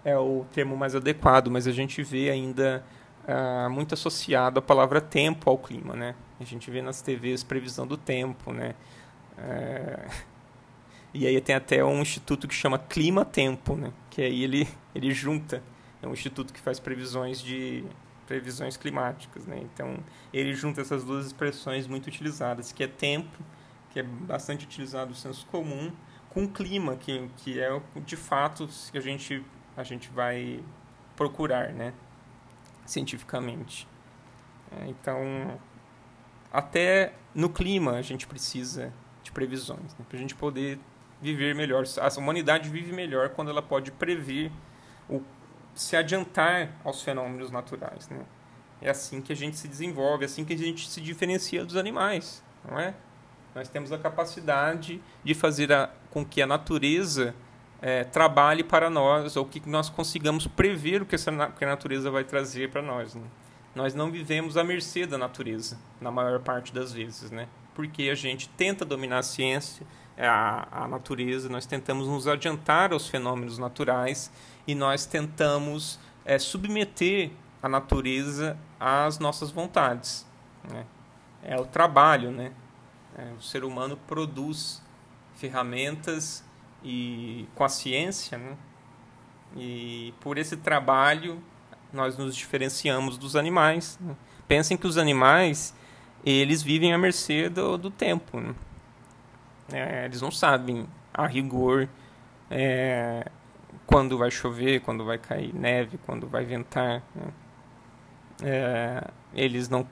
é 0.05 0.17
o 0.17 0.47
termo 0.53 0.77
mais 0.77 0.95
adequado, 0.95 1.51
mas 1.51 1.67
a 1.67 1.73
gente 1.73 2.03
vê 2.05 2.31
ainda 2.31 2.85
uh, 3.25 3.71
muito 3.71 3.95
associado 3.95 4.59
a 4.59 4.63
palavra 4.63 5.01
tempo 5.01 5.49
ao 5.51 5.59
clima, 5.59 5.95
né? 5.95 6.15
A 6.41 6.45
gente 6.45 6.71
vê 6.71 6.83
nas 6.83 7.03
TVs 7.03 7.43
previsão 7.43 7.87
do 7.87 7.97
tempo, 7.97 8.53
né? 8.53 8.75
Uh, 9.39 10.11
e 11.13 11.27
aí 11.27 11.41
tem 11.41 11.55
até 11.55 11.85
um 11.85 12.01
instituto 12.01 12.47
que 12.47 12.55
chama 12.55 12.79
Clima 12.79 13.25
Tempo, 13.25 13.77
né? 13.77 13.93
Que 14.11 14.23
aí 14.23 14.45
ele 14.45 14.69
ele 14.95 15.13
junta, 15.13 15.63
é 16.03 16.07
um 16.07 16.13
instituto 16.13 16.53
que 16.53 16.61
faz 16.61 16.79
previsões 16.79 17.41
de 17.41 17.85
previsões 18.27 18.77
climáticas, 18.77 19.47
né? 19.47 19.61
Então 19.63 19.99
ele 20.33 20.55
junta 20.55 20.81
essas 20.81 21.05
duas 21.05 21.27
expressões 21.27 21.87
muito 21.87 22.07
utilizadas, 22.07 22.73
que 22.73 22.83
é 22.85 22.89
tempo, 22.89 23.39
que 23.91 24.01
é 24.01 24.03
bastante 24.03 24.65
utilizado 24.65 25.11
no 25.11 25.17
senso 25.17 25.47
comum, 25.47 25.93
com 26.31 26.49
clima, 26.49 26.97
que 26.97 27.29
que 27.39 27.61
é 27.61 27.81
de 28.05 28.17
fato 28.17 28.69
que 28.91 28.99
a 28.99 29.01
gente 29.01 29.45
a 29.77 29.83
gente 29.83 30.09
vai 30.11 30.61
procurar, 31.17 31.73
né? 31.73 31.93
Cientificamente. 32.85 33.89
É, 34.73 34.89
então, 34.89 35.59
até 36.53 37.15
no 37.35 37.49
clima 37.49 37.93
a 37.93 38.03
gente 38.03 38.27
precisa 38.27 38.93
de 39.23 39.33
previsões, 39.33 39.95
né? 39.99 40.05
para 40.09 40.17
a 40.17 40.21
gente 40.21 40.35
poder 40.35 40.79
viver 41.21 41.55
melhor. 41.55 41.85
A 41.99 42.19
humanidade 42.19 42.69
vive 42.69 42.93
melhor 42.93 43.31
quando 43.31 43.51
ela 43.51 43.63
pode 43.63 43.91
prever, 43.91 44.53
o, 45.09 45.23
se 45.75 45.97
adiantar 45.97 46.73
aos 46.85 47.03
fenômenos 47.03 47.51
naturais. 47.51 48.09
Né? 48.09 48.25
É 48.81 48.91
assim 48.91 49.21
que 49.21 49.33
a 49.33 49.37
gente 49.37 49.57
se 49.57 49.67
desenvolve, 49.67 50.25
é 50.25 50.27
assim 50.27 50.45
que 50.45 50.53
a 50.53 50.59
gente 50.59 50.89
se 50.89 51.01
diferencia 51.01 51.65
dos 51.65 51.77
animais, 51.77 52.45
não 52.69 52.79
é? 52.79 52.95
Nós 53.55 53.69
temos 53.69 53.93
a 53.93 53.99
capacidade 53.99 55.01
de 55.23 55.35
fazer 55.35 55.73
a, 55.73 55.89
com 56.11 56.25
que 56.25 56.43
a 56.43 56.47
natureza 56.47 57.35
é, 57.81 58.05
trabalhe 58.05 58.65
para 58.65 58.89
nós, 58.89 59.37
ou 59.37 59.45
que 59.45 59.69
nós 59.69 59.89
consigamos 59.89 60.47
prever 60.47 61.03
o 61.03 61.07
que, 61.07 61.15
essa, 61.15 61.31
que 61.51 61.65
a 61.65 61.69
natureza 61.69 62.11
vai 62.11 62.25
trazer 62.25 62.71
para 62.71 62.81
nós. 62.81 63.15
Né? 63.15 63.25
Nós 63.75 63.95
não 63.95 64.11
vivemos 64.11 64.57
à 64.57 64.65
mercê 64.65 65.07
da 65.07 65.19
natureza, 65.19 65.79
na 66.01 66.11
maior 66.11 66.41
parte 66.41 66.73
das 66.73 66.93
vezes, 66.93 67.31
né? 67.31 67.49
porque 67.75 68.05
a 68.05 68.15
gente 68.15 68.49
tenta 68.51 68.85
dominar 68.85 69.19
a 69.19 69.23
ciência, 69.23 69.87
a, 70.17 70.85
a 70.85 70.89
natureza, 70.89 71.49
nós 71.49 71.67
tentamos 71.67 72.07
nos 72.07 72.29
adiantar 72.29 72.93
aos 72.93 73.09
fenômenos 73.09 73.59
naturais 73.59 74.31
e 74.67 74.75
nós 74.75 75.07
tentamos 75.07 75.99
é, 76.25 76.39
submeter 76.39 77.33
a 77.63 77.69
natureza 77.69 78.57
às 78.79 79.19
nossas 79.19 79.51
vontades. 79.51 80.27
Né? 80.71 80.85
É 81.43 81.57
o 81.61 81.65
trabalho, 81.65 82.31
né? 82.31 82.53
É, 83.17 83.33
o 83.39 83.43
ser 83.43 83.65
humano 83.65 83.97
produz 84.07 84.83
ferramentas 85.35 86.45
e 86.85 87.49
com 87.55 87.65
a 87.65 87.69
ciência, 87.69 88.37
né? 88.39 88.57
E 89.57 90.13
por 90.21 90.37
esse 90.37 90.57
trabalho 90.57 91.43
nós 91.93 92.19
nos 92.19 92.37
diferenciamos 92.37 93.17
dos 93.17 93.37
animais. 93.37 93.99
Né? 94.01 94.15
Pensem 94.47 94.77
que 94.77 94.87
os 94.87 94.99
animais 94.99 95.75
eles 96.25 96.63
vivem 96.63 96.93
à 96.93 96.99
mercê 96.99 97.49
do, 97.49 97.79
do 97.79 97.91
tempo. 97.91 98.41
Né? 98.41 98.55
É, 99.73 100.05
eles 100.05 100.21
não 100.21 100.31
sabem 100.31 100.87
a 101.13 101.27
rigor 101.27 101.89
é, 102.51 103.31
quando 103.87 104.19
vai 104.19 104.31
chover, 104.31 104.81
quando 104.81 105.05
vai 105.05 105.19
cair 105.19 105.55
neve, 105.55 105.99
quando 105.99 106.27
vai 106.27 106.45
ventar. 106.45 107.03
Né? 107.15 107.27
É, 108.43 109.11
eles 109.33 109.69
não, 109.69 109.87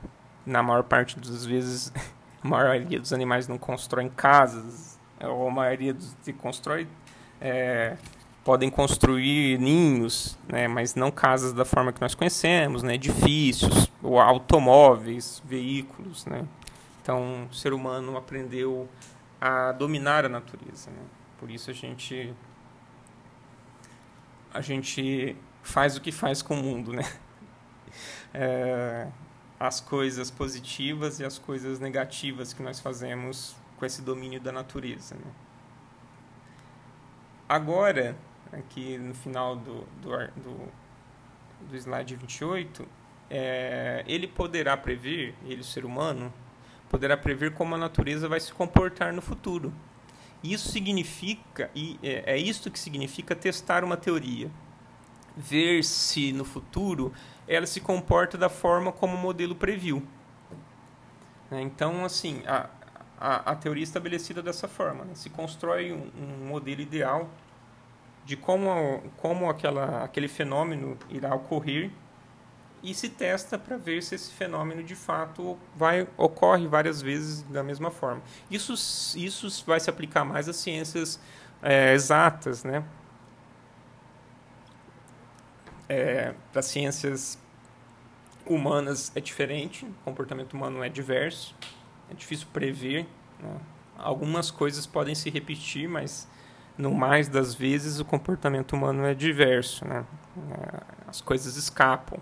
na 0.44 0.62
maior 0.62 0.82
parte 0.82 1.18
das 1.18 1.44
vezes, 1.44 1.92
a 2.42 2.48
maioria 2.48 2.98
dos 2.98 3.12
animais 3.12 3.46
não 3.46 3.58
constroem 3.58 4.08
casas, 4.08 4.91
ou 5.28 5.48
a 5.48 5.50
maioria 5.50 5.94
dos 5.94 6.16
que 6.24 6.32
constrói 6.32 6.86
é, 7.40 7.96
podem 8.44 8.70
construir 8.70 9.58
ninhos, 9.58 10.38
né, 10.48 10.66
mas 10.66 10.94
não 10.94 11.10
casas 11.10 11.52
da 11.52 11.64
forma 11.64 11.92
que 11.92 12.00
nós 12.00 12.14
conhecemos, 12.14 12.82
né, 12.82 12.94
edifícios, 12.94 13.90
ou 14.02 14.20
automóveis, 14.20 15.42
veículos. 15.44 16.26
Né. 16.26 16.44
Então, 17.00 17.48
o 17.50 17.54
ser 17.54 17.72
humano 17.72 18.16
aprendeu 18.16 18.88
a 19.40 19.72
dominar 19.72 20.24
a 20.24 20.28
natureza. 20.28 20.90
Né. 20.90 21.02
Por 21.38 21.50
isso 21.50 21.70
a 21.70 21.74
gente 21.74 22.32
a 24.54 24.60
gente 24.60 25.36
faz 25.62 25.96
o 25.96 26.00
que 26.00 26.12
faz 26.12 26.42
com 26.42 26.54
o 26.54 26.62
mundo, 26.62 26.92
né? 26.92 27.02
É, 28.34 29.08
as 29.60 29.78
coisas 29.78 30.30
positivas 30.30 31.20
e 31.20 31.24
as 31.24 31.38
coisas 31.38 31.78
negativas 31.78 32.54
que 32.54 32.62
nós 32.62 32.80
fazemos 32.80 33.54
com 33.82 33.86
esse 33.86 34.00
domínio 34.00 34.40
da 34.40 34.52
natureza. 34.52 35.16
Né? 35.16 35.32
Agora, 37.48 38.16
aqui 38.52 38.96
no 38.96 39.12
final 39.12 39.56
do, 39.56 39.80
do, 40.00 40.10
do, 40.40 40.72
do 41.68 41.76
slide 41.76 42.14
28, 42.14 42.86
é, 43.28 44.04
ele 44.06 44.28
poderá 44.28 44.76
prever, 44.76 45.34
ele, 45.44 45.62
o 45.62 45.64
ser 45.64 45.84
humano, 45.84 46.32
poderá 46.88 47.16
prever 47.16 47.54
como 47.54 47.74
a 47.74 47.78
natureza 47.78 48.28
vai 48.28 48.38
se 48.38 48.52
comportar 48.52 49.12
no 49.12 49.20
futuro. 49.20 49.74
Isso 50.44 50.70
significa, 50.70 51.68
e 51.74 51.98
é, 52.04 52.34
é 52.34 52.38
isto 52.38 52.70
que 52.70 52.78
significa 52.78 53.34
testar 53.34 53.82
uma 53.82 53.96
teoria. 53.96 54.48
Ver 55.36 55.82
se 55.82 56.32
no 56.32 56.44
futuro 56.44 57.12
ela 57.48 57.66
se 57.66 57.80
comporta 57.80 58.38
da 58.38 58.48
forma 58.48 58.92
como 58.92 59.16
o 59.16 59.18
modelo 59.18 59.56
previu. 59.56 60.06
Né? 61.50 61.62
Então, 61.62 62.04
assim, 62.04 62.44
a, 62.46 62.70
a, 63.22 63.52
a 63.52 63.54
teoria 63.54 63.84
estabelecida 63.84 64.42
dessa 64.42 64.66
forma. 64.66 65.04
Né? 65.04 65.14
Se 65.14 65.30
constrói 65.30 65.92
um, 65.92 66.10
um, 66.20 66.46
modelo 66.48 66.80
ideal 66.80 67.30
de 68.24 68.36
como, 68.36 69.00
como 69.16 69.48
aquela, 69.48 70.02
aquele 70.02 70.26
fenômeno 70.26 70.98
irá 71.08 71.32
ocorrer 71.32 71.92
e 72.82 72.92
se 72.92 73.08
testa 73.08 73.56
para 73.56 73.76
ver 73.76 74.02
se 74.02 74.16
esse 74.16 74.32
fenômeno 74.32 74.82
de 74.82 74.96
fato 74.96 75.56
vai 75.76 76.08
ocorre 76.16 76.66
várias 76.66 77.00
vezes 77.00 77.42
da 77.42 77.62
mesma 77.62 77.92
forma. 77.92 78.20
Isso, 78.50 78.72
isso 79.16 79.64
vai 79.64 79.78
se 79.78 79.88
aplicar 79.88 80.24
mais 80.24 80.48
às 80.48 80.56
ciências 80.56 81.20
é, 81.62 81.94
exatas, 81.94 82.64
né? 82.64 82.84
É, 85.88 86.34
para 86.52 86.60
ciências 86.62 87.38
humanas 88.44 89.12
é 89.14 89.20
diferente, 89.20 89.84
o 89.84 89.94
comportamento 90.04 90.54
humano 90.54 90.82
é 90.82 90.88
diverso, 90.88 91.54
é 92.12 92.14
difícil 92.14 92.46
prever. 92.52 93.06
Né? 93.40 93.56
Algumas 93.98 94.50
coisas 94.50 94.86
podem 94.86 95.14
se 95.14 95.30
repetir, 95.30 95.88
mas 95.88 96.28
no 96.76 96.92
mais 96.92 97.28
das 97.28 97.54
vezes 97.54 97.98
o 97.98 98.04
comportamento 98.04 98.74
humano 98.74 99.04
é 99.04 99.14
diverso, 99.14 99.84
né? 99.86 100.04
É, 100.50 100.82
as 101.08 101.20
coisas 101.20 101.56
escapam. 101.56 102.18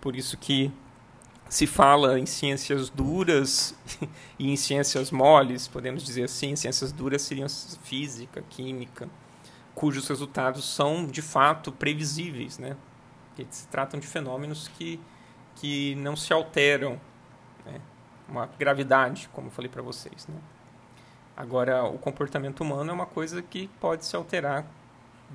Por 0.00 0.16
isso 0.16 0.36
que 0.36 0.72
se 1.48 1.66
fala 1.66 2.18
em 2.18 2.26
ciências 2.26 2.88
duras 2.88 3.74
e 4.38 4.50
em 4.50 4.56
ciências 4.56 5.10
moles, 5.10 5.66
podemos 5.66 6.04
dizer 6.04 6.24
assim, 6.24 6.54
ciências 6.54 6.92
duras 6.92 7.22
seriam 7.22 7.48
física, 7.82 8.42
química, 8.48 9.08
cujos 9.74 10.08
resultados 10.08 10.64
são 10.64 11.06
de 11.06 11.22
fato 11.22 11.72
previsíveis, 11.72 12.58
né? 12.58 12.76
Que 13.36 13.46
se 13.50 13.66
tratam 13.68 13.98
de 13.98 14.06
fenômenos 14.06 14.68
que 14.68 15.00
que 15.56 15.94
não 15.96 16.16
se 16.16 16.32
alteram? 16.32 16.98
Uma 18.30 18.46
gravidade, 18.58 19.28
como 19.32 19.48
eu 19.48 19.50
falei 19.50 19.70
para 19.70 19.82
vocês, 19.82 20.26
né? 20.26 20.36
Agora, 21.36 21.84
o 21.84 21.98
comportamento 21.98 22.60
humano 22.60 22.90
é 22.90 22.92
uma 22.92 23.06
coisa 23.06 23.40
que 23.40 23.68
pode 23.80 24.04
se 24.04 24.14
alterar 24.14 24.64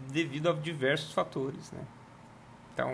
devido 0.10 0.50
a 0.50 0.54
diversos 0.54 1.14
fatores, 1.14 1.72
né? 1.72 1.82
Então, 2.74 2.94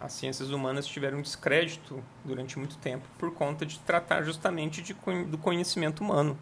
as 0.00 0.12
ciências 0.12 0.50
humanas 0.50 0.86
tiveram 0.86 1.20
descrédito 1.22 2.02
durante 2.24 2.58
muito 2.58 2.76
tempo 2.78 3.06
por 3.18 3.32
conta 3.32 3.64
de 3.64 3.78
tratar 3.80 4.22
justamente 4.22 4.82
de, 4.82 4.94
do 5.26 5.38
conhecimento 5.38 6.00
humano, 6.00 6.36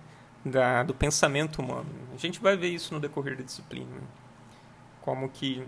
da, 0.44 0.82
do 0.82 0.94
pensamento 0.94 1.60
humano. 1.60 1.88
A 2.14 2.16
gente 2.16 2.40
vai 2.40 2.56
ver 2.56 2.68
isso 2.68 2.92
no 2.94 3.00
decorrer 3.00 3.36
da 3.36 3.42
disciplina, 3.42 3.90
né? 3.90 4.06
como 5.02 5.28
que 5.28 5.66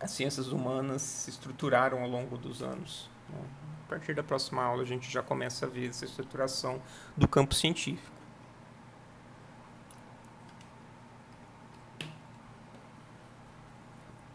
as 0.00 0.10
ciências 0.10 0.48
humanas 0.48 1.02
se 1.02 1.30
estruturaram 1.30 2.02
ao 2.02 2.08
longo 2.08 2.38
dos 2.38 2.62
anos. 2.62 3.08
A 3.86 3.88
partir 3.88 4.14
da 4.14 4.22
próxima 4.22 4.62
aula 4.62 4.82
a 4.82 4.86
gente 4.86 5.10
já 5.10 5.22
começa 5.22 5.66
a 5.66 5.68
ver 5.68 5.88
essa 5.88 6.04
estruturação 6.04 6.80
do 7.16 7.26
campo 7.26 7.54
científico. 7.54 8.20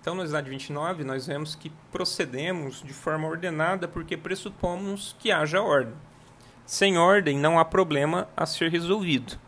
Então, 0.06 0.14
no 0.14 0.24
slide 0.24 0.48
29, 0.48 1.04
nós 1.04 1.26
vemos 1.26 1.56
que 1.56 1.72
procedemos 1.92 2.84
de 2.84 2.94
forma 2.94 3.28
ordenada 3.28 3.88
porque 3.88 4.16
pressupomos 4.16 5.16
que 5.18 5.32
haja 5.32 5.60
ordem. 5.64 5.96
Sem 6.64 6.96
ordem, 6.96 7.40
não 7.40 7.58
há 7.58 7.66
problema 7.66 8.30
a 8.38 8.46
ser 8.46 8.70
resolvido, 8.70 9.40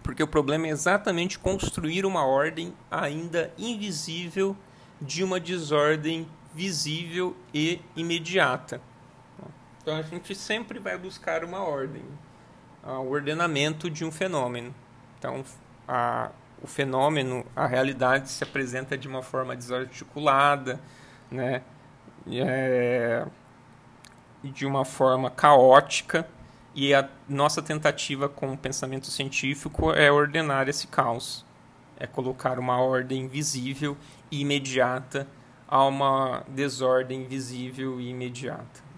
porque 0.00 0.22
o 0.22 0.28
problema 0.28 0.68
é 0.68 0.70
exatamente 0.70 1.40
construir 1.40 2.06
uma 2.06 2.24
ordem 2.24 2.72
ainda 2.88 3.52
invisível 3.58 4.56
de 5.00 5.24
uma 5.24 5.40
desordem 5.40 6.28
visível 6.54 7.36
e 7.52 7.80
imediata. 7.96 8.80
Então, 9.82 9.96
a 9.96 10.02
gente 10.02 10.34
sempre 10.34 10.78
vai 10.78 10.98
buscar 10.98 11.42
uma 11.44 11.62
ordem, 11.62 12.02
o 12.84 13.10
ordenamento 13.10 13.88
de 13.90 14.04
um 14.04 14.10
fenômeno. 14.10 14.74
Então, 15.18 15.44
a, 15.88 16.30
o 16.62 16.66
fenômeno, 16.66 17.44
a 17.56 17.66
realidade 17.66 18.30
se 18.30 18.44
apresenta 18.44 18.96
de 18.96 19.08
uma 19.08 19.22
forma 19.22 19.56
desarticulada, 19.56 20.80
né? 21.30 21.62
É, 22.30 23.26
de 24.44 24.66
uma 24.66 24.84
forma 24.84 25.30
caótica 25.30 26.28
e 26.74 26.94
a 26.94 27.08
nossa 27.28 27.60
tentativa 27.62 28.28
com 28.28 28.52
o 28.52 28.56
pensamento 28.56 29.06
científico 29.06 29.92
é 29.92 30.10
ordenar 30.10 30.68
esse 30.68 30.86
caos, 30.86 31.44
é 31.98 32.06
colocar 32.06 32.58
uma 32.58 32.80
ordem 32.80 33.26
visível 33.26 33.96
e 34.30 34.40
imediata 34.40 35.26
a 35.70 35.84
uma 35.84 36.44
desordem 36.48 37.24
visível 37.24 38.00
e 38.00 38.08
imediata. 38.08 38.90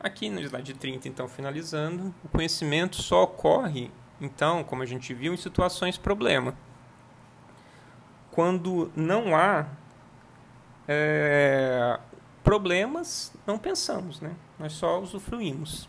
Aqui 0.00 0.30
no 0.30 0.40
slide 0.40 0.74
30, 0.74 1.06
então, 1.06 1.28
finalizando, 1.28 2.12
o 2.24 2.28
conhecimento 2.28 2.96
só 2.96 3.24
ocorre, 3.24 3.90
então, 4.20 4.64
como 4.64 4.82
a 4.82 4.86
gente 4.86 5.12
viu, 5.12 5.34
em 5.34 5.36
situações 5.36 5.98
problema. 5.98 6.56
Quando 8.30 8.90
não 8.96 9.36
há 9.36 9.66
é, 10.88 12.00
problemas 12.42 13.32
não 13.46 13.58
pensamos, 13.58 14.20
né? 14.20 14.34
Nós 14.58 14.72
só 14.72 15.00
usufruímos. 15.00 15.88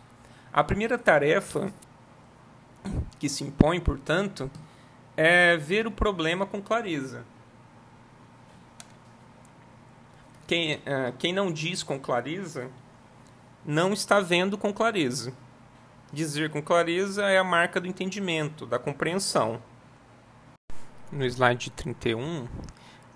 A 0.52 0.62
primeira 0.62 0.98
tarefa 0.98 1.72
que 3.18 3.28
se 3.28 3.42
impõe, 3.42 3.80
portanto, 3.80 4.50
é 5.16 5.56
ver 5.56 5.86
o 5.86 5.90
problema 5.90 6.46
com 6.46 6.60
clareza. 6.60 7.24
Quem, 10.46 10.76
uh, 10.76 11.12
quem 11.18 11.32
não 11.32 11.50
diz 11.50 11.82
com 11.82 11.98
clareza 11.98 12.70
não 13.64 13.92
está 13.92 14.20
vendo 14.20 14.58
com 14.58 14.72
clareza. 14.72 15.32
Dizer 16.12 16.50
com 16.50 16.62
clareza 16.62 17.24
é 17.24 17.38
a 17.38 17.44
marca 17.44 17.80
do 17.80 17.88
entendimento, 17.88 18.66
da 18.66 18.78
compreensão. 18.78 19.60
No 21.10 21.24
slide 21.24 21.70
31, 21.70 22.46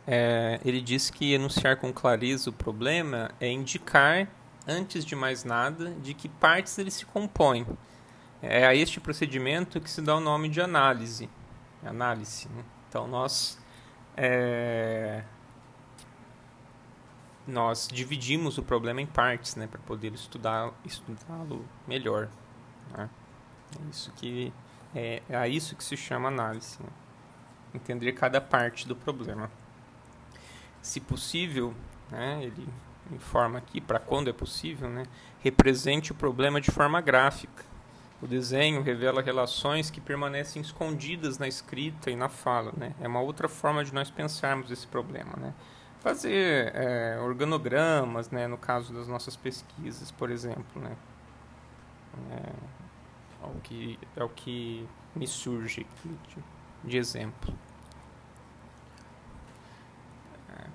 é, 0.06 0.58
ele 0.64 0.80
diz 0.80 1.10
que 1.10 1.34
enunciar 1.34 1.76
com 1.76 1.92
clareza 1.92 2.48
o 2.48 2.52
problema 2.52 3.30
é 3.38 3.50
indicar, 3.50 4.26
antes 4.66 5.04
de 5.04 5.14
mais 5.14 5.44
nada, 5.44 5.90
de 6.02 6.14
que 6.14 6.28
partes 6.28 6.78
ele 6.78 6.90
se 6.90 7.04
compõe. 7.04 7.66
É 8.40 8.66
a 8.66 8.74
este 8.74 9.00
procedimento 9.00 9.80
que 9.80 9.90
se 9.90 10.00
dá 10.00 10.16
o 10.16 10.20
nome 10.20 10.48
de 10.48 10.60
análise. 10.60 11.28
Análise. 11.84 12.48
Né? 12.48 12.64
Então, 12.88 13.06
nós, 13.06 13.58
é, 14.16 15.22
nós 17.46 17.88
dividimos 17.88 18.58
o 18.58 18.62
problema 18.62 19.00
em 19.00 19.06
partes 19.06 19.56
né, 19.56 19.66
para 19.66 19.80
poder 19.80 20.12
estudar, 20.14 20.72
estudá-lo 20.84 21.64
melhor. 21.86 22.28
Né? 22.96 23.08
É, 23.78 23.90
isso 23.90 24.12
que, 24.12 24.52
é, 24.94 25.22
é 25.28 25.36
a 25.36 25.46
isso 25.48 25.76
que 25.76 25.84
se 25.84 25.96
chama 25.96 26.28
análise. 26.28 26.82
Né? 26.82 26.88
Entender 27.74 28.12
cada 28.12 28.40
parte 28.40 28.88
do 28.88 28.96
problema 28.96 29.50
se 30.80 31.00
possível, 31.00 31.74
né, 32.10 32.42
ele 32.42 32.66
informa 33.12 33.58
aqui 33.58 33.80
para 33.80 33.98
quando 33.98 34.28
é 34.28 34.32
possível, 34.32 34.88
né, 34.88 35.04
represente 35.40 36.12
o 36.12 36.14
problema 36.14 36.60
de 36.60 36.70
forma 36.70 37.00
gráfica. 37.00 37.64
O 38.20 38.26
desenho 38.26 38.82
revela 38.82 39.22
relações 39.22 39.90
que 39.90 40.00
permanecem 40.00 40.60
escondidas 40.60 41.38
na 41.38 41.46
escrita 41.46 42.10
e 42.10 42.16
na 42.16 42.28
fala. 42.28 42.72
Né? 42.76 42.94
É 43.00 43.06
uma 43.06 43.20
outra 43.20 43.48
forma 43.48 43.84
de 43.84 43.94
nós 43.94 44.10
pensarmos 44.10 44.70
esse 44.70 44.86
problema. 44.86 45.34
Né? 45.36 45.54
Fazer 46.00 46.72
é, 46.74 47.18
organogramas, 47.20 48.30
né, 48.30 48.48
no 48.48 48.58
caso 48.58 48.92
das 48.92 49.06
nossas 49.06 49.36
pesquisas, 49.36 50.10
por 50.10 50.30
exemplo. 50.30 50.82
Né? 50.82 50.96
É, 52.32 53.44
é 53.44 53.46
o 53.46 53.60
que, 53.60 53.98
é 54.16 54.24
o 54.24 54.28
que 54.28 54.88
me 55.14 55.26
surge 55.26 55.82
aqui 55.82 56.18
de, 56.28 56.44
de 56.90 56.96
exemplo. 56.96 57.54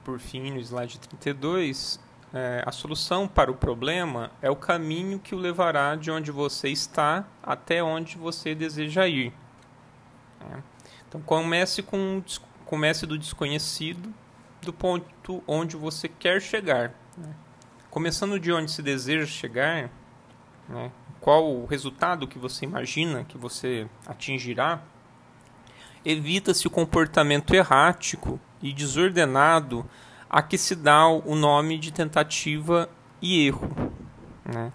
por 0.04 0.20
fim, 0.20 0.52
no 0.52 0.60
slide 0.60 1.00
32, 1.00 2.00
é, 2.34 2.64
a 2.66 2.72
solução 2.72 3.28
para 3.28 3.52
o 3.52 3.56
problema 3.56 4.32
é 4.42 4.50
o 4.50 4.56
caminho 4.56 5.20
que 5.20 5.36
o 5.36 5.38
levará 5.38 5.96
de 5.96 6.10
onde 6.10 6.32
você 6.32 6.70
está 6.70 7.26
até 7.44 7.84
onde 7.84 8.18
você 8.18 8.56
deseja 8.56 9.08
ir. 9.08 9.32
É. 10.42 10.58
Então 11.08 11.22
comece 11.22 11.84
com 11.84 12.24
comece 12.66 13.06
do 13.06 13.20
desconhecido, 13.20 14.12
do 14.64 14.74
ponto 14.74 15.44
onde 15.46 15.76
você 15.76 16.08
quer 16.08 16.42
chegar. 16.42 16.96
Né? 17.16 17.36
Começando 17.92 18.40
de 18.40 18.52
onde 18.52 18.72
se 18.72 18.82
deseja 18.82 19.28
chegar, 19.28 19.92
né? 20.68 20.92
qual 21.22 21.54
o 21.54 21.68
resultado 21.68 22.28
que 22.28 22.40
você 22.40 22.66
imagina 22.66 23.24
que 23.26 23.38
você 23.38 23.88
atingirá, 24.08 24.82
evita-se 26.04 26.66
o 26.66 26.72
comportamento 26.72 27.54
errático 27.54 28.40
e 28.60 28.74
desordenado 28.74 29.88
a 30.34 30.42
que 30.42 30.58
se 30.58 30.76
dá 30.76 31.08
o 31.08 31.36
nome 31.36 31.78
de 31.78 31.94
tentativa 31.94 32.90
e 33.22 33.46
erro. 33.46 33.70
Né? 34.44 34.74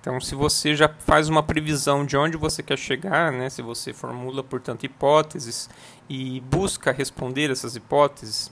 Então, 0.00 0.20
se 0.20 0.34
você 0.34 0.74
já 0.74 0.88
faz 0.88 1.28
uma 1.28 1.40
previsão 1.40 2.04
de 2.04 2.16
onde 2.16 2.36
você 2.36 2.64
quer 2.64 2.76
chegar, 2.76 3.30
né? 3.30 3.48
se 3.48 3.62
você 3.62 3.92
formula, 3.92 4.42
portanto, 4.42 4.82
hipóteses 4.82 5.70
e 6.08 6.40
busca 6.40 6.90
responder 6.90 7.48
essas 7.48 7.76
hipóteses, 7.76 8.50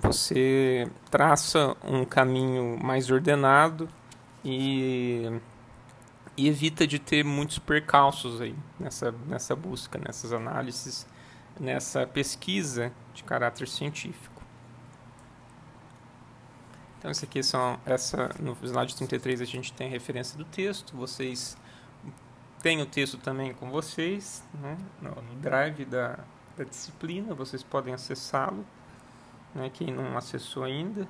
você 0.00 0.88
traça 1.10 1.76
um 1.82 2.04
caminho 2.04 2.78
mais 2.80 3.10
ordenado 3.10 3.88
e, 4.44 5.40
e 6.36 6.46
evita 6.46 6.86
de 6.86 7.00
ter 7.00 7.24
muitos 7.24 7.58
percalços 7.58 8.40
aí 8.40 8.54
nessa, 8.78 9.12
nessa 9.26 9.56
busca, 9.56 9.98
nessas 9.98 10.32
análises 10.32 11.04
nessa 11.58 12.06
pesquisa 12.06 12.92
de 13.12 13.24
caráter 13.24 13.66
científico. 13.66 14.39
Então, 17.00 17.10
isso 17.10 17.24
aqui 17.24 17.42
são 17.42 17.80
essa 17.86 18.28
no 18.38 18.54
slide 18.62 18.94
33 18.94 19.40
a 19.40 19.46
gente 19.46 19.72
tem 19.72 19.86
a 19.86 19.90
referência 19.90 20.36
do 20.36 20.44
texto. 20.44 20.94
Vocês 20.94 21.56
têm 22.62 22.82
o 22.82 22.84
texto 22.84 23.16
também 23.16 23.54
com 23.54 23.70
vocês, 23.70 24.44
né, 24.60 24.76
no, 25.00 25.10
no 25.10 25.34
drive 25.36 25.86
da, 25.86 26.18
da 26.58 26.62
disciplina. 26.62 27.34
Vocês 27.34 27.62
podem 27.62 27.94
acessá-lo. 27.94 28.66
Né, 29.54 29.70
quem 29.72 29.90
não 29.90 30.14
acessou 30.14 30.62
ainda, 30.62 31.08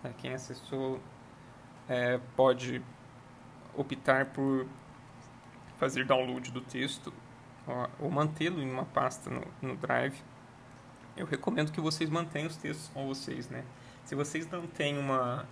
né, 0.00 0.14
quem 0.16 0.32
acessou 0.32 1.00
é, 1.88 2.20
pode 2.36 2.80
optar 3.74 4.26
por 4.26 4.64
fazer 5.76 6.06
download 6.06 6.52
do 6.52 6.60
texto 6.60 7.12
ou 7.98 8.08
mantê-lo 8.08 8.62
em 8.62 8.70
uma 8.70 8.84
pasta 8.84 9.28
no, 9.28 9.42
no 9.60 9.76
Drive, 9.76 10.22
eu 11.16 11.26
recomendo 11.26 11.72
que 11.72 11.80
vocês 11.80 12.08
mantenham 12.08 12.46
os 12.46 12.56
textos 12.56 12.88
com 12.94 13.08
vocês, 13.08 13.48
né? 13.48 13.64
Se 14.06 14.14
vocês 14.14 14.48
não 14.50 14.66
têm 14.66 14.96
uma 14.96 15.46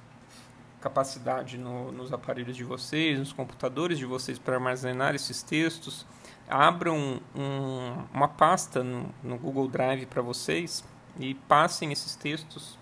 capacidade 0.80 1.58
no, 1.58 1.90
nos 1.90 2.12
aparelhos 2.12 2.56
de 2.56 2.64
vocês, 2.64 3.18
nos 3.18 3.32
computadores 3.32 3.98
de 3.98 4.06
vocês 4.06 4.38
para 4.38 4.54
armazenar 4.54 5.14
esses 5.14 5.42
textos, 5.42 6.06
abram 6.48 7.20
um, 7.34 8.04
uma 8.12 8.28
pasta 8.28 8.82
no, 8.82 9.12
no 9.22 9.36
Google 9.36 9.68
Drive 9.68 10.06
para 10.06 10.22
vocês 10.22 10.84
e 11.18 11.34
passem 11.34 11.90
esses 11.92 12.14
textos 12.14 12.78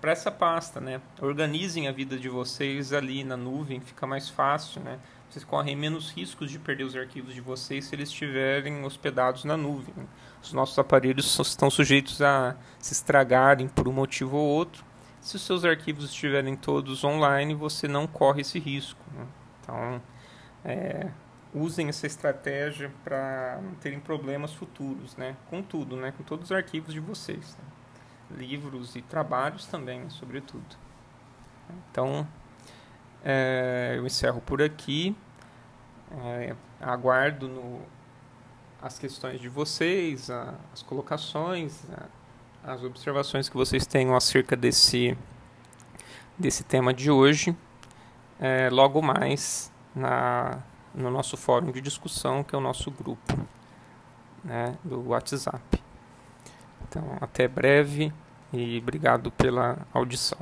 para 0.00 0.12
essa 0.12 0.30
pasta, 0.30 0.80
né? 0.80 1.00
Organizem 1.20 1.88
a 1.88 1.92
vida 1.92 2.16
de 2.16 2.28
vocês 2.28 2.92
ali 2.92 3.24
na 3.24 3.36
nuvem, 3.36 3.80
fica 3.80 4.06
mais 4.06 4.28
fácil, 4.28 4.80
né? 4.80 5.00
vocês 5.30 5.44
correm 5.44 5.76
menos 5.76 6.10
riscos 6.10 6.50
de 6.50 6.58
perder 6.58 6.84
os 6.84 6.96
arquivos 6.96 7.34
de 7.34 7.40
vocês 7.40 7.84
se 7.84 7.94
eles 7.94 8.08
estiverem 8.08 8.82
hospedados 8.84 9.44
na 9.44 9.56
nuvem. 9.56 9.94
Os 10.42 10.52
nossos 10.52 10.78
aparelhos 10.78 11.38
estão 11.38 11.68
sujeitos 11.68 12.22
a 12.22 12.56
se 12.78 12.94
estragarem 12.94 13.68
por 13.68 13.86
um 13.86 13.92
motivo 13.92 14.36
ou 14.36 14.46
outro. 14.46 14.87
Se 15.28 15.36
os 15.36 15.42
seus 15.42 15.62
arquivos 15.62 16.06
estiverem 16.06 16.56
todos 16.56 17.04
online, 17.04 17.54
você 17.54 17.86
não 17.86 18.06
corre 18.06 18.40
esse 18.40 18.58
risco. 18.58 18.98
Né? 19.14 19.26
Então, 19.60 20.02
é, 20.64 21.10
usem 21.52 21.90
essa 21.90 22.06
estratégia 22.06 22.90
para 23.04 23.60
não 23.62 23.74
terem 23.74 24.00
problemas 24.00 24.54
futuros, 24.54 25.18
né? 25.18 25.36
Com 25.50 25.62
tudo, 25.62 25.96
né? 25.96 26.14
Com 26.16 26.22
todos 26.22 26.46
os 26.46 26.52
arquivos 26.52 26.94
de 26.94 27.00
vocês, 27.00 27.58
né? 27.58 28.38
livros 28.38 28.96
e 28.96 29.02
trabalhos 29.02 29.66
também, 29.66 30.08
sobretudo. 30.08 30.64
Então, 31.90 32.26
é, 33.22 33.96
eu 33.98 34.06
encerro 34.06 34.40
por 34.40 34.62
aqui. 34.62 35.14
É, 36.10 36.56
aguardo 36.80 37.48
no, 37.48 37.82
as 38.80 38.98
questões 38.98 39.38
de 39.42 39.50
vocês, 39.50 40.30
a, 40.30 40.54
as 40.72 40.82
colocações, 40.82 41.84
a, 41.90 42.06
as 42.68 42.84
observações 42.84 43.48
que 43.48 43.56
vocês 43.56 43.86
tenham 43.86 44.14
acerca 44.14 44.54
desse, 44.54 45.16
desse 46.38 46.62
tema 46.62 46.92
de 46.92 47.10
hoje. 47.10 47.56
É, 48.38 48.68
logo 48.70 49.00
mais 49.00 49.72
na, 49.94 50.58
no 50.94 51.10
nosso 51.10 51.36
fórum 51.36 51.72
de 51.72 51.80
discussão, 51.80 52.44
que 52.44 52.54
é 52.54 52.58
o 52.58 52.60
nosso 52.60 52.90
grupo 52.90 53.34
né, 54.44 54.76
do 54.84 55.08
WhatsApp. 55.08 55.82
Então, 56.86 57.02
até 57.20 57.48
breve 57.48 58.12
e 58.52 58.78
obrigado 58.78 59.30
pela 59.32 59.78
audição. 59.92 60.38